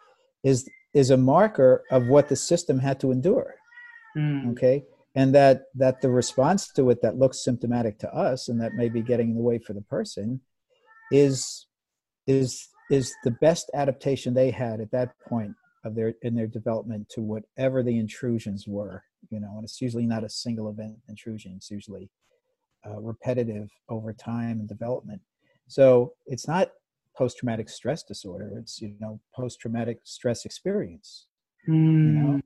is 0.43 0.69
is 0.93 1.09
a 1.09 1.17
marker 1.17 1.83
of 1.91 2.07
what 2.07 2.29
the 2.29 2.35
system 2.35 2.79
had 2.79 2.99
to 3.01 3.11
endure 3.11 3.55
mm. 4.17 4.49
okay 4.49 4.85
and 5.15 5.35
that 5.35 5.63
that 5.75 6.01
the 6.01 6.09
response 6.09 6.71
to 6.71 6.89
it 6.89 7.01
that 7.01 7.17
looks 7.17 7.43
symptomatic 7.43 7.99
to 7.99 8.09
us 8.15 8.47
and 8.47 8.61
that 8.61 8.75
may 8.75 8.87
be 8.87 9.01
getting 9.01 9.31
in 9.31 9.35
the 9.35 9.41
way 9.41 9.59
for 9.59 9.73
the 9.73 9.81
person 9.97 10.39
is 11.11 11.67
is 12.27 12.69
is 12.89 13.13
the 13.25 13.31
best 13.31 13.69
adaptation 13.73 14.33
they 14.33 14.51
had 14.51 14.79
at 14.79 14.91
that 14.91 15.09
point 15.27 15.53
of 15.83 15.95
their 15.95 16.13
in 16.21 16.35
their 16.35 16.47
development 16.47 17.09
to 17.09 17.21
whatever 17.21 17.83
the 17.83 17.97
intrusions 17.97 18.67
were 18.67 19.03
you 19.29 19.39
know 19.39 19.53
and 19.55 19.63
it's 19.63 19.81
usually 19.81 20.05
not 20.05 20.23
a 20.23 20.29
single 20.29 20.69
event 20.69 20.95
intrusion 21.09 21.53
it's 21.55 21.71
usually 21.71 22.09
uh, 22.87 22.99
repetitive 22.99 23.69
over 23.89 24.13
time 24.13 24.59
and 24.59 24.67
development 24.67 25.21
so 25.67 26.13
it's 26.25 26.47
not 26.47 26.71
post-traumatic 27.17 27.69
stress 27.69 28.03
disorder 28.03 28.51
it's 28.57 28.81
you 28.81 28.95
know 28.99 29.19
post-traumatic 29.35 29.99
stress 30.03 30.45
experience 30.45 31.27
mm. 31.67 31.73
you 31.73 32.13
know 32.13 32.41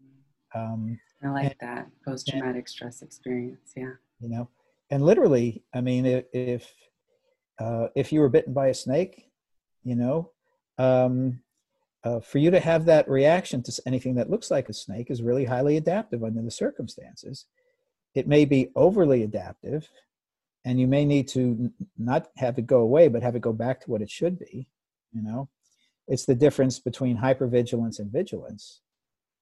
hmm. 0.54 0.60
um, 0.60 1.00
i 1.24 1.30
like 1.30 1.46
and, 1.46 1.56
that 1.62 1.88
post-traumatic 2.06 2.56
and, 2.56 2.70
stress 2.70 3.02
experience 3.02 3.74
yeah 3.76 3.94
you 4.20 4.30
know 4.30 4.50
and 4.90 5.04
literally 5.04 5.64
i 5.74 5.82
mean 5.82 6.06
if 6.06 6.26
if, 6.34 6.72
uh, 7.60 7.88
if 7.96 8.12
you 8.12 8.20
were 8.20 8.30
bitten 8.30 8.54
by 8.54 8.68
a 8.68 8.74
snake 8.74 9.30
you 9.84 9.96
know 9.96 10.32
um, 10.80 11.40
uh, 12.04 12.20
for 12.20 12.38
you 12.38 12.52
to 12.52 12.60
have 12.60 12.86
that 12.86 13.10
reaction 13.10 13.62
to 13.64 13.82
anything 13.86 14.16
that 14.16 14.30
looks 14.30 14.52
like 14.52 14.70
a 14.70 14.74
snake 14.74 15.10
is 15.10 15.22
really 15.22 15.46
highly 15.46 15.78
adaptive 15.78 16.24
under 16.24 16.42
the 16.42 16.52
circumstances. 16.52 17.46
It 18.16 18.28
may 18.28 18.46
be 18.46 18.72
overly 18.76 19.24
adaptive, 19.24 19.90
and 20.66 20.80
you 20.80 20.88
may 20.88 21.06
need 21.06 21.28
to 21.30 21.72
not 21.98 22.30
have 22.38 22.58
it 22.58 22.68
go 22.68 22.80
away, 22.80 23.08
but 23.08 23.24
have 23.24 23.36
it 23.36 23.42
go 23.42 23.54
back 23.54 23.82
to 23.82 23.92
what 23.92 24.02
it 24.02 24.10
should 24.10 24.40
be. 24.40 24.68
You 25.14 25.24
know, 25.24 25.50
it's 26.08 26.26
the 26.26 26.36
difference 26.36 26.80
between 26.80 27.18
hypervigilance 27.18 28.00
and 28.00 28.12
vigilance. 28.12 28.82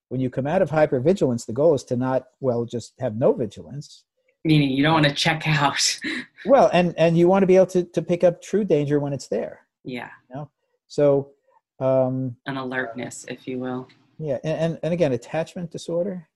when 0.10 0.22
you 0.22 0.30
come 0.30 0.48
out 0.48 0.62
of 0.62 0.70
hypervigilance, 0.70 1.46
the 1.46 1.54
goal 1.54 1.74
is 1.74 1.84
to 1.84 1.96
not, 1.96 2.26
well, 2.40 2.64
just 2.64 2.94
have 3.00 3.16
no 3.16 3.34
vigilance. 3.34 4.04
Meaning 4.44 4.70
you 4.70 4.84
don't 4.84 4.94
want 4.94 5.06
to 5.06 5.14
check 5.14 5.48
out. 5.48 6.00
well, 6.46 6.70
and, 6.74 6.94
and 6.98 7.18
you 7.18 7.28
want 7.28 7.42
to 7.44 7.48
be 7.48 7.56
able 7.56 7.66
to, 7.68 7.84
to 7.84 8.02
pick 8.02 8.24
up 8.24 8.42
true 8.42 8.64
danger 8.64 9.00
when 9.00 9.14
it's 9.14 9.28
there. 9.28 9.62
Yeah. 9.84 10.10
You 10.30 10.36
know? 10.36 10.52
So, 10.88 11.32
um, 11.80 12.36
an 12.46 12.58
alertness, 12.58 13.26
if 13.28 13.48
you 13.48 13.60
will. 13.60 13.88
Yeah. 14.18 14.38
And, 14.44 14.60
and, 14.60 14.80
and 14.84 14.94
again, 14.94 15.12
attachment 15.12 15.72
disorder, 15.72 16.28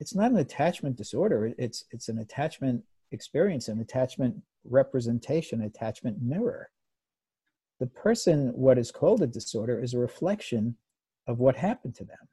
it's 0.00 0.14
not 0.14 0.30
an 0.30 0.38
attachment 0.38 0.96
disorder. 0.96 1.52
It's, 1.58 1.84
it's 1.90 2.08
an 2.08 2.18
attachment 2.18 2.84
experience, 3.10 3.68
an 3.68 3.80
attachment 3.80 4.36
representation, 4.64 5.62
attachment 5.62 6.22
mirror. 6.22 6.70
The 7.80 7.86
person, 7.86 8.48
what 8.54 8.78
is 8.78 8.90
called 8.90 9.22
a 9.22 9.26
disorder, 9.26 9.82
is 9.82 9.94
a 9.94 9.98
reflection 9.98 10.76
of 11.28 11.38
what 11.38 11.56
happened 11.56 11.94
to 11.96 12.04
them 12.04 12.28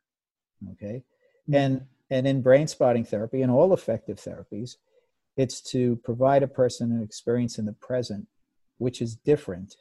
okay 0.71 1.03
mm-hmm. 1.49 1.55
and 1.55 1.81
and 2.09 2.27
in 2.27 2.41
brain 2.41 2.67
spotting 2.67 3.03
therapy 3.03 3.41
and 3.41 3.51
all 3.51 3.73
effective 3.73 4.17
therapies 4.17 4.77
it's 5.37 5.61
to 5.61 5.97
provide 5.97 6.41
a 6.41 6.47
person 6.47 6.91
an 6.91 7.03
experience 7.03 7.59
in 7.59 7.65
the 7.65 7.73
present 7.73 8.25
which 8.77 9.01
is 9.01 9.15
different 9.15 9.75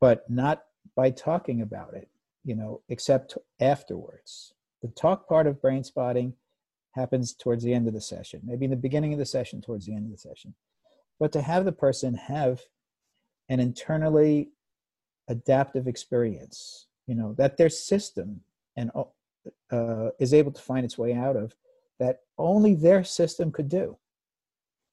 but 0.00 0.28
not 0.28 0.64
by 0.94 1.10
talking 1.10 1.62
about 1.62 1.94
it 1.94 2.08
you 2.44 2.54
know 2.54 2.80
except 2.88 3.36
afterwards 3.60 4.54
the 4.82 4.88
talk 4.88 5.28
part 5.28 5.46
of 5.46 5.60
brain 5.60 5.84
spotting 5.84 6.34
happens 6.92 7.32
towards 7.32 7.62
the 7.62 7.72
end 7.72 7.86
of 7.86 7.94
the 7.94 8.00
session 8.00 8.40
maybe 8.44 8.64
in 8.64 8.70
the 8.70 8.76
beginning 8.76 9.12
of 9.12 9.18
the 9.18 9.26
session 9.26 9.60
towards 9.60 9.86
the 9.86 9.94
end 9.94 10.04
of 10.06 10.12
the 10.12 10.18
session 10.18 10.54
but 11.18 11.32
to 11.32 11.42
have 11.42 11.64
the 11.64 11.72
person 11.72 12.14
have 12.14 12.62
an 13.48 13.60
internally 13.60 14.50
adaptive 15.28 15.86
experience 15.86 16.86
you 17.06 17.14
know 17.14 17.34
that 17.34 17.56
their 17.56 17.70
system 17.70 18.40
and 18.76 18.90
uh, 19.70 20.10
is 20.18 20.34
able 20.34 20.52
to 20.52 20.62
find 20.62 20.84
its 20.84 20.98
way 20.98 21.14
out 21.14 21.36
of 21.36 21.54
that 21.98 22.20
only 22.36 22.74
their 22.74 23.04
system 23.04 23.50
could 23.50 23.68
do. 23.68 23.96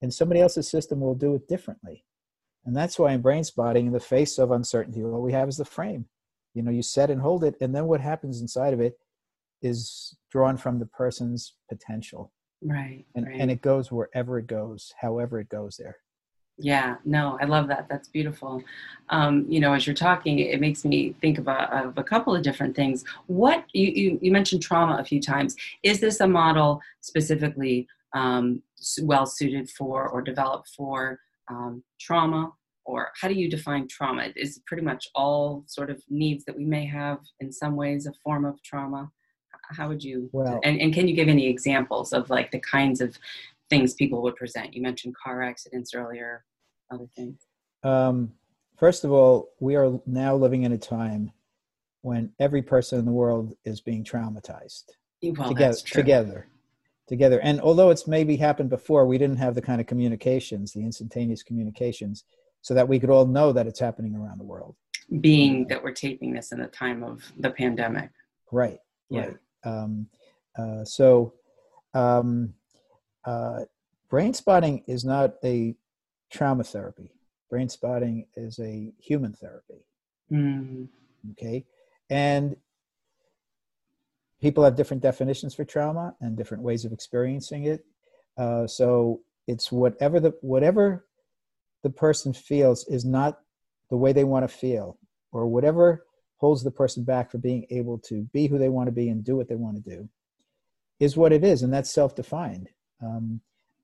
And 0.01 0.13
somebody 0.13 0.41
else's 0.41 0.69
system 0.69 0.99
will 0.99 1.15
do 1.15 1.35
it 1.35 1.47
differently. 1.47 2.05
And 2.66 2.76
that's 2.76 2.97
why 2.97 3.13
in 3.13 3.22
brain 3.22 3.43
spotting, 3.43 3.88
in 3.88 3.93
the 3.93 3.99
face 3.99 4.38
of 4.38 4.51
uncertainty, 4.51 5.03
all 5.03 5.22
we 5.22 5.34
have 5.34 5.47
is 5.47 5.57
the 5.57 5.66
frame. 5.66 6.05
You 6.53 6.63
know, 6.63 6.72
you 6.72 6.82
set 6.82 7.09
and 7.09 7.22
hold 7.22 7.43
it, 7.43 7.55
and 7.61 7.76
then 7.76 7.86
what 7.86 8.01
happens 8.01 8.41
inside 8.41 8.74
of 8.74 8.80
it 8.80 8.97
is 9.61 10.16
drawn 10.32 10.57
from 10.57 10.80
the 10.80 10.86
person's 10.86 11.55
potential. 11.70 12.32
Right. 12.61 13.05
And, 13.16 13.28
right. 13.28 13.36
and 13.39 13.51
it 13.51 13.61
goes 13.61 13.91
wherever 13.91 14.39
it 14.39 14.47
goes, 14.47 14.93
however 14.99 15.39
it 15.39 15.49
goes 15.49 15.78
there. 15.78 15.97
Yeah, 16.57 16.95
no, 17.03 17.38
I 17.41 17.45
love 17.45 17.68
that. 17.68 17.88
That's 17.89 18.07
beautiful. 18.07 18.63
Um, 19.09 19.45
you 19.49 19.59
know, 19.59 19.74
as 19.74 19.86
you're 19.86 19.95
talking, 19.95 20.39
it 20.39 20.61
makes 20.61 20.86
me 20.86 21.13
think 21.20 21.38
of 21.38 21.49
a, 21.49 21.86
of 21.86 21.97
a 21.97 22.03
couple 22.03 22.34
of 22.34 22.43
different 22.43 22.76
things. 22.76 23.03
What 23.28 23.66
you, 23.74 23.88
you, 23.88 24.20
you, 24.22 24.32
mentioned 24.32 24.61
trauma 24.61 24.97
a 24.97 25.03
few 25.03 25.22
times. 25.22 25.55
Is 25.84 25.99
this 25.99 26.22
a 26.22 26.28
model 26.28 26.82
specifically 27.01 27.88
um, 28.13 28.63
well 29.01 29.26
suited 29.26 29.70
for 29.70 30.07
or 30.07 30.22
developed 30.22 30.70
for 30.70 31.20
um, 31.49 31.83
trauma? 31.99 32.51
Or 32.85 33.09
how 33.19 33.27
do 33.27 33.33
you 33.33 33.49
define 33.49 33.87
trauma? 33.87 34.29
Is 34.35 34.61
pretty 34.67 34.83
much 34.83 35.07
all 35.15 35.63
sort 35.67 35.89
of 35.89 36.03
needs 36.09 36.45
that 36.45 36.55
we 36.55 36.65
may 36.65 36.85
have 36.85 37.19
in 37.39 37.51
some 37.51 37.75
ways 37.75 38.05
a 38.05 38.13
form 38.23 38.45
of 38.45 38.61
trauma? 38.61 39.09
How 39.71 39.87
would 39.87 40.03
you? 40.03 40.29
Well, 40.31 40.59
and, 40.63 40.79
and 40.79 40.93
can 40.93 41.07
you 41.07 41.15
give 41.15 41.27
any 41.27 41.47
examples 41.47 42.13
of 42.13 42.29
like 42.29 42.51
the 42.51 42.59
kinds 42.59 43.01
of 43.01 43.17
things 43.69 43.95
people 43.95 44.21
would 44.21 44.35
present? 44.35 44.75
You 44.75 44.83
mentioned 44.83 45.15
car 45.15 45.41
accidents 45.41 45.95
earlier, 45.95 46.45
other 46.91 47.07
things. 47.15 47.39
Um, 47.83 48.33
first 48.77 49.03
of 49.03 49.11
all, 49.11 49.49
we 49.59 49.75
are 49.75 49.99
now 50.05 50.35
living 50.35 50.63
in 50.63 50.71
a 50.71 50.77
time 50.77 51.31
when 52.01 52.31
every 52.39 52.61
person 52.61 52.99
in 52.99 53.05
the 53.05 53.11
world 53.11 53.55
is 53.65 53.81
being 53.81 54.03
traumatized 54.03 54.83
well, 55.23 55.49
together, 55.49 55.77
together, 55.77 56.47
together. 57.08 57.39
And 57.41 57.62
although 57.62 57.89
it's 57.89 58.08
maybe 58.08 58.36
happened 58.38 58.70
before, 58.70 59.06
we 59.06 59.18
didn't 59.18 59.38
have 59.38 59.56
the 59.56 59.62
kind 59.62 59.80
of 59.80 59.88
communications, 59.88 60.74
the 60.74 60.84
instantaneous 60.84 61.43
communications, 61.43 62.24
so 62.62 62.74
that 62.74 62.88
we 62.88 62.99
could 62.99 63.10
all 63.10 63.26
know 63.26 63.51
that 63.51 63.68
it's 63.68 63.80
happening 63.80 64.16
around 64.16 64.39
the 64.39 64.45
world. 64.45 64.76
Being 65.22 65.68
that 65.68 65.84
we're 65.84 65.93
taping 65.93 66.34
this 66.34 66.51
in 66.51 66.60
the 66.60 66.68
time 66.68 67.03
of 67.03 67.22
the 67.38 67.51
pandemic. 67.51 68.10
Right. 68.51 68.80
Yeah. 69.10 69.28
Right. 69.28 69.38
Um, 69.64 70.08
uh, 70.58 70.84
so, 70.84 71.34
um, 71.93 72.53
uh, 73.26 73.62
brain 74.10 74.34
spotting 74.34 74.84
is 74.88 75.06
not 75.06 75.36
a 75.43 75.76
trauma 76.32 76.64
therapy. 76.64 77.12
Brain 77.49 77.70
spotting 77.70 78.26
is 78.36 78.60
a 78.60 78.91
human 78.97 79.34
therapy. 79.34 79.86
Mm. 80.32 80.88
Okay. 81.32 81.66
And 82.10 82.56
people 84.41 84.63
have 84.63 84.75
different 84.75 85.03
definitions 85.03 85.55
for 85.55 85.65
trauma 85.65 86.15
and 86.21 86.38
different 86.38 86.63
ways 86.63 86.86
of 86.86 86.91
experiencing 86.91 87.65
it. 87.65 87.86
Uh, 88.38 88.67
so 88.67 89.21
it's 89.47 89.71
whatever 89.71 90.19
the 90.19 90.33
whatever 90.41 91.05
the 91.83 91.89
person 91.89 92.33
feels 92.33 92.86
is 92.88 93.05
not 93.05 93.39
the 93.89 93.97
way 93.97 94.11
they 94.11 94.23
want 94.23 94.43
to 94.43 94.57
feel, 94.57 94.97
or 95.31 95.47
whatever 95.47 96.05
holds 96.38 96.63
the 96.63 96.71
person 96.71 97.03
back 97.03 97.31
from 97.31 97.41
being 97.41 97.65
able 97.69 97.97
to 97.97 98.27
be 98.33 98.47
who 98.47 98.57
they 98.57 98.69
want 98.69 98.88
to 98.88 98.91
be 98.91 99.09
and 99.09 99.23
do 99.23 99.36
what 99.36 99.47
they 99.47 99.55
want 99.55 99.75
to 99.75 99.89
do, 99.89 100.09
is 100.99 101.15
what 101.15 101.31
it 101.31 101.43
is, 101.43 101.61
and 101.61 101.73
that's 101.73 101.91
self-defined. 101.91 102.69
Um, 103.01 103.39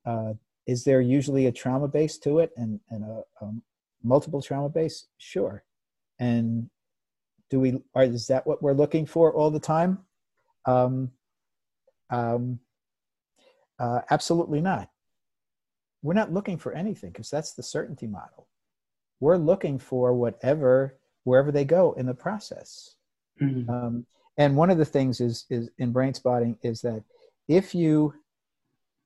uh, 0.06 0.34
is 0.68 0.84
there 0.84 1.02
usually 1.02 1.45
a 1.45 1.52
trauma 1.52 1.88
base 1.88 2.18
to 2.20 2.39
it 2.39 2.52
and, 2.58 2.80
and 2.89 3.04
a, 3.04 3.24
a 3.45 3.52
multiple 4.04 4.41
trauma 4.41 4.70
base? 4.70 5.08
Sure. 5.18 5.64
And 6.20 6.70
do 7.49 7.60
we, 7.60 7.82
are, 7.95 8.04
is 8.04 8.28
that 8.28 8.45
what 8.45 8.62
we're 8.62 8.74
looking 8.74 9.06
for 9.06 9.34
all 9.34 9.52
the 9.52 9.60
time? 9.60 9.99
Um, 10.66 11.12
um, 12.09 12.59
uh, 13.80 14.01
absolutely 14.09 14.62
not. 14.62 14.89
We're 16.03 16.14
not 16.14 16.34
looking 16.34 16.57
for 16.57 16.74
anything 16.74 17.12
because 17.12 17.30
that's 17.30 17.53
the 17.53 17.64
certainty 17.64 18.07
model. 18.07 18.47
We're 19.20 19.38
looking 19.38 19.80
for 19.80 20.14
whatever, 20.14 20.97
wherever 21.24 21.51
they 21.51 21.66
go 21.66 21.93
in 21.93 22.05
the 22.05 22.14
process. 22.14 22.95
Mm-hmm. 23.41 23.70
Um, 23.70 24.05
and 24.38 24.55
one 24.55 24.70
of 24.70 24.78
the 24.78 24.86
things 24.86 25.22
is, 25.22 25.45
is 25.49 25.70
in 25.78 25.91
brain 25.91 26.14
spotting 26.14 26.57
is 26.64 26.82
that 26.82 27.03
if 27.47 27.76
you 27.76 28.14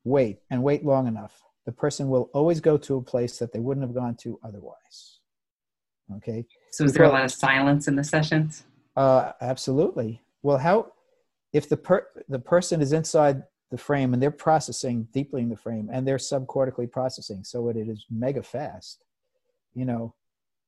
wait 0.03 0.39
and 0.49 0.63
wait 0.63 0.85
long 0.85 1.07
enough, 1.07 1.41
the 1.65 1.71
person 1.71 2.09
will 2.09 2.29
always 2.33 2.59
go 2.59 2.77
to 2.77 2.97
a 2.97 3.01
place 3.01 3.39
that 3.39 3.51
they 3.51 3.59
wouldn't 3.59 3.85
have 3.85 3.95
gone 3.95 4.15
to 4.15 4.39
otherwise. 4.43 5.19
Okay. 6.17 6.45
So 6.71 6.83
is 6.83 6.93
there 6.93 7.05
a 7.05 7.09
lot 7.09 7.25
of 7.25 7.31
silence 7.31 7.87
in 7.87 7.95
the 7.95 8.03
sessions? 8.03 8.63
Uh, 8.95 9.31
absolutely. 9.41 10.21
Well, 10.43 10.59
how 10.59 10.91
if 11.55 11.69
the 11.69 11.77
per 11.77 12.05
the 12.27 12.37
person 12.37 12.81
is 12.81 12.91
inside 12.91 13.43
the 13.71 13.77
frame 13.77 14.13
and 14.13 14.21
they're 14.21 14.29
processing 14.29 15.07
deeply 15.13 15.41
in 15.41 15.49
the 15.49 15.55
frame 15.55 15.89
and 15.91 16.05
they're 16.05 16.17
subcortically 16.17 16.91
processing, 16.91 17.45
so 17.45 17.69
it 17.69 17.77
is 17.77 18.05
mega 18.09 18.43
fast. 18.43 19.05
You 19.73 19.85
know, 19.85 20.13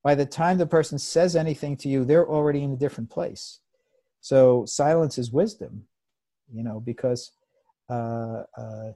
by 0.01 0.15
the 0.15 0.25
time 0.25 0.57
the 0.57 0.65
person 0.65 0.97
says 0.97 1.35
anything 1.35 1.75
to 1.77 1.89
you, 1.89 2.05
they're 2.05 2.29
already 2.29 2.63
in 2.63 2.71
a 2.71 2.77
different 2.77 3.09
place. 3.09 3.59
So 4.21 4.65
silence 4.65 5.17
is 5.17 5.29
wisdom, 5.29 5.83
you 6.53 6.63
know, 6.63 6.79
because 6.79 7.31
uh, 7.89 8.43
uh, 8.57 8.91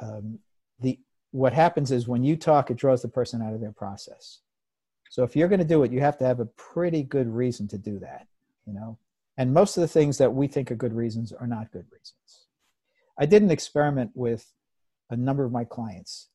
um, 0.00 0.40
the 0.80 0.98
what 1.30 1.52
happens 1.52 1.92
is 1.92 2.08
when 2.08 2.24
you 2.24 2.36
talk, 2.36 2.70
it 2.70 2.76
draws 2.76 3.02
the 3.02 3.08
person 3.08 3.40
out 3.40 3.54
of 3.54 3.60
their 3.60 3.72
process. 3.72 4.40
So 5.10 5.22
if 5.22 5.36
you're 5.36 5.48
going 5.48 5.60
to 5.60 5.64
do 5.64 5.84
it, 5.84 5.92
you 5.92 6.00
have 6.00 6.18
to 6.18 6.24
have 6.24 6.40
a 6.40 6.46
pretty 6.46 7.04
good 7.04 7.28
reason 7.28 7.68
to 7.68 7.78
do 7.78 8.00
that, 8.00 8.26
you 8.66 8.72
know. 8.72 8.98
And 9.36 9.52
most 9.52 9.76
of 9.76 9.80
the 9.80 9.88
things 9.88 10.18
that 10.18 10.32
we 10.32 10.46
think 10.46 10.70
are 10.70 10.76
good 10.76 10.94
reasons 10.94 11.32
are 11.32 11.46
not 11.46 11.72
good 11.72 11.86
reasons. 11.90 12.46
I 13.18 13.26
did 13.26 13.42
an 13.42 13.50
experiment 13.50 14.10
with 14.14 14.52
a 15.10 15.16
number 15.16 15.44
of 15.44 15.52
my 15.52 15.64
clients. 15.64 16.28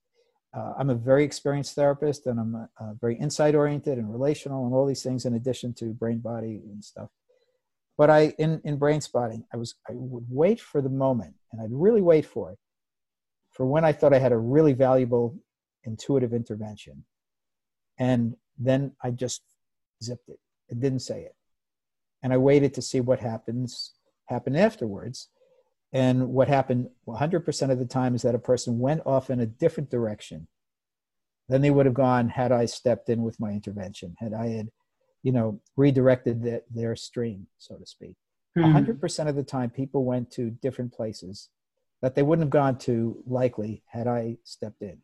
Uh, 0.56 0.74
I'm 0.78 0.89
a 0.89 0.95
very 0.95 1.24
experienced 1.24 1.76
therapist, 1.76 2.26
and 2.26 2.39
I'm 2.39 2.56
a, 2.56 2.70
a 2.80 2.95
very 3.00 3.16
insight 3.16 3.56
oriented 3.56 3.97
and 3.97 4.12
relational, 4.12 4.66
and 4.66 4.74
all 4.74 4.86
these 4.86 5.04
things 5.04 5.26
in 5.26 5.36
addition 5.36 5.74
to 5.76 5.93
brain 5.93 6.20
body 6.20 6.62
and 6.66 6.84
stuff. 6.84 7.10
But 7.97 8.10
I, 8.10 8.34
in 8.39 8.62
in 8.64 8.78
brain 8.78 9.02
spotting, 9.02 9.45
I 9.54 9.58
was 9.58 9.76
I 9.88 9.93
would 9.93 10.26
wait 10.30 10.60
for 10.60 10.82
the 10.82 10.89
moment, 10.89 11.36
and 11.52 11.62
I'd 11.62 11.72
really 11.72 12.02
wait 12.02 12.26
for 12.26 12.52
it 12.52 12.58
for 13.52 13.66
when 13.66 13.84
I 13.84 13.91
thought 13.91 14.14
I 14.14 14.20
had 14.20 14.32
a 14.32 14.38
really 14.38 14.74
valuable 14.74 15.36
intuitive 15.84 16.34
intervention. 16.34 17.04
And 17.97 18.36
then 18.58 18.93
I 19.04 19.12
just 19.12 19.41
zipped 20.02 20.30
it. 20.30 20.39
I 20.72 20.76
didn't 20.76 21.02
say 21.02 21.24
it. 21.24 21.36
And 22.22 22.34
I 22.34 22.38
waited 22.38 22.74
to 22.74 22.82
see 22.82 22.99
what 22.99 23.20
happens 23.20 23.93
happen 24.30 24.55
afterwards. 24.55 25.30
And 25.91 26.30
what 26.30 26.47
happened 26.47 26.89
100% 27.07 27.72
of 27.72 27.80
the 27.80 27.86
time 27.86 28.15
is 28.15 28.22
that 28.22 28.36
a 28.36 28.39
person 28.39 28.80
went 28.80 29.01
off 29.05 29.30
in 29.30 29.39
a 29.39 29.45
different 29.45 29.89
direction 29.89 30.47
than 31.47 31.61
they 31.61 31.72
would 31.72 31.88
have 31.88 31.95
gone 31.95 32.30
had 32.30 32.51
I 32.51 32.65
stepped 32.65 33.09
in 33.09 33.24
with 33.24 33.39
my 33.39 33.51
intervention, 33.51 34.15
had 34.20 34.34
I 34.34 34.49
had, 34.49 34.70
you 35.24 35.32
know, 35.32 35.59
redirected 35.76 36.43
the, 36.43 36.63
their 36.70 36.95
stream, 36.95 37.47
so 37.57 37.76
to 37.76 37.86
speak. 37.88 38.15
Mm-hmm. 38.55 38.91
100% 38.91 39.28
of 39.28 39.36
the 39.36 39.43
time, 39.43 39.72
people 39.72 40.05
went 40.05 40.30
to 40.32 40.51
different 40.51 40.93
places 40.93 41.49
that 42.01 42.13
they 42.13 42.22
wouldn't 42.22 42.45
have 42.45 42.51
gone 42.51 42.78
to 42.78 43.22
likely 43.26 43.84
had 43.88 44.07
I 44.07 44.38
stepped 44.43 44.82
in. 44.84 44.99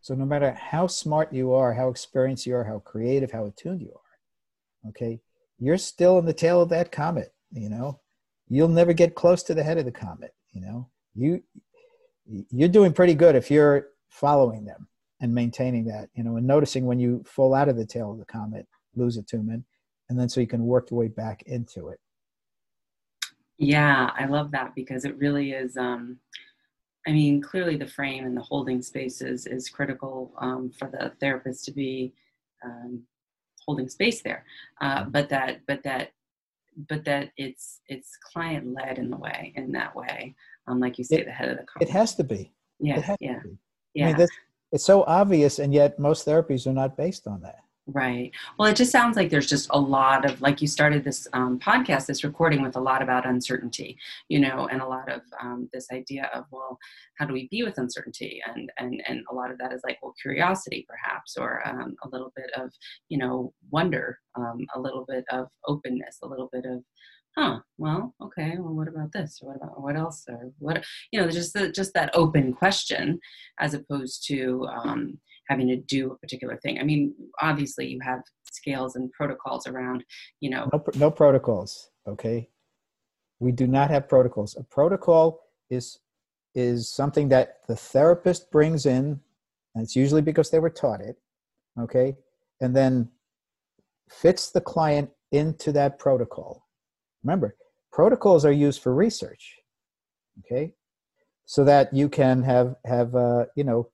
So 0.00 0.14
no 0.14 0.24
matter 0.24 0.52
how 0.52 0.86
smart 0.86 1.32
you 1.32 1.52
are, 1.52 1.74
how 1.74 1.88
experienced 1.88 2.46
you 2.46 2.56
are, 2.56 2.64
how 2.64 2.78
creative, 2.78 3.32
how 3.32 3.46
attuned 3.46 3.82
you 3.82 3.92
are, 3.94 4.90
okay, 4.90 5.20
you're 5.58 5.78
still 5.78 6.18
in 6.18 6.26
the 6.26 6.32
tail 6.32 6.60
of 6.60 6.68
that 6.70 6.92
comet, 6.92 7.32
you 7.52 7.68
know. 7.68 8.00
you'll 8.48 8.68
never 8.68 8.92
get 8.92 9.14
close 9.14 9.42
to 9.44 9.54
the 9.54 9.62
head 9.62 9.78
of 9.78 9.84
the 9.84 9.92
comet. 9.92 10.34
You 10.52 10.60
know, 10.60 10.88
you 11.14 11.42
you're 12.50 12.68
doing 12.68 12.92
pretty 12.92 13.14
good 13.14 13.36
if 13.36 13.50
you're 13.50 13.88
following 14.08 14.64
them 14.64 14.88
and 15.20 15.34
maintaining 15.34 15.84
that. 15.86 16.08
You 16.14 16.24
know, 16.24 16.36
and 16.36 16.46
noticing 16.46 16.86
when 16.86 16.98
you 16.98 17.22
fall 17.26 17.54
out 17.54 17.68
of 17.68 17.76
the 17.76 17.86
tail 17.86 18.12
of 18.12 18.18
the 18.18 18.24
comet, 18.24 18.66
lose 18.94 19.16
a 19.16 19.20
attunement, 19.20 19.64
and 20.08 20.18
then 20.18 20.28
so 20.28 20.40
you 20.40 20.46
can 20.46 20.64
work 20.64 20.90
your 20.90 21.00
way 21.00 21.08
back 21.08 21.42
into 21.46 21.88
it. 21.88 22.00
Yeah, 23.58 24.10
I 24.14 24.26
love 24.26 24.50
that 24.50 24.74
because 24.74 25.04
it 25.04 25.16
really 25.16 25.52
is. 25.52 25.76
Um, 25.76 26.18
I 27.06 27.12
mean, 27.12 27.40
clearly 27.40 27.76
the 27.76 27.86
frame 27.86 28.24
and 28.26 28.36
the 28.36 28.42
holding 28.42 28.82
spaces 28.82 29.46
is 29.46 29.68
critical 29.68 30.34
um, 30.38 30.70
for 30.76 30.88
the 30.90 31.12
therapist 31.20 31.64
to 31.66 31.72
be 31.72 32.12
um, 32.64 33.02
holding 33.66 33.88
space 33.88 34.22
there. 34.22 34.44
Uh, 34.80 35.04
but 35.04 35.28
that, 35.28 35.60
but 35.66 35.82
that, 35.84 36.12
but 36.88 37.04
that 37.04 37.30
it's 37.36 37.80
it's 37.88 38.18
client 38.32 38.74
led 38.74 38.98
in 38.98 39.10
the 39.10 39.16
way 39.16 39.52
in 39.56 39.72
that 39.72 39.94
way. 39.96 40.34
Um, 40.66 40.80
like 40.80 40.98
you 40.98 41.04
say, 41.04 41.18
it, 41.18 41.26
the 41.26 41.32
head 41.32 41.50
of 41.50 41.58
the 41.58 41.64
car. 41.64 41.80
It 41.80 41.88
has 41.90 42.14
to 42.16 42.24
be. 42.24 42.52
Yeah, 42.78 43.16
yeah, 43.20 43.40
yeah. 43.94 44.08
I 44.08 44.18
mean, 44.18 44.28
it's 44.72 44.84
so 44.84 45.04
obvious, 45.04 45.58
and 45.58 45.72
yet 45.72 45.98
most 45.98 46.26
therapies 46.26 46.66
are 46.66 46.72
not 46.72 46.96
based 46.96 47.26
on 47.26 47.40
that. 47.42 47.60
Right. 47.88 48.32
Well, 48.58 48.68
it 48.68 48.74
just 48.74 48.90
sounds 48.90 49.16
like 49.16 49.30
there's 49.30 49.46
just 49.46 49.68
a 49.70 49.78
lot 49.78 50.28
of, 50.28 50.40
like 50.40 50.60
you 50.60 50.66
started 50.66 51.04
this 51.04 51.28
um, 51.32 51.60
podcast, 51.60 52.06
this 52.06 52.24
recording 52.24 52.60
with 52.60 52.74
a 52.74 52.80
lot 52.80 53.00
about 53.00 53.28
uncertainty, 53.28 53.96
you 54.28 54.40
know, 54.40 54.66
and 54.66 54.82
a 54.82 54.86
lot 54.86 55.08
of 55.08 55.20
um, 55.40 55.68
this 55.72 55.86
idea 55.92 56.28
of, 56.34 56.46
well, 56.50 56.78
how 57.16 57.26
do 57.26 57.32
we 57.32 57.46
be 57.48 57.62
with 57.62 57.78
uncertainty? 57.78 58.40
And, 58.44 58.72
and, 58.78 59.00
and 59.06 59.22
a 59.30 59.34
lot 59.34 59.52
of 59.52 59.58
that 59.58 59.72
is 59.72 59.82
like, 59.84 59.98
well, 60.02 60.14
curiosity 60.20 60.84
perhaps, 60.88 61.36
or 61.36 61.62
um, 61.64 61.94
a 62.02 62.08
little 62.08 62.32
bit 62.34 62.50
of, 62.56 62.72
you 63.08 63.18
know, 63.18 63.52
wonder, 63.70 64.18
um, 64.34 64.66
a 64.74 64.80
little 64.80 65.04
bit 65.06 65.24
of 65.30 65.46
openness, 65.68 66.18
a 66.24 66.26
little 66.26 66.48
bit 66.52 66.64
of, 66.66 66.82
huh, 67.38 67.60
well, 67.78 68.14
okay, 68.20 68.56
well, 68.58 68.74
what 68.74 68.88
about 68.88 69.12
this? 69.12 69.38
Or 69.40 69.50
what 69.50 69.62
about, 69.62 69.80
what 69.80 69.96
else? 69.96 70.24
Or 70.28 70.50
what, 70.58 70.84
you 71.12 71.20
know, 71.20 71.30
just, 71.30 71.54
the, 71.54 71.70
just 71.70 71.94
that 71.94 72.10
open 72.14 72.52
question 72.52 73.20
as 73.60 73.74
opposed 73.74 74.26
to, 74.26 74.66
um, 74.74 75.20
having 75.48 75.68
to 75.68 75.76
do 75.76 76.12
a 76.12 76.18
particular 76.18 76.56
thing. 76.58 76.78
I 76.78 76.82
mean, 76.84 77.14
obviously 77.40 77.86
you 77.86 78.00
have 78.02 78.20
scales 78.50 78.96
and 78.96 79.10
protocols 79.12 79.66
around, 79.66 80.04
you 80.40 80.50
know. 80.50 80.68
No, 80.72 80.84
no 80.96 81.10
protocols. 81.10 81.90
Okay. 82.06 82.48
We 83.38 83.52
do 83.52 83.66
not 83.66 83.90
have 83.90 84.08
protocols. 84.08 84.56
A 84.56 84.64
protocol 84.64 85.40
is 85.70 85.98
is 86.54 86.88
something 86.88 87.28
that 87.28 87.58
the 87.68 87.76
therapist 87.76 88.50
brings 88.50 88.86
in, 88.86 89.20
and 89.74 89.84
it's 89.84 89.94
usually 89.94 90.22
because 90.22 90.50
they 90.50 90.58
were 90.58 90.70
taught 90.70 91.02
it. 91.02 91.16
Okay, 91.78 92.16
and 92.60 92.74
then 92.74 93.10
fits 94.08 94.50
the 94.50 94.60
client 94.60 95.10
into 95.32 95.70
that 95.72 95.98
protocol. 95.98 96.66
Remember, 97.22 97.56
protocols 97.92 98.44
are 98.46 98.52
used 98.52 98.82
for 98.82 98.94
research. 98.94 99.56
Okay, 100.40 100.72
so 101.44 101.62
that 101.64 101.92
you 101.92 102.08
can 102.08 102.42
have 102.42 102.76
have 102.86 103.14
uh, 103.14 103.44
you 103.54 103.64
know 103.64 103.90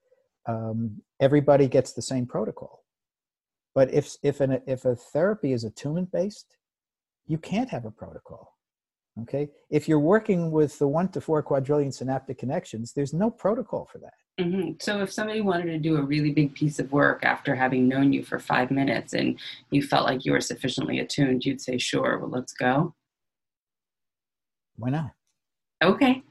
um, 0.46 1.02
everybody 1.20 1.68
gets 1.68 1.92
the 1.92 2.02
same 2.02 2.26
protocol. 2.26 2.84
But 3.74 3.92
if 3.92 4.16
if 4.22 4.40
an 4.40 4.60
if 4.66 4.84
a 4.84 4.96
therapy 4.96 5.52
is 5.52 5.64
attunement 5.64 6.12
based, 6.12 6.56
you 7.26 7.38
can't 7.38 7.70
have 7.70 7.84
a 7.84 7.90
protocol. 7.90 8.56
Okay, 9.22 9.50
if 9.70 9.88
you're 9.88 9.98
working 9.98 10.50
with 10.50 10.78
the 10.78 10.88
one 10.88 11.08
to 11.08 11.20
four 11.20 11.42
quadrillion 11.42 11.92
synaptic 11.92 12.38
connections, 12.38 12.92
there's 12.94 13.12
no 13.12 13.30
protocol 13.30 13.88
for 13.90 13.98
that. 13.98 14.14
Mm-hmm. 14.40 14.72
So 14.80 15.02
if 15.02 15.12
somebody 15.12 15.42
wanted 15.42 15.66
to 15.66 15.78
do 15.78 15.96
a 15.96 16.02
really 16.02 16.32
big 16.32 16.54
piece 16.54 16.78
of 16.78 16.90
work 16.92 17.22
after 17.22 17.54
having 17.54 17.88
known 17.88 18.12
you 18.14 18.22
for 18.22 18.38
five 18.38 18.70
minutes 18.70 19.12
and 19.12 19.38
you 19.70 19.82
felt 19.82 20.06
like 20.06 20.24
you 20.24 20.32
were 20.32 20.40
sufficiently 20.40 20.98
attuned, 21.00 21.44
you'd 21.44 21.60
say, 21.60 21.76
"Sure, 21.78 22.18
well, 22.18 22.30
let's 22.30 22.52
go." 22.52 22.94
Why 24.76 24.90
not? 24.90 25.12
Okay. 25.82 26.22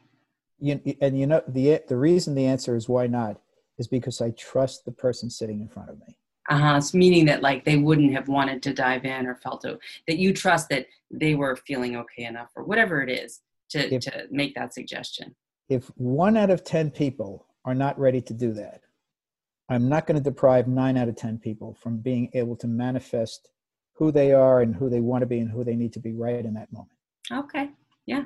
You, 0.60 0.80
and 1.02 1.20
you 1.20 1.28
know 1.28 1.42
the 1.48 1.82
the 1.88 1.98
reason 1.98 2.36
the 2.36 2.46
answer 2.46 2.76
is 2.76 2.90
why 2.90 3.08
not 3.08 3.40
is 3.78 3.88
because 3.88 4.22
I 4.22 4.32
trust 4.32 4.86
the 4.86 4.92
person 4.92 5.30
sitting 5.30 5.62
in 5.62 5.68
front 5.68 5.90
of 5.90 6.00
me. 6.00 6.18
Uh-huh. 6.50 6.82
So 6.82 6.98
meaning 6.98 7.26
that 7.26 7.42
like 7.42 7.64
they 7.66 7.78
wouldn't 7.78 8.14
have 8.14 8.28
wanted 8.28 8.64
to 8.64 8.74
dive 8.74 9.06
in 9.06 9.28
or 9.28 9.36
felt 9.36 9.62
that 9.62 10.18
you 10.18 10.34
trust 10.34 10.70
that 10.70 10.88
they 11.10 11.36
were 11.36 11.56
feeling 11.56 11.96
okay 11.98 12.26
enough 12.26 12.50
or 12.56 12.64
whatever 12.64 13.02
it 13.02 13.10
is 13.10 13.42
to, 13.70 13.94
if, 13.94 14.02
to 14.04 14.28
make 14.32 14.56
that 14.56 14.74
suggestion. 14.74 15.36
If 15.70 15.88
one 15.96 16.36
out 16.36 16.50
of 16.50 16.64
10 16.64 16.92
people 16.92 17.46
are 17.64 17.76
not 17.76 17.98
ready 18.00 18.22
to 18.22 18.34
do 18.34 18.54
that, 18.54 18.82
I'm 19.70 19.88
not 19.88 20.06
going 20.06 20.18
to 20.18 20.24
deprive 20.24 20.68
nine 20.68 20.98
out 20.98 21.08
of 21.08 21.16
10 21.16 21.38
people 21.38 21.78
from 21.82 21.98
being 21.98 22.30
able 22.34 22.58
to 22.58 22.68
manifest 22.68 23.50
who 23.94 24.12
they 24.12 24.34
are 24.34 24.62
and 24.62 24.76
who 24.76 24.90
they 24.90 25.00
want 25.00 25.22
to 25.22 25.26
be 25.28 25.40
and 25.40 25.50
who 25.50 25.64
they 25.64 25.76
need 25.76 25.94
to 25.94 26.00
be 26.00 26.12
right 26.12 26.44
in 26.44 26.54
that 26.56 26.74
moment. 26.74 26.98
Okay. 27.32 27.70
Yeah. 28.06 28.24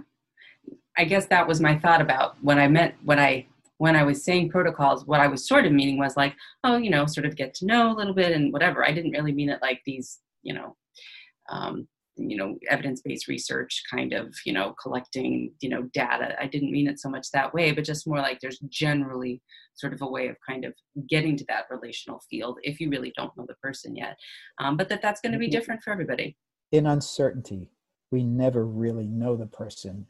I 0.97 1.03
guess 1.03 1.27
that 1.27 1.47
was 1.47 1.61
my 1.61 1.77
thought 1.77 2.01
about 2.01 2.37
when 2.41 2.57
I 2.57 2.67
meant 2.67 2.95
when 3.03 3.19
I 3.19 3.45
when 3.77 3.95
I 3.95 4.03
was 4.03 4.23
saying 4.23 4.49
protocols, 4.49 5.05
what 5.05 5.19
I 5.19 5.27
was 5.27 5.47
sort 5.47 5.65
of 5.65 5.71
meaning 5.71 5.97
was 5.97 6.15
like, 6.15 6.33
oh, 6.63 6.77
you 6.77 6.89
know, 6.89 7.05
sort 7.05 7.25
of 7.25 7.35
get 7.35 7.53
to 7.55 7.65
know 7.65 7.91
a 7.91 7.95
little 7.95 8.13
bit 8.13 8.31
and 8.31 8.53
whatever. 8.53 8.85
I 8.85 8.91
didn't 8.91 9.11
really 9.11 9.33
mean 9.33 9.49
it 9.49 9.59
like 9.61 9.81
these, 9.85 10.19
you 10.43 10.53
know, 10.53 10.75
um, 11.49 11.87
you 12.17 12.37
know, 12.37 12.57
evidence-based 12.69 13.27
research 13.27 13.83
kind 13.91 14.13
of, 14.13 14.33
you 14.45 14.53
know, 14.53 14.73
collecting, 14.81 15.51
you 15.59 15.67
know, 15.67 15.83
data. 15.93 16.33
I 16.41 16.47
didn't 16.47 16.71
mean 16.71 16.87
it 16.87 16.99
so 16.99 17.09
much 17.09 17.29
that 17.31 17.53
way, 17.53 17.73
but 17.73 17.83
just 17.83 18.07
more 18.07 18.19
like 18.19 18.39
there's 18.39 18.59
generally 18.69 19.41
sort 19.75 19.93
of 19.93 20.01
a 20.01 20.07
way 20.07 20.29
of 20.29 20.37
kind 20.47 20.63
of 20.63 20.73
getting 21.09 21.35
to 21.35 21.45
that 21.49 21.65
relational 21.69 22.21
field 22.29 22.57
if 22.63 22.79
you 22.79 22.89
really 22.89 23.11
don't 23.17 23.35
know 23.35 23.45
the 23.45 23.55
person 23.55 23.95
yet. 23.97 24.15
Um, 24.59 24.77
but 24.77 24.87
that 24.87 25.01
that's 25.01 25.19
going 25.19 25.33
to 25.33 25.37
be 25.37 25.49
different 25.49 25.83
for 25.83 25.91
everybody. 25.91 26.37
In 26.71 26.85
uncertainty, 26.85 27.71
we 28.11 28.23
never 28.23 28.65
really 28.65 29.07
know 29.07 29.35
the 29.35 29.47
person, 29.47 30.07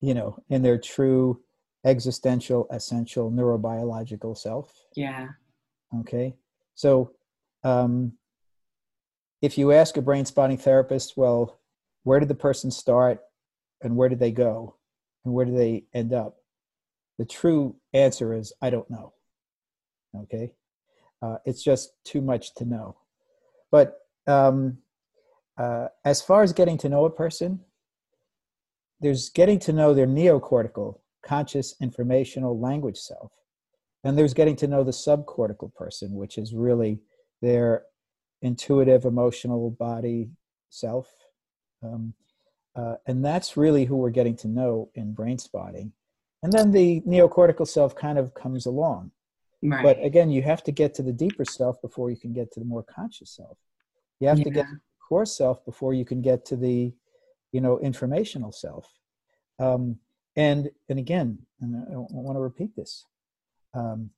you 0.00 0.14
know, 0.14 0.42
in 0.48 0.62
their 0.62 0.78
true 0.78 1.42
existential, 1.86 2.66
essential 2.70 3.30
neurobiological 3.30 4.36
self. 4.36 4.86
Yeah. 4.94 5.28
Okay. 6.00 6.36
So, 6.74 7.12
um, 7.64 8.12
if 9.40 9.56
you 9.56 9.72
ask 9.72 9.96
a 9.96 10.02
brain 10.02 10.24
spotting 10.24 10.58
therapist, 10.58 11.16
well, 11.16 11.60
where 12.02 12.18
did 12.18 12.28
the 12.28 12.34
person 12.34 12.70
start 12.70 13.20
and 13.82 13.96
where 13.96 14.08
did 14.08 14.18
they 14.18 14.32
go 14.32 14.74
and 15.24 15.32
where 15.32 15.44
did 15.44 15.56
they 15.56 15.84
end 15.94 16.12
up? 16.12 16.36
The 17.18 17.24
true 17.24 17.76
answer 17.92 18.34
is, 18.34 18.52
I 18.60 18.70
don't 18.70 18.90
know. 18.90 19.12
Okay. 20.14 20.52
Uh, 21.22 21.36
it's 21.44 21.62
just 21.62 21.92
too 22.04 22.20
much 22.20 22.54
to 22.56 22.64
know. 22.64 22.96
But 23.70 23.98
um, 24.26 24.78
uh, 25.56 25.88
as 26.04 26.20
far 26.20 26.42
as 26.42 26.52
getting 26.52 26.78
to 26.78 26.88
know 26.88 27.04
a 27.04 27.10
person, 27.10 27.60
there's 29.00 29.28
getting 29.28 29.58
to 29.60 29.72
know 29.72 29.94
their 29.94 30.06
neocortical 30.06 30.98
conscious 31.26 31.74
informational 31.80 32.58
language 32.58 32.98
self. 32.98 33.32
And 34.04 34.16
there's 34.16 34.34
getting 34.34 34.56
to 34.56 34.68
know 34.68 34.84
the 34.84 34.92
subcortical 34.92 35.74
person, 35.74 36.14
which 36.14 36.38
is 36.38 36.54
really 36.54 37.00
their 37.42 37.82
intuitive, 38.42 39.04
emotional 39.04 39.70
body 39.70 40.30
self. 40.70 41.08
Um, 41.82 42.14
uh, 42.76 42.96
and 43.06 43.24
that's 43.24 43.56
really 43.56 43.84
who 43.84 43.96
we're 43.96 44.10
getting 44.10 44.36
to 44.36 44.48
know 44.48 44.90
in 44.94 45.12
brain 45.12 45.38
spotting. 45.38 45.92
And 46.42 46.52
then 46.52 46.70
the 46.70 47.00
neocortical 47.00 47.66
self 47.66 47.96
kind 47.96 48.18
of 48.18 48.34
comes 48.34 48.66
along. 48.66 49.10
Right. 49.62 49.82
But 49.82 50.04
again, 50.04 50.30
you 50.30 50.42
have 50.42 50.62
to 50.64 50.72
get 50.72 50.94
to 50.94 51.02
the 51.02 51.12
deeper 51.12 51.44
self 51.44 51.80
before 51.82 52.10
you 52.10 52.16
can 52.16 52.32
get 52.32 52.52
to 52.52 52.60
the 52.60 52.66
more 52.66 52.84
conscious 52.84 53.30
self. 53.30 53.56
You 54.20 54.28
have 54.28 54.38
yeah. 54.38 54.44
to 54.44 54.50
get 54.50 54.66
to 54.66 54.74
the 54.74 54.80
core 55.08 55.26
self 55.26 55.64
before 55.64 55.94
you 55.94 56.04
can 56.04 56.20
get 56.22 56.44
to 56.46 56.56
the, 56.56 56.92
you 57.50 57.60
know, 57.60 57.80
informational 57.80 58.52
self. 58.52 58.86
Um, 59.58 59.98
and 60.36 60.70
and 60.88 60.98
again 60.98 61.38
and 61.60 61.76
i, 61.76 61.96
want 61.96 62.36
to 62.36 62.40
repeat 62.40 62.74
this 62.76 63.04
um, 63.74 64.10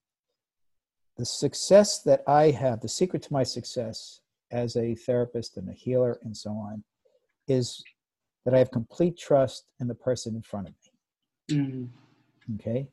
the 1.16 1.24
success 1.24 2.02
that 2.02 2.22
i 2.26 2.50
have 2.50 2.80
the 2.80 2.88
secret 2.88 3.22
to 3.22 3.32
my 3.32 3.42
success 3.42 4.20
as 4.50 4.76
a 4.76 4.94
therapist 4.94 5.56
and 5.56 5.68
a 5.68 5.72
healer 5.72 6.18
and 6.22 6.36
so 6.36 6.50
on 6.50 6.82
is 7.46 7.82
that 8.44 8.54
i 8.54 8.58
have 8.58 8.70
complete 8.70 9.16
trust 9.16 9.64
in 9.80 9.88
the 9.88 9.94
person 9.94 10.34
in 10.34 10.42
front 10.42 10.68
of 10.68 10.74
me. 11.50 11.56
Mm. 11.56 11.88
okay? 12.56 12.88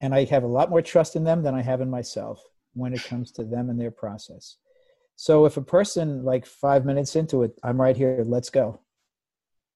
And 0.00 0.14
i 0.14 0.24
have 0.24 0.44
a 0.44 0.48
lot 0.48 0.70
more 0.70 0.82
trust 0.82 1.16
in 1.16 1.24
them 1.24 1.42
than 1.42 1.54
i 1.54 1.62
have 1.62 1.80
in 1.80 1.90
myself 1.90 2.42
when 2.74 2.94
it 2.94 3.04
comes 3.04 3.32
to 3.32 3.44
them 3.44 3.68
and 3.68 3.80
their 3.80 3.90
process. 3.90 4.56
So 5.16 5.44
if 5.44 5.56
a 5.56 5.62
person 5.62 6.24
like 6.24 6.46
five 6.46 6.86
minutes 6.86 7.16
into 7.16 7.42
it 7.42 7.58
i'm 7.62 7.80
right 7.80 7.96
here 7.96 8.22
let's 8.26 8.48
go 8.48 8.80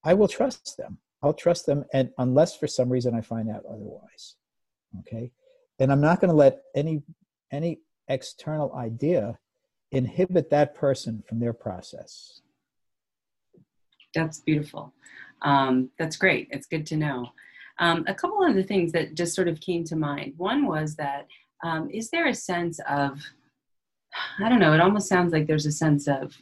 i 0.02 0.14
will 0.14 0.28
trust 0.28 0.76
them 0.78 0.98
I'll 1.24 1.32
trust 1.32 1.64
them, 1.64 1.84
and 1.94 2.10
unless 2.18 2.54
for 2.54 2.66
some 2.66 2.90
reason 2.90 3.14
I 3.14 3.22
find 3.22 3.50
out 3.50 3.64
otherwise, 3.66 4.36
okay. 5.00 5.32
And 5.78 5.90
I'm 5.90 6.00
not 6.00 6.20
going 6.20 6.30
to 6.30 6.36
let 6.36 6.62
any 6.76 7.02
any 7.50 7.80
external 8.08 8.74
idea 8.74 9.38
inhibit 9.90 10.50
that 10.50 10.74
person 10.74 11.22
from 11.26 11.40
their 11.40 11.54
process. 11.54 12.42
That's 14.14 14.40
beautiful. 14.40 14.92
Um, 15.42 15.90
that's 15.98 16.16
great. 16.16 16.48
It's 16.50 16.66
good 16.66 16.84
to 16.86 16.96
know. 16.96 17.28
Um, 17.78 18.04
a 18.06 18.14
couple 18.14 18.44
of 18.44 18.54
the 18.54 18.62
things 18.62 18.92
that 18.92 19.14
just 19.14 19.34
sort 19.34 19.48
of 19.48 19.60
came 19.60 19.82
to 19.84 19.96
mind. 19.96 20.34
One 20.36 20.66
was 20.66 20.94
that 20.96 21.26
um, 21.64 21.88
is 21.90 22.10
there 22.10 22.28
a 22.28 22.34
sense 22.34 22.78
of, 22.88 23.20
I 24.38 24.48
don't 24.48 24.60
know, 24.60 24.74
it 24.74 24.80
almost 24.80 25.08
sounds 25.08 25.32
like 25.32 25.46
there's 25.46 25.66
a 25.66 25.72
sense 25.72 26.06
of 26.06 26.36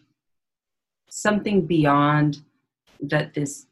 something 1.09 1.67
beyond 1.67 2.43
that 3.01 3.35
this 3.35 3.67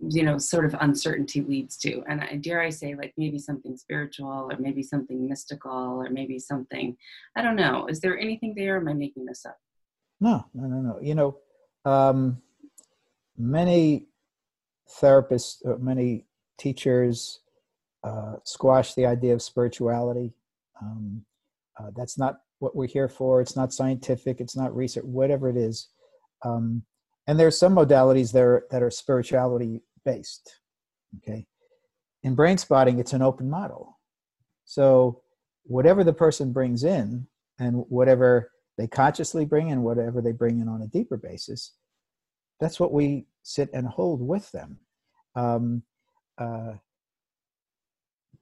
you 0.00 0.22
know 0.22 0.38
sort 0.38 0.64
of 0.64 0.74
uncertainty 0.80 1.40
leads 1.42 1.76
to. 1.78 2.02
And 2.08 2.20
I, 2.20 2.36
dare 2.36 2.60
i 2.60 2.70
say 2.70 2.94
like 2.94 3.14
maybe 3.16 3.38
something 3.38 3.76
spiritual 3.76 4.48
or 4.50 4.56
maybe 4.58 4.82
something 4.82 5.28
mystical 5.28 5.72
or 5.72 6.08
maybe 6.10 6.38
something 6.38 6.96
i 7.36 7.42
don't 7.42 7.56
know. 7.56 7.86
Is 7.86 8.00
there 8.00 8.18
anything 8.18 8.54
there? 8.56 8.76
Am 8.76 8.88
i 8.88 8.94
making 8.94 9.24
this 9.24 9.44
up? 9.44 9.58
No 10.20 10.44
no 10.54 10.66
no 10.66 10.80
no. 10.80 10.98
You 11.00 11.14
know 11.14 11.38
um, 11.84 12.42
many 13.36 14.06
therapists 15.00 15.66
uh, 15.66 15.78
many 15.78 16.26
teachers 16.58 17.40
uh, 18.04 18.34
squash 18.44 18.94
the 18.94 19.06
idea 19.06 19.34
of 19.34 19.42
spirituality. 19.42 20.32
Um, 20.80 21.24
uh, 21.78 21.90
that's 21.96 22.18
not 22.18 22.40
what 22.58 22.74
we're 22.74 22.88
here 22.88 23.08
for. 23.08 23.40
It's 23.40 23.56
not 23.56 23.72
scientific. 23.72 24.40
It's 24.40 24.56
not 24.56 24.74
research 24.74 25.04
whatever 25.04 25.48
it 25.48 25.56
is. 25.56 25.88
Um, 26.44 26.82
and 27.26 27.38
there's 27.38 27.58
some 27.58 27.74
modalities 27.74 28.32
there 28.32 28.64
that 28.70 28.82
are 28.82 28.90
spirituality 28.90 29.82
based 30.04 30.60
okay? 31.18 31.46
In 32.22 32.34
brain 32.34 32.58
spotting 32.58 32.98
it's 32.98 33.12
an 33.12 33.22
open 33.22 33.48
model. 33.48 33.98
So 34.64 35.22
whatever 35.64 36.04
the 36.04 36.12
person 36.12 36.52
brings 36.52 36.84
in 36.84 37.26
and 37.58 37.84
whatever 37.88 38.52
they 38.76 38.86
consciously 38.86 39.44
bring 39.44 39.68
in 39.68 39.82
whatever 39.82 40.20
they 40.20 40.32
bring 40.32 40.60
in 40.60 40.68
on 40.68 40.82
a 40.82 40.86
deeper 40.86 41.16
basis 41.16 41.72
that's 42.60 42.80
what 42.80 42.92
we 42.92 43.26
sit 43.42 43.70
and 43.72 43.86
hold 43.86 44.20
with 44.20 44.50
them. 44.52 44.78
Um, 45.34 45.82
uh, 46.36 46.74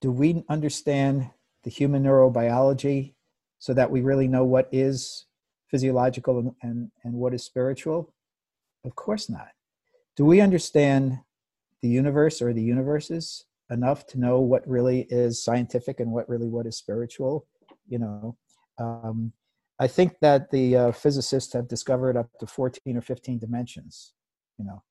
do 0.01 0.11
we 0.11 0.45
understand 0.49 1.31
the 1.65 1.71
human 1.71 2.05
neurobiology 2.05 3.15
so 3.59 3.75
that 3.75 3.91
we 3.91 4.01
really 4.01 4.29
know 4.29 4.45
what 4.45 4.69
is 4.73 5.27
physiological 5.71 6.39
and, 6.39 6.53
and, 6.63 6.91
and 7.05 7.15
what 7.15 7.35
is 7.35 7.45
spiritual? 7.45 8.13
Of 8.85 8.95
course 8.95 9.29
not. 9.29 9.49
Do 10.17 10.25
we 10.25 10.41
understand 10.41 11.19
the 11.87 11.93
universe 11.93 12.43
or 12.43 12.53
the 12.53 12.63
universes 12.63 13.45
enough 13.71 14.07
to 14.09 14.19
know 14.19 14.41
what 14.41 14.69
really 14.69 15.07
is 15.09 15.43
scientific 15.43 16.01
and 16.01 16.11
what 16.11 16.29
really 16.29 16.49
what 16.49 16.67
is 16.67 16.77
spiritual? 16.77 17.47
You 17.89 17.99
know, 18.01 18.37
um, 18.79 19.33
I 19.79 19.87
think 19.87 20.17
that 20.21 20.51
the 20.51 20.77
uh, 20.77 20.93
physicists 20.93 21.53
have 21.53 21.69
discovered 21.69 22.17
up 22.17 22.29
to 22.41 22.47
14 22.47 22.97
or 22.97 23.01
15 23.01 23.39
dimensions. 23.39 24.15
You 24.59 24.65
know, 24.65 24.83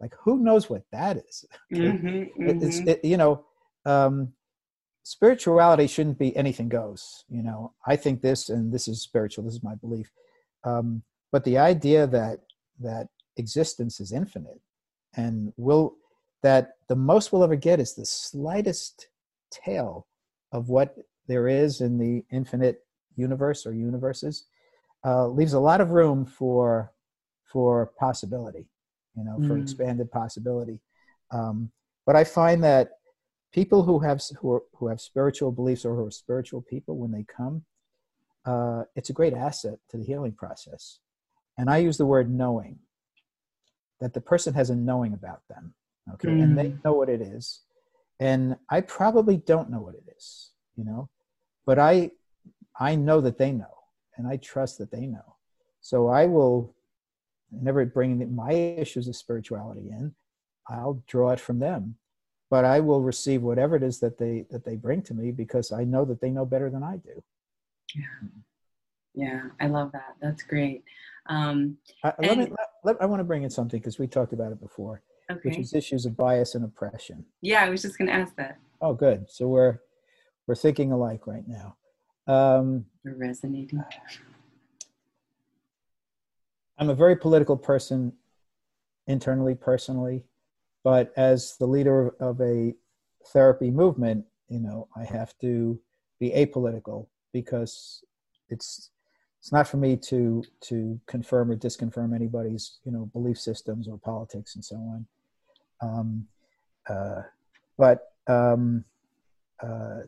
like 0.00 0.14
who 0.24 0.38
knows 0.38 0.68
what 0.68 0.82
that 0.92 1.16
is? 1.18 1.44
Mm-hmm, 1.72 2.06
mm-hmm. 2.08 2.64
It's, 2.64 2.78
it, 2.80 3.04
you 3.04 3.16
know, 3.16 3.44
um, 3.86 4.32
spirituality 5.04 5.86
shouldn't 5.86 6.18
be 6.18 6.36
anything 6.36 6.68
goes. 6.68 7.24
You 7.28 7.42
know, 7.44 7.74
I 7.86 7.94
think 7.94 8.22
this 8.22 8.48
and 8.48 8.72
this 8.72 8.88
is 8.88 9.02
spiritual. 9.02 9.44
This 9.44 9.54
is 9.54 9.62
my 9.62 9.76
belief. 9.76 10.10
Um, 10.64 11.02
but 11.30 11.44
the 11.44 11.58
idea 11.58 12.08
that 12.08 12.40
that 12.80 13.06
existence 13.36 14.00
is 14.00 14.10
infinite 14.10 14.60
and 15.16 15.52
will 15.56 15.96
that 16.42 16.72
the 16.88 16.96
most 16.96 17.32
we'll 17.32 17.44
ever 17.44 17.56
get 17.56 17.80
is 17.80 17.94
the 17.94 18.06
slightest 18.06 19.08
tail 19.50 20.06
of 20.52 20.68
what 20.68 20.96
there 21.26 21.48
is 21.48 21.80
in 21.80 21.98
the 21.98 22.24
infinite 22.30 22.84
universe 23.16 23.66
or 23.66 23.72
universes 23.72 24.46
uh, 25.04 25.26
leaves 25.26 25.52
a 25.52 25.60
lot 25.60 25.80
of 25.80 25.90
room 25.90 26.24
for 26.24 26.92
for 27.52 27.92
possibility 27.98 28.68
you 29.16 29.24
know 29.24 29.36
for 29.46 29.54
mm. 29.56 29.62
expanded 29.62 30.10
possibility. 30.10 30.80
Um, 31.30 31.70
but 32.06 32.16
i 32.16 32.24
find 32.24 32.62
that 32.64 32.92
people 33.52 33.82
who 33.82 33.98
have 34.00 34.20
who, 34.40 34.54
are, 34.54 34.62
who 34.74 34.88
have 34.88 35.00
spiritual 35.00 35.52
beliefs 35.52 35.84
or 35.84 35.94
who 35.94 36.06
are 36.06 36.10
spiritual 36.10 36.62
people 36.62 36.96
when 36.96 37.12
they 37.12 37.24
come 37.24 37.64
uh, 38.46 38.84
it's 38.96 39.10
a 39.10 39.12
great 39.12 39.34
asset 39.34 39.78
to 39.90 39.98
the 39.98 40.04
healing 40.04 40.32
process. 40.32 40.98
And 41.58 41.68
i 41.68 41.78
use 41.78 41.98
the 41.98 42.06
word 42.06 42.30
knowing 42.30 42.78
that 44.00 44.14
the 44.14 44.20
person 44.20 44.54
has 44.54 44.70
a 44.70 44.76
knowing 44.76 45.12
about 45.12 45.42
them 45.48 45.74
okay 46.14 46.28
mm. 46.28 46.42
and 46.42 46.58
they 46.58 46.70
mm. 46.70 46.84
know 46.84 46.92
what 46.92 47.08
it 47.08 47.20
is. 47.20 47.60
And 48.18 48.56
i 48.68 48.80
probably 48.82 49.38
don't 49.38 49.70
know 49.70 49.80
what 49.80 49.94
it 49.94 50.04
is 50.16 50.50
you 50.76 50.84
know 50.84 51.08
but 51.66 51.78
i 51.78 52.10
i 52.78 52.94
know 52.94 53.20
that 53.20 53.38
they 53.38 53.52
know 53.52 53.76
and 54.16 54.26
i 54.26 54.36
trust 54.36 54.78
that 54.78 54.90
they 54.90 55.06
know. 55.06 55.36
So 55.80 56.08
i 56.08 56.26
will 56.26 56.74
never 57.50 57.84
bring 57.86 58.34
my 58.34 58.52
issues 58.52 59.08
of 59.08 59.16
spirituality 59.16 59.88
in 59.90 60.14
i'll 60.68 61.02
draw 61.06 61.30
it 61.30 61.40
from 61.40 61.58
them. 61.58 61.96
But 62.50 62.64
i 62.64 62.80
will 62.80 63.00
receive 63.00 63.42
whatever 63.42 63.76
it 63.76 63.82
is 63.82 64.00
that 64.00 64.18
they 64.18 64.44
that 64.50 64.64
they 64.64 64.76
bring 64.76 65.02
to 65.02 65.14
me 65.14 65.30
because 65.30 65.72
i 65.72 65.84
know 65.84 66.04
that 66.04 66.20
they 66.20 66.30
know 66.30 66.44
better 66.44 66.68
than 66.70 66.82
i 66.82 66.96
do. 66.96 67.22
Yeah. 67.94 68.28
Yeah 69.14 69.42
i 69.60 69.66
love 69.66 69.92
that. 69.92 70.16
That's 70.20 70.42
great. 70.42 70.84
Um, 71.26 71.76
I, 72.02 72.12
let 72.18 72.38
me, 72.38 72.52
let, 72.82 73.00
I 73.00 73.06
want 73.06 73.20
to 73.20 73.24
bring 73.24 73.44
in 73.44 73.50
something 73.50 73.78
because 73.78 73.98
we 73.98 74.06
talked 74.06 74.32
about 74.32 74.52
it 74.52 74.60
before, 74.60 75.02
okay. 75.30 75.40
which 75.48 75.58
is 75.58 75.74
issues 75.74 76.06
of 76.06 76.16
bias 76.16 76.54
and 76.54 76.64
oppression. 76.64 77.24
Yeah, 77.40 77.64
I 77.64 77.70
was 77.70 77.82
just 77.82 77.98
going 77.98 78.08
to 78.08 78.14
ask 78.14 78.34
that. 78.36 78.58
Oh, 78.80 78.94
good. 78.94 79.26
So 79.28 79.48
we're 79.48 79.78
we're 80.46 80.54
thinking 80.54 80.92
alike 80.92 81.26
right 81.26 81.44
now. 81.46 81.76
Um, 82.26 82.86
we're 83.04 83.16
resonating. 83.16 83.82
I'm 86.78 86.90
a 86.90 86.94
very 86.94 87.16
political 87.16 87.56
person, 87.56 88.12
internally, 89.06 89.54
personally, 89.54 90.24
but 90.82 91.12
as 91.16 91.56
the 91.58 91.66
leader 91.66 92.14
of 92.20 92.40
a 92.40 92.74
therapy 93.32 93.70
movement, 93.70 94.24
you 94.48 94.60
know, 94.60 94.88
I 94.96 95.04
have 95.04 95.36
to 95.40 95.78
be 96.18 96.30
apolitical 96.30 97.08
because 97.32 98.02
it's 98.48 98.90
it's 99.40 99.52
not 99.52 99.66
for 99.66 99.78
me 99.78 99.96
to 99.96 100.42
to 100.62 101.00
confirm 101.06 101.50
or 101.50 101.56
disconfirm 101.56 102.14
anybody's 102.14 102.78
you 102.84 102.92
know 102.92 103.06
belief 103.12 103.38
systems 103.38 103.88
or 103.88 103.98
politics 103.98 104.54
and 104.54 104.64
so 104.64 104.76
on 104.76 105.06
um, 105.80 106.26
uh, 106.88 107.22
but 107.78 108.12
um, 108.26 108.84
uh, 109.62 110.00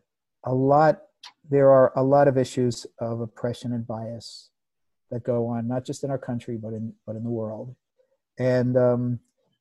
a 0.45 0.55
lot 0.55 1.03
there 1.49 1.71
are 1.71 1.93
a 1.97 2.03
lot 2.03 2.29
of 2.29 2.37
issues 2.37 2.87
of 2.99 3.21
oppression 3.21 3.73
and 3.73 3.87
bias 3.87 4.51
that 5.11 5.23
go 5.23 5.47
on 5.47 5.69
not 5.69 5.85
just 5.85 6.05
in 6.05 6.11
our 6.11 6.19
country 6.19 6.57
but 6.57 6.73
in 6.73 6.93
but 7.07 7.17
in 7.17 7.23
the 7.25 7.31
world 7.31 7.75
and 8.39 8.77
um, 8.77 9.19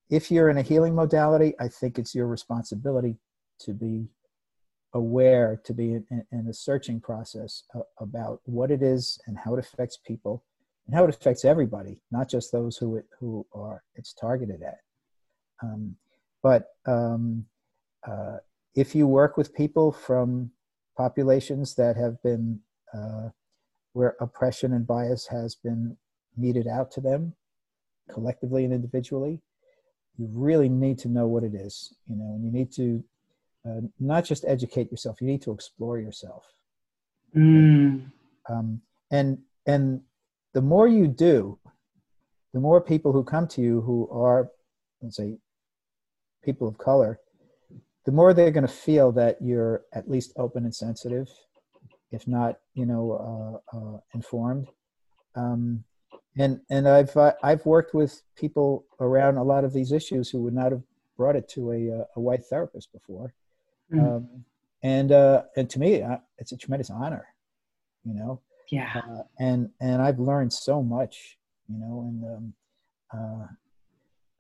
if 0.10 0.32
you're 0.32 0.50
in 0.50 0.58
a 0.58 0.62
healing 0.62 0.96
modality 0.96 1.54
i 1.60 1.68
think 1.68 2.00
it's 2.00 2.16
your 2.16 2.28
responsibility 2.28 3.18
to 3.60 3.74
be 3.74 4.08
aware 4.94 5.62
to 5.64 5.74
be 5.74 5.94
in, 5.94 6.26
in 6.32 6.48
a 6.48 6.54
searching 6.54 7.00
process 7.00 7.64
about 8.00 8.42
what 8.46 8.72
it 8.72 8.82
is 8.82 9.20
and 9.28 9.38
how 9.38 9.54
it 9.54 9.60
affects 9.60 9.98
people 9.98 10.44
and 10.88 10.96
how 10.96 11.06
it 11.06 11.10
affects 11.10 11.46
everybody, 11.46 12.00
not 12.12 12.30
just 12.30 12.52
those 12.52 12.78
who 12.78 12.98
it, 12.98 13.06
who 13.20 13.46
are 13.54 13.84
it's 13.96 14.14
targeted 14.14 14.62
at. 14.62 14.80
Um, 15.62 15.96
but 16.44 16.70
um, 16.86 17.46
uh, 18.08 18.38
if 18.76 18.96
you 18.96 19.08
work 19.08 19.38
with 19.38 19.54
people 19.54 19.92
from 19.92 20.52
populations 20.98 21.76
that 21.76 21.96
have 21.96 22.22
been 22.24 22.60
uh, 22.94 23.30
where 23.94 24.16
oppression 24.20 24.74
and 24.74 24.88
bias 24.88 25.28
has 25.28 25.56
been 25.56 25.98
meted 26.38 26.68
out 26.68 26.92
to 26.92 27.02
them 27.02 27.34
collectively 28.10 28.64
and 28.66 28.74
individually, 28.74 29.40
you 30.18 30.28
really 30.34 30.70
need 30.70 30.98
to 31.00 31.08
know 31.08 31.28
what 31.28 31.44
it 31.44 31.54
is, 31.54 31.94
you 32.08 32.16
know, 32.16 32.34
and 32.34 32.46
you 32.46 32.52
need 32.52 32.72
to 32.74 33.04
uh, 33.68 33.82
not 34.00 34.26
just 34.26 34.44
educate 34.46 34.90
yourself 34.92 35.22
you 35.22 35.28
need 35.28 35.42
to 35.42 35.52
explore 35.52 36.00
yourself 36.00 36.46
mm. 37.36 38.04
um, 38.50 38.82
and 39.12 39.38
and 39.68 40.02
the 40.54 40.62
more 40.62 40.88
you 40.88 41.08
do 41.08 41.60
the 42.54 42.60
more 42.60 42.82
people 42.82 43.12
who 43.12 43.24
come 43.24 43.48
to 43.48 43.62
you 43.62 43.82
who 43.82 44.10
are 44.12 44.50
let's 45.02 45.18
say 45.18 45.38
people 46.44 46.68
of 46.68 46.78
color 46.78 47.20
the 48.06 48.12
more 48.12 48.34
they're 48.34 48.52
going 48.52 48.68
to 48.68 48.74
feel 48.74 49.12
that 49.12 49.38
you're 49.42 49.84
at 49.94 50.10
least 50.10 50.34
open 50.38 50.64
and 50.64 50.76
sensitive 50.76 51.30
if 52.12 52.28
not 52.28 52.60
you 52.74 52.86
know 52.86 53.62
uh, 53.74 53.78
uh, 53.78 53.98
informed 54.14 54.68
um, 55.36 55.84
and 56.38 56.62
and 56.70 56.88
I've 56.88 57.16
uh, 57.18 57.34
I've 57.44 57.66
worked 57.66 57.94
with 57.94 58.22
people 58.36 58.86
around 59.00 59.38
a 59.38 59.44
lot 59.44 59.64
of 59.64 59.74
these 59.74 59.92
issues 59.92 60.30
who 60.30 60.42
would 60.44 60.54
not 60.54 60.72
have 60.72 60.82
brought 61.18 61.36
it 61.36 61.50
to 61.50 61.72
a, 61.72 62.02
uh, 62.02 62.06
a 62.16 62.20
white 62.20 62.46
therapist 62.46 62.92
before, 62.94 63.34
Mm-hmm. 63.94 64.06
Um, 64.06 64.46
and 64.84 65.12
uh, 65.12 65.44
and 65.56 65.70
to 65.70 65.80
me, 65.80 66.04
it's 66.38 66.52
a 66.52 66.58
tremendous 66.58 66.90
honor, 66.90 67.26
you 68.04 68.14
know. 68.14 68.42
Yeah. 68.70 68.90
Uh, 68.96 69.24
and 69.40 69.70
and 69.80 70.02
I've 70.02 70.20
learned 70.20 70.54
so 70.54 70.82
much, 70.82 71.38
you 71.68 71.78
know, 71.78 72.06
and 72.08 72.24
um, 72.26 72.54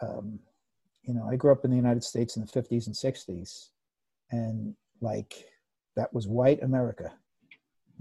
uh, 0.01 0.07
um, 0.07 0.39
you 1.03 1.13
know, 1.13 1.27
I 1.29 1.35
grew 1.35 1.51
up 1.51 1.65
in 1.65 1.71
the 1.71 1.77
United 1.77 2.03
States 2.03 2.35
in 2.35 2.45
the 2.45 2.51
'50s 2.51 2.87
and 2.87 2.95
'60s, 2.95 3.69
and 4.31 4.75
like 5.01 5.45
that 5.95 6.13
was 6.13 6.27
white 6.27 6.61
America. 6.63 7.11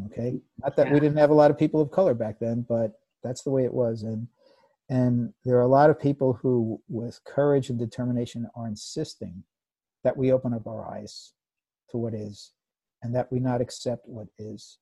Okay, 0.06 0.40
not 0.62 0.76
that 0.76 0.88
yeah. 0.88 0.94
we 0.94 1.00
didn't 1.00 1.18
have 1.18 1.30
a 1.30 1.34
lot 1.34 1.50
of 1.50 1.58
people 1.58 1.80
of 1.80 1.90
color 1.90 2.14
back 2.14 2.38
then, 2.38 2.64
but 2.68 2.92
that's 3.22 3.42
the 3.42 3.50
way 3.50 3.64
it 3.64 3.74
was, 3.74 4.02
and 4.02 4.28
and 4.88 5.32
there 5.44 5.56
are 5.56 5.62
a 5.62 5.68
lot 5.68 5.88
of 5.88 6.00
people 6.00 6.32
who, 6.32 6.80
with 6.88 7.20
courage 7.24 7.70
and 7.70 7.78
determination, 7.78 8.48
are 8.56 8.66
insisting 8.66 9.44
that 10.02 10.16
we 10.16 10.32
open 10.32 10.52
up 10.52 10.66
our 10.66 10.90
eyes 10.92 11.32
to 11.90 11.98
what 11.98 12.14
is 12.14 12.52
and 13.02 13.14
that 13.14 13.30
we 13.30 13.40
not 13.40 13.60
accept 13.60 14.08
what 14.08 14.26
is. 14.38 14.78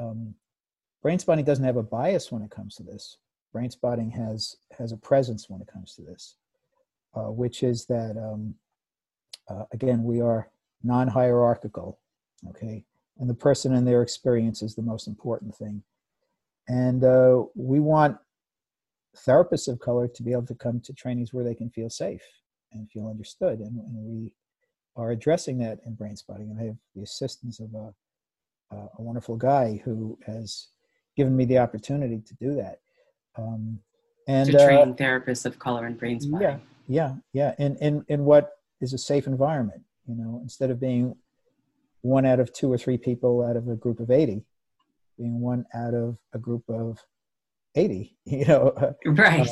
Um, 0.00 0.34
brain 1.02 1.18
spotting 1.18 1.44
doesn't 1.44 1.64
have 1.64 1.76
a 1.76 1.82
bias 1.82 2.32
when 2.32 2.42
it 2.42 2.50
comes 2.50 2.74
to 2.76 2.82
this. 2.82 3.18
Brain 3.52 3.70
spotting 3.70 4.10
has 4.10 4.56
has 4.76 4.92
a 4.92 4.96
presence 4.96 5.48
when 5.48 5.60
it 5.60 5.68
comes 5.72 5.94
to 5.94 6.02
this. 6.02 6.36
Uh, 7.14 7.30
which 7.30 7.62
is 7.62 7.86
that 7.86 8.16
um, 8.16 8.54
uh, 9.48 9.64
again 9.72 10.02
we 10.04 10.20
are 10.20 10.48
non-hierarchical, 10.82 11.98
okay, 12.50 12.84
and 13.18 13.28
the 13.28 13.34
person 13.34 13.74
and 13.74 13.86
their 13.86 14.02
experience 14.02 14.62
is 14.62 14.74
the 14.74 14.82
most 14.82 15.08
important 15.08 15.54
thing, 15.54 15.82
and 16.68 17.04
uh, 17.04 17.42
we 17.54 17.80
want 17.80 18.16
therapists 19.26 19.68
of 19.68 19.78
color 19.78 20.08
to 20.08 20.22
be 20.22 20.32
able 20.32 20.46
to 20.46 20.54
come 20.54 20.80
to 20.80 20.92
trainings 20.92 21.32
where 21.32 21.44
they 21.44 21.54
can 21.54 21.70
feel 21.70 21.88
safe 21.88 22.24
and 22.72 22.90
feel 22.90 23.08
understood, 23.08 23.60
and, 23.60 23.78
and 23.78 23.94
we 23.94 24.32
are 24.96 25.10
addressing 25.10 25.58
that 25.58 25.78
in 25.86 25.94
brain 25.94 26.16
spotting, 26.16 26.50
and 26.50 26.60
I 26.60 26.64
have 26.64 26.76
the 26.94 27.02
assistance 27.02 27.60
of 27.60 27.72
a 27.74 27.94
a 28.98 29.02
wonderful 29.02 29.36
guy 29.36 29.80
who 29.84 30.18
has 30.26 30.68
given 31.16 31.36
me 31.36 31.44
the 31.44 31.58
opportunity 31.58 32.20
to 32.26 32.34
do 32.34 32.54
that. 32.54 32.80
Um, 33.36 33.78
and 34.26 34.50
to 34.50 34.64
train 34.64 34.90
uh, 34.90 34.94
therapists 34.94 35.44
of 35.44 35.58
color 35.58 35.86
and 35.86 35.98
brain 35.98 36.20
spotting. 36.20 36.40
Yeah, 36.40 36.56
yeah, 36.86 37.14
yeah. 37.32 37.54
and 37.58 37.76
in, 37.78 38.04
in 38.08 38.24
what 38.24 38.50
is 38.80 38.92
a 38.92 38.98
safe 38.98 39.26
environment, 39.26 39.82
you 40.06 40.14
know, 40.14 40.40
instead 40.42 40.70
of 40.70 40.80
being 40.80 41.16
one 42.02 42.26
out 42.26 42.40
of 42.40 42.52
two 42.52 42.70
or 42.72 42.78
three 42.78 42.98
people 42.98 43.42
out 43.42 43.56
of 43.56 43.68
a 43.68 43.76
group 43.76 44.00
of 44.00 44.10
80, 44.10 44.44
being 45.16 45.40
one 45.40 45.64
out 45.74 45.94
of 45.94 46.18
a 46.32 46.38
group 46.38 46.64
of 46.68 46.98
80, 47.74 48.16
you 48.24 48.44
know. 48.44 48.94
Right. 49.06 49.48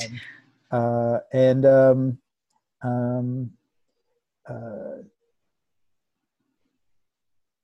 Um, 0.70 0.80
uh, 0.80 1.18
and 1.32 1.66
um, 1.66 2.18
um, 2.82 3.50
uh, 4.48 5.02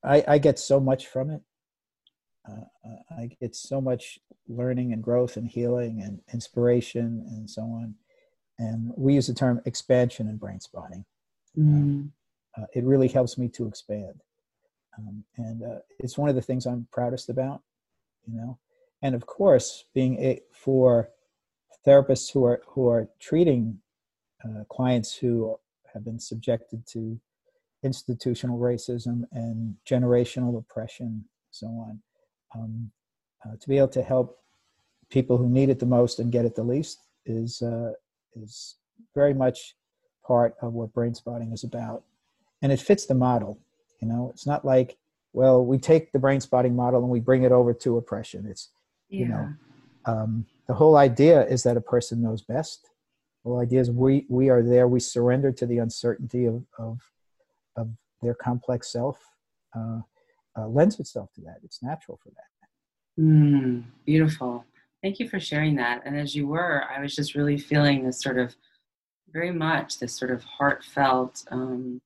I, 0.04 0.24
I 0.26 0.38
get 0.38 0.58
so 0.58 0.80
much 0.80 1.06
from 1.06 1.30
it. 1.30 1.42
Uh, 2.48 2.64
I 3.10 3.30
get 3.40 3.54
so 3.54 3.80
much 3.80 4.18
learning 4.48 4.92
and 4.92 5.02
growth 5.02 5.36
and 5.36 5.46
healing 5.46 6.00
and 6.02 6.20
inspiration 6.32 7.24
and 7.28 7.48
so 7.48 7.62
on. 7.62 7.94
And 8.58 8.92
we 8.96 9.14
use 9.14 9.28
the 9.28 9.34
term 9.34 9.60
expansion 9.64 10.28
in 10.28 10.36
brain 10.36 10.60
spotting. 10.60 11.04
Mm. 11.56 12.10
Uh, 12.56 12.66
it 12.74 12.84
really 12.84 13.08
helps 13.08 13.38
me 13.38 13.48
to 13.50 13.66
expand. 13.66 14.20
Um, 14.96 15.24
and 15.36 15.62
uh, 15.62 15.78
it's 15.98 16.18
one 16.18 16.28
of 16.28 16.34
the 16.34 16.42
things 16.42 16.66
I'm 16.66 16.88
proudest 16.92 17.28
about, 17.28 17.62
you 18.26 18.36
know. 18.36 18.58
And 19.02 19.14
of 19.14 19.26
course, 19.26 19.84
being 19.94 20.18
a, 20.18 20.40
for 20.52 21.10
therapists 21.86 22.32
who 22.32 22.44
are 22.44 22.60
who 22.66 22.88
are 22.88 23.08
treating 23.20 23.78
uh, 24.44 24.64
clients 24.68 25.14
who 25.14 25.56
have 25.92 26.04
been 26.04 26.18
subjected 26.18 26.84
to 26.88 27.20
institutional 27.84 28.58
racism 28.58 29.22
and 29.32 29.76
generational 29.88 30.58
oppression, 30.58 31.24
so 31.50 31.66
on. 31.66 32.00
Um, 32.54 32.90
uh, 33.44 33.54
to 33.60 33.68
be 33.68 33.78
able 33.78 33.88
to 33.88 34.02
help 34.02 34.38
people 35.10 35.36
who 35.36 35.48
need 35.48 35.68
it 35.68 35.78
the 35.78 35.86
most 35.86 36.18
and 36.18 36.32
get 36.32 36.44
it 36.44 36.54
the 36.54 36.62
least 36.62 36.98
is 37.24 37.62
uh, 37.62 37.92
is 38.36 38.76
very 39.14 39.34
much 39.34 39.74
part 40.26 40.54
of 40.60 40.72
what 40.74 40.92
brain 40.92 41.14
spotting 41.14 41.52
is 41.52 41.64
about, 41.64 42.04
and 42.62 42.72
it 42.72 42.80
fits 42.80 43.06
the 43.06 43.14
model. 43.14 43.58
You 44.00 44.08
know, 44.08 44.30
it's 44.32 44.46
not 44.46 44.64
like 44.64 44.96
well 45.32 45.64
we 45.64 45.78
take 45.78 46.12
the 46.12 46.18
brain 46.18 46.40
spotting 46.40 46.74
model 46.74 47.00
and 47.02 47.10
we 47.10 47.20
bring 47.20 47.42
it 47.42 47.52
over 47.52 47.74
to 47.74 47.96
oppression. 47.96 48.46
It's 48.46 48.70
yeah. 49.08 49.18
you 49.20 49.28
know 49.28 49.54
um, 50.04 50.46
the 50.66 50.74
whole 50.74 50.96
idea 50.96 51.46
is 51.46 51.62
that 51.64 51.76
a 51.76 51.80
person 51.80 52.22
knows 52.22 52.42
best. 52.42 52.90
The 53.44 53.50
whole 53.50 53.60
idea 53.60 53.80
is 53.80 53.90
we 53.90 54.26
we 54.28 54.48
are 54.48 54.62
there. 54.62 54.88
We 54.88 55.00
surrender 55.00 55.52
to 55.52 55.66
the 55.66 55.78
uncertainty 55.78 56.46
of 56.46 56.64
of, 56.78 56.98
of 57.76 57.90
their 58.22 58.34
complex 58.34 58.92
self. 58.92 59.18
Uh, 59.76 60.00
uh, 60.56 60.66
lends 60.66 60.98
itself 60.98 61.32
to 61.34 61.40
that. 61.42 61.58
It's 61.62 61.82
natural 61.82 62.18
for 62.22 62.30
that. 62.30 63.22
Mm, 63.22 63.84
beautiful. 64.04 64.64
Thank 65.02 65.20
you 65.20 65.28
for 65.28 65.38
sharing 65.38 65.76
that. 65.76 66.02
And 66.04 66.18
as 66.18 66.34
you 66.34 66.48
were, 66.48 66.84
I 66.84 67.00
was 67.00 67.14
just 67.14 67.34
really 67.34 67.56
feeling 67.56 68.04
this 68.04 68.20
sort 68.20 68.38
of 68.38 68.56
very 69.32 69.52
much 69.52 69.98
this 69.98 70.14
sort 70.14 70.30
of 70.30 70.42
heartfelt 70.42 71.44
um, 71.50 72.00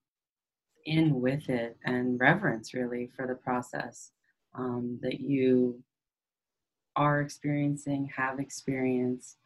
in 0.85 1.21
with 1.21 1.49
it 1.49 1.77
and 1.85 2.21
reverence 2.21 2.75
really 2.75 3.09
for 3.17 3.27
the 3.27 3.35
process 3.35 4.11
um, 4.55 4.99
that 5.03 5.21
you 5.21 5.83
are 6.97 7.21
experiencing, 7.21 8.11
have 8.15 8.39
experienced. 8.39 9.39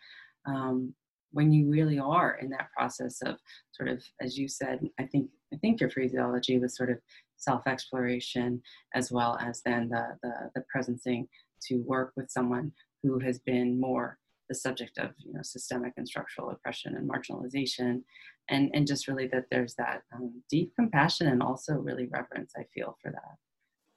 Um, 0.47 0.95
when 1.33 1.53
you 1.53 1.69
really 1.71 1.99
are 1.99 2.39
in 2.41 2.49
that 2.51 2.71
process 2.77 3.21
of 3.23 3.37
sort 3.73 3.89
of, 3.89 4.03
as 4.21 4.39
you 4.39 4.49
said, 4.49 4.81
I 4.99 5.05
think 5.05 5.29
I 5.53 5.57
think 5.57 5.81
your 5.81 5.91
phraseology 5.91 6.59
was 6.59 6.77
sort 6.77 6.91
of 6.91 6.99
self-exploration 7.37 8.63
as 8.95 9.13
well 9.13 9.39
as 9.41 9.63
then 9.63 9.89
the, 9.89 10.17
the, 10.23 10.51
the 10.57 10.65
presencing 10.75 11.29
to 11.69 11.77
work 11.83 12.13
with 12.17 12.31
someone 12.31 12.73
who 13.07 13.19
has 13.21 13.39
been 13.39 13.81
more 13.81 14.19
the 14.49 14.55
subject 14.55 14.99
of 14.99 15.11
you 15.19 15.33
know 15.33 15.41
systemic 15.43 15.93
and 15.97 16.07
structural 16.07 16.51
oppression 16.51 16.97
and 16.97 17.09
marginalization. 17.09 18.03
And 18.49 18.71
and 18.75 18.87
just 18.87 19.09
really 19.09 19.27
that 19.29 19.47
there's 19.51 19.75
that 19.75 20.03
um, 20.15 20.43
deep 20.51 20.73
compassion 20.77 21.27
and 21.27 21.43
also 21.43 21.75
really 21.75 22.07
reverence 22.07 22.53
i 22.57 22.65
feel 22.75 22.97
for 23.03 23.11
that. 23.11 23.37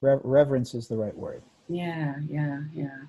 Re- 0.01 0.21
reverence 0.23 0.73
is 0.73 0.87
the 0.87 0.97
right 0.97 1.15
word. 1.15 1.43
Yeah 1.67 2.15
yeah 2.27 2.61
yeah. 2.73 3.01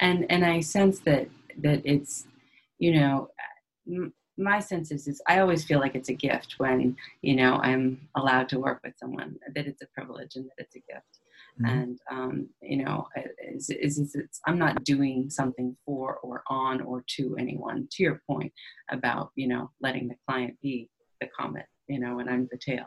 And 0.00 0.26
and 0.30 0.44
i 0.44 0.60
sense 0.60 1.00
that 1.00 1.28
that 1.58 1.80
it's 1.84 2.26
you 2.78 2.94
know 2.94 3.30
my 4.38 4.58
sense 4.58 4.90
is, 4.90 5.06
is 5.08 5.20
I 5.28 5.38
always 5.38 5.64
feel 5.64 5.78
like 5.78 5.94
it's 5.94 6.08
a 6.08 6.14
gift 6.14 6.54
when 6.58 6.96
you 7.20 7.36
know 7.36 7.54
I'm 7.62 8.08
allowed 8.16 8.48
to 8.50 8.58
work 8.58 8.80
with 8.84 8.94
someone 8.98 9.36
that 9.54 9.66
it's 9.66 9.82
a 9.82 9.86
privilege 9.86 10.36
and 10.36 10.46
that 10.46 10.64
it's 10.64 10.76
a 10.76 10.92
gift 10.92 11.21
mm-hmm. 11.60 11.66
and 11.66 11.98
um, 12.10 12.48
you 12.60 12.84
know 12.84 13.06
is, 13.48 13.70
is, 13.70 13.98
is 13.98 14.40
I'm 14.46 14.58
not 14.58 14.84
doing 14.84 15.30
something 15.30 15.76
for 15.84 16.16
or 16.16 16.42
on 16.46 16.80
or 16.80 17.04
to 17.16 17.36
anyone 17.38 17.88
to 17.92 18.02
your 18.02 18.22
point 18.26 18.52
about 18.90 19.30
you 19.34 19.48
know 19.48 19.70
letting 19.80 20.08
the 20.08 20.16
client 20.28 20.56
be 20.62 20.88
the 21.20 21.28
comet 21.38 21.66
you 21.88 21.98
know 21.98 22.18
and 22.18 22.28
I'm 22.28 22.48
the 22.50 22.58
tail 22.58 22.86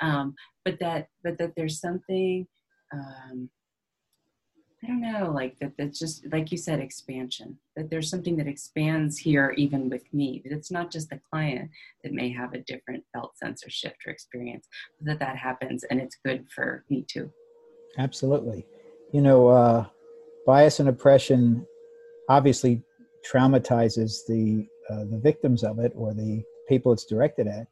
um, 0.00 0.34
but 0.64 0.78
that 0.80 1.08
but 1.22 1.38
that 1.38 1.54
there's 1.56 1.80
something 1.80 2.46
um, 2.92 3.50
I 4.86 4.88
don't 4.88 5.00
know, 5.00 5.32
like 5.34 5.58
that 5.60 5.72
that's 5.76 5.98
just 5.98 6.30
like 6.30 6.52
you 6.52 6.58
said, 6.58 6.80
expansion. 6.80 7.58
That 7.76 7.90
there's 7.90 8.10
something 8.10 8.36
that 8.36 8.46
expands 8.46 9.18
here 9.18 9.52
even 9.56 9.88
with 9.88 10.04
me. 10.12 10.42
That 10.44 10.54
it's 10.54 10.70
not 10.70 10.92
just 10.92 11.10
the 11.10 11.20
client 11.30 11.70
that 12.04 12.12
may 12.12 12.30
have 12.30 12.52
a 12.52 12.60
different 12.60 13.02
felt 13.12 13.36
sense 13.38 13.66
or 13.66 13.70
shift 13.70 14.06
or 14.06 14.12
experience, 14.12 14.68
that 15.00 15.18
that 15.18 15.36
happens 15.36 15.84
and 15.84 16.00
it's 16.00 16.18
good 16.24 16.46
for 16.54 16.84
me 16.90 17.04
too. 17.08 17.32
Absolutely. 17.98 18.66
You 19.12 19.20
know, 19.20 19.48
uh, 19.48 19.86
bias 20.46 20.80
and 20.80 20.88
oppression 20.88 21.66
obviously 22.28 22.82
traumatizes 23.30 24.26
the 24.26 24.66
uh, 24.88 25.04
the 25.04 25.18
victims 25.18 25.64
of 25.64 25.80
it 25.80 25.92
or 25.96 26.14
the 26.14 26.44
people 26.68 26.92
it's 26.92 27.04
directed 27.04 27.48
at, 27.48 27.66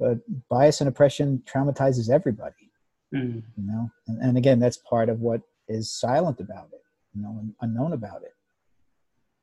but 0.00 0.18
bias 0.48 0.80
and 0.80 0.88
oppression 0.88 1.42
traumatizes 1.46 2.10
everybody. 2.10 2.70
Mm. 3.14 3.42
You 3.56 3.66
know, 3.66 3.90
and, 4.08 4.20
and 4.20 4.38
again, 4.38 4.58
that's 4.58 4.78
part 4.78 5.08
of 5.08 5.20
what 5.20 5.42
is 5.68 5.92
silent 5.92 6.40
about 6.40 6.68
it, 6.72 6.82
you 7.14 7.22
know, 7.22 7.38
and 7.40 7.54
unknown 7.60 7.92
about 7.92 8.22
it. 8.22 8.34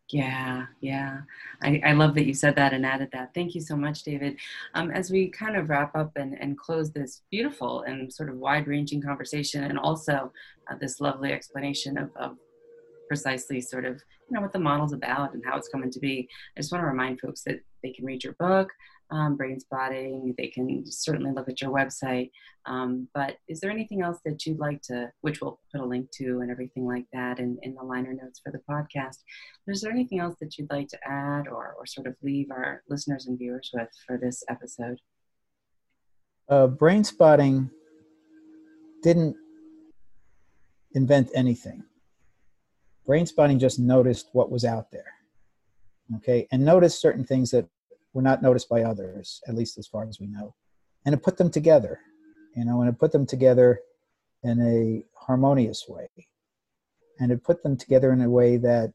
Yeah, 0.10 0.68
yeah. 0.80 1.20
I, 1.62 1.82
I 1.86 1.92
love 1.92 2.16
that 2.16 2.26
you 2.26 2.34
said 2.34 2.56
that 2.56 2.74
and 2.74 2.86
added 2.86 3.10
that. 3.12 3.34
Thank 3.34 3.54
you 3.54 3.62
so 3.62 3.76
much, 3.76 4.04
David. 4.04 4.38
Um, 4.74 4.90
as 4.92 5.12
we 5.12 5.28
kind 5.28 5.58
of 5.58 5.70
wrap 5.70 5.96
up 5.96 6.14
and, 6.16 6.34
and 6.40 6.58
close 6.58 6.92
this 6.92 7.24
beautiful 7.30 7.82
and 7.82 8.12
sort 8.12 8.30
of 8.30 8.38
wide 8.38 8.68
ranging 8.68 9.02
conversation, 9.02 9.66
and 9.66 9.78
also 9.78 10.32
uh, 10.72 10.76
this 10.80 11.02
lovely 11.02 11.34
explanation 11.34 11.98
of, 11.98 12.10
of 12.16 12.38
precisely 13.08 13.60
sort 13.62 13.86
of 13.86 14.02
you 14.30 14.36
know 14.36 14.42
what 14.42 14.54
the 14.54 14.60
model's 14.60 14.94
about 14.94 15.34
and 15.34 15.44
how 15.46 15.58
it's 15.58 15.70
coming 15.70 15.90
to 15.90 16.00
be 16.00 16.28
i 16.56 16.60
just 16.60 16.72
want 16.72 16.82
to 16.82 16.88
remind 16.88 17.20
folks 17.20 17.42
that 17.42 17.62
they 17.82 17.92
can 17.92 18.06
read 18.06 18.24
your 18.24 18.34
book 18.34 18.70
um, 19.10 19.36
brain 19.38 19.60
spotting. 19.60 20.34
They 20.38 20.48
can 20.48 20.84
certainly 20.86 21.32
look 21.32 21.50
at 21.50 21.62
your 21.62 21.72
website. 21.72 22.32
Um, 22.66 23.08
but 23.14 23.38
is 23.48 23.60
there 23.60 23.72
anything 23.72 24.02
else 24.02 24.20
that 24.26 24.46
you'd 24.46 24.60
like 24.60 24.82
to, 24.84 25.12
which 25.22 25.42
we'll 25.42 25.60
put 25.72 25.82
a 25.82 25.86
link 25.86 26.12
to 26.18 26.42
and 26.42 26.52
everything 26.52 26.86
like 26.86 27.06
that 27.14 27.40
in, 27.40 27.58
in 27.64 27.76
the 27.76 27.84
liner 27.84 28.14
notes 28.14 28.42
for 28.44 28.52
the 28.52 28.62
podcast? 28.70 29.18
Is 29.68 29.82
there 29.82 29.92
anything 29.92 30.20
else 30.20 30.36
that 30.42 30.58
you'd 30.58 30.70
like 30.70 30.90
to 30.90 31.00
add 31.06 31.48
or, 31.48 31.76
or 31.78 31.86
sort 31.86 32.08
of 32.08 32.16
leave 32.22 32.52
our 32.52 32.84
listeners 32.90 33.28
and 33.28 33.38
viewers 33.38 33.72
with 33.74 33.90
for 34.06 34.18
this 34.18 34.44
episode? 34.50 35.00
Uh, 36.50 36.68
brain 36.68 37.04
spotting 37.04 37.70
didn't 39.04 39.36
invent 40.94 41.30
anything. 41.34 41.84
Brain 43.06 43.26
spotting 43.26 43.60
just 43.60 43.80
noticed 43.80 44.30
what 44.34 44.52
was 44.52 44.66
out 44.66 44.92
there. 44.92 45.14
Okay, 46.18 46.48
and 46.52 46.64
noticed 46.64 47.02
certain 47.02 47.26
things 47.26 47.52
that 47.52 47.68
were 48.18 48.24
not 48.24 48.42
noticed 48.42 48.68
by 48.68 48.82
others, 48.82 49.42
at 49.48 49.54
least 49.54 49.78
as 49.78 49.86
far 49.86 50.08
as 50.10 50.20
we 50.20 50.26
know. 50.26 50.56
And 51.06 51.14
it 51.14 51.22
put 51.22 51.38
them 51.38 51.52
together, 51.52 52.00
you 52.56 52.66
know, 52.66 52.82
and 52.82 52.90
it 52.90 52.98
put 52.98 53.12
them 53.12 53.28
together 53.28 53.80
in 54.42 54.60
a 54.60 55.06
harmonious 55.16 55.86
way. 55.88 56.10
And 57.20 57.32
it 57.32 57.44
put 57.44 57.62
them 57.62 57.78
together 57.78 58.12
in 58.12 58.22
a 58.22 58.28
way 58.28 58.58
that, 58.58 58.92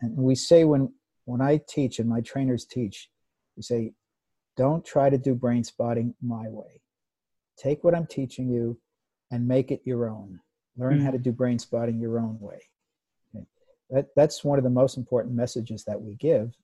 and 0.00 0.16
we 0.16 0.36
say 0.36 0.62
when, 0.62 0.92
when 1.24 1.40
I 1.40 1.60
teach 1.68 1.98
and 1.98 2.08
my 2.08 2.20
trainers 2.20 2.64
teach, 2.64 3.10
we 3.56 3.64
say, 3.64 3.94
don't 4.56 4.84
try 4.84 5.10
to 5.10 5.18
do 5.18 5.34
brain 5.34 5.64
spotting 5.64 6.14
my 6.22 6.48
way. 6.48 6.80
Take 7.56 7.82
what 7.82 7.96
I'm 7.96 8.06
teaching 8.06 8.48
you 8.48 8.78
and 9.32 9.48
make 9.48 9.72
it 9.72 9.82
your 9.84 10.08
own. 10.08 10.38
Learn 10.76 10.98
mm-hmm. 10.98 11.06
how 11.06 11.10
to 11.10 11.18
do 11.18 11.32
brain 11.32 11.58
spotting 11.58 11.98
your 11.98 12.20
own 12.20 12.38
way. 12.38 12.62
Okay. 13.34 13.46
That, 13.90 14.06
that's 14.14 14.44
one 14.44 14.58
of 14.58 14.64
the 14.64 14.70
most 14.70 14.96
important 14.96 15.34
messages 15.34 15.82
that 15.86 16.00
we 16.00 16.14
give. 16.14 16.54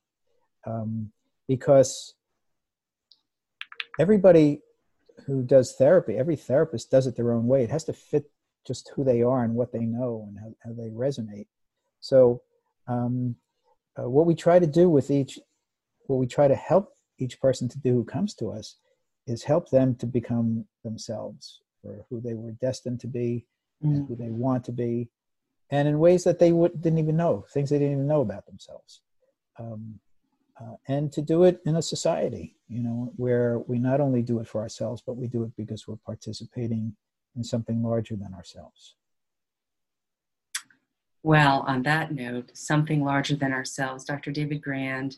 Um, 0.65 1.11
because 1.47 2.15
everybody 3.99 4.61
who 5.25 5.43
does 5.43 5.75
therapy, 5.77 6.15
every 6.15 6.35
therapist 6.35 6.91
does 6.91 7.07
it 7.07 7.15
their 7.15 7.31
own 7.31 7.47
way. 7.47 7.63
It 7.63 7.69
has 7.69 7.83
to 7.85 7.93
fit 7.93 8.29
just 8.65 8.91
who 8.95 9.03
they 9.03 9.21
are 9.21 9.43
and 9.43 9.55
what 9.55 9.71
they 9.71 9.85
know 9.85 10.27
and 10.27 10.37
how, 10.39 10.53
how 10.63 10.73
they 10.73 10.89
resonate. 10.89 11.47
So, 12.01 12.41
um, 12.87 13.35
uh, 13.97 14.09
what 14.09 14.25
we 14.25 14.35
try 14.35 14.59
to 14.59 14.67
do 14.67 14.89
with 14.89 15.09
each, 15.09 15.39
what 16.07 16.17
we 16.17 16.27
try 16.27 16.47
to 16.47 16.55
help 16.55 16.95
each 17.17 17.39
person 17.39 17.69
to 17.69 17.79
do 17.79 17.93
who 17.93 18.03
comes 18.03 18.33
to 18.35 18.51
us 18.51 18.77
is 19.27 19.43
help 19.43 19.69
them 19.69 19.95
to 19.95 20.05
become 20.05 20.65
themselves 20.83 21.61
or 21.83 22.05
who 22.09 22.19
they 22.21 22.33
were 22.33 22.51
destined 22.51 22.99
to 22.99 23.07
be 23.07 23.45
mm. 23.83 23.89
and 23.89 24.07
who 24.07 24.15
they 24.15 24.29
want 24.29 24.63
to 24.65 24.71
be 24.71 25.09
and 25.71 25.87
in 25.87 25.99
ways 25.99 26.23
that 26.23 26.39
they 26.39 26.51
would, 26.51 26.79
didn't 26.81 26.99
even 26.99 27.17
know 27.17 27.45
things 27.53 27.69
they 27.69 27.79
didn't 27.79 27.93
even 27.93 28.07
know 28.07 28.21
about 28.21 28.45
themselves 28.45 29.01
um, 29.59 29.99
uh, 30.59 30.75
and 30.87 31.11
to 31.11 31.21
do 31.21 31.43
it 31.43 31.59
in 31.65 31.75
a 31.75 31.81
society 31.81 32.55
you 32.67 32.81
know 32.81 33.11
where 33.15 33.59
we 33.67 33.77
not 33.77 34.01
only 34.01 34.21
do 34.21 34.39
it 34.39 34.47
for 34.47 34.61
ourselves 34.61 35.03
but 35.05 35.17
we 35.17 35.27
do 35.27 35.43
it 35.43 35.51
because 35.55 35.87
we're 35.87 35.97
participating 35.97 36.95
in 37.35 37.43
something 37.43 37.83
larger 37.83 38.15
than 38.15 38.33
ourselves. 38.33 38.95
Well 41.23 41.65
on 41.67 41.83
that 41.83 42.13
note 42.13 42.51
something 42.53 43.03
larger 43.03 43.35
than 43.35 43.51
ourselves 43.51 44.05
dr 44.05 44.31
david 44.31 44.61
grand 44.61 45.17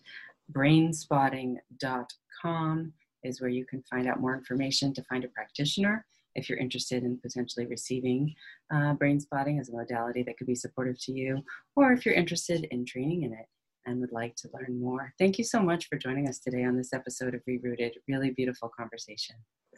brainspotting.com 0.52 2.94
is 3.24 3.42
where 3.42 3.50
you 3.50 3.66
can 3.66 3.82
find 3.84 4.08
out 4.08 4.22
more 4.22 4.36
information 4.36 4.94
to 4.94 5.04
find 5.04 5.26
a 5.26 5.30
practitioner 5.30 6.06
if 6.36 6.48
you're 6.48 6.60
interested 6.60 7.04
in 7.04 7.18
potentially 7.18 7.66
receiving 7.66 8.34
uh, 8.74 8.94
brain 8.94 9.20
spotting 9.20 9.60
as 9.60 9.68
a 9.70 9.76
modality 9.76 10.24
that 10.24 10.38
could 10.38 10.48
be 10.48 10.56
supportive 10.56 10.98
to 11.02 11.12
you, 11.12 11.44
or 11.76 11.92
if 11.92 12.06
you're 12.06 12.14
interested 12.14 12.66
in 12.66 12.86
training 12.86 13.24
in 13.24 13.34
it 13.34 13.48
and 13.88 14.00
would 14.02 14.12
like 14.12 14.36
to 14.36 14.50
learn 14.54 14.80
more. 14.80 15.14
Thank 15.18 15.38
you 15.38 15.44
so 15.44 15.62
much 15.62 15.88
for 15.88 15.98
joining 15.98 16.28
us 16.28 16.40
today 16.40 16.64
on 16.64 16.78
this 16.78 16.94
episode 16.94 17.34
of 17.34 17.42
Rerooted. 17.50 17.94
Really 18.08 18.32
beautiful 18.32 18.70
conversation. 18.70 19.36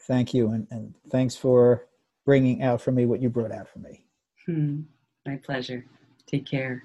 Thank 0.07 0.33
you, 0.33 0.51
and, 0.51 0.67
and 0.71 0.93
thanks 1.11 1.35
for 1.35 1.87
bringing 2.25 2.61
out 2.63 2.81
for 2.81 2.91
me 2.91 3.05
what 3.05 3.21
you 3.21 3.29
brought 3.29 3.51
out 3.51 3.67
for 3.69 3.79
me. 3.79 4.05
Hmm. 4.45 4.81
My 5.25 5.37
pleasure. 5.37 5.85
Take 6.25 6.45
care. 6.45 6.83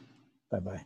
Bye 0.50 0.60
bye. 0.60 0.84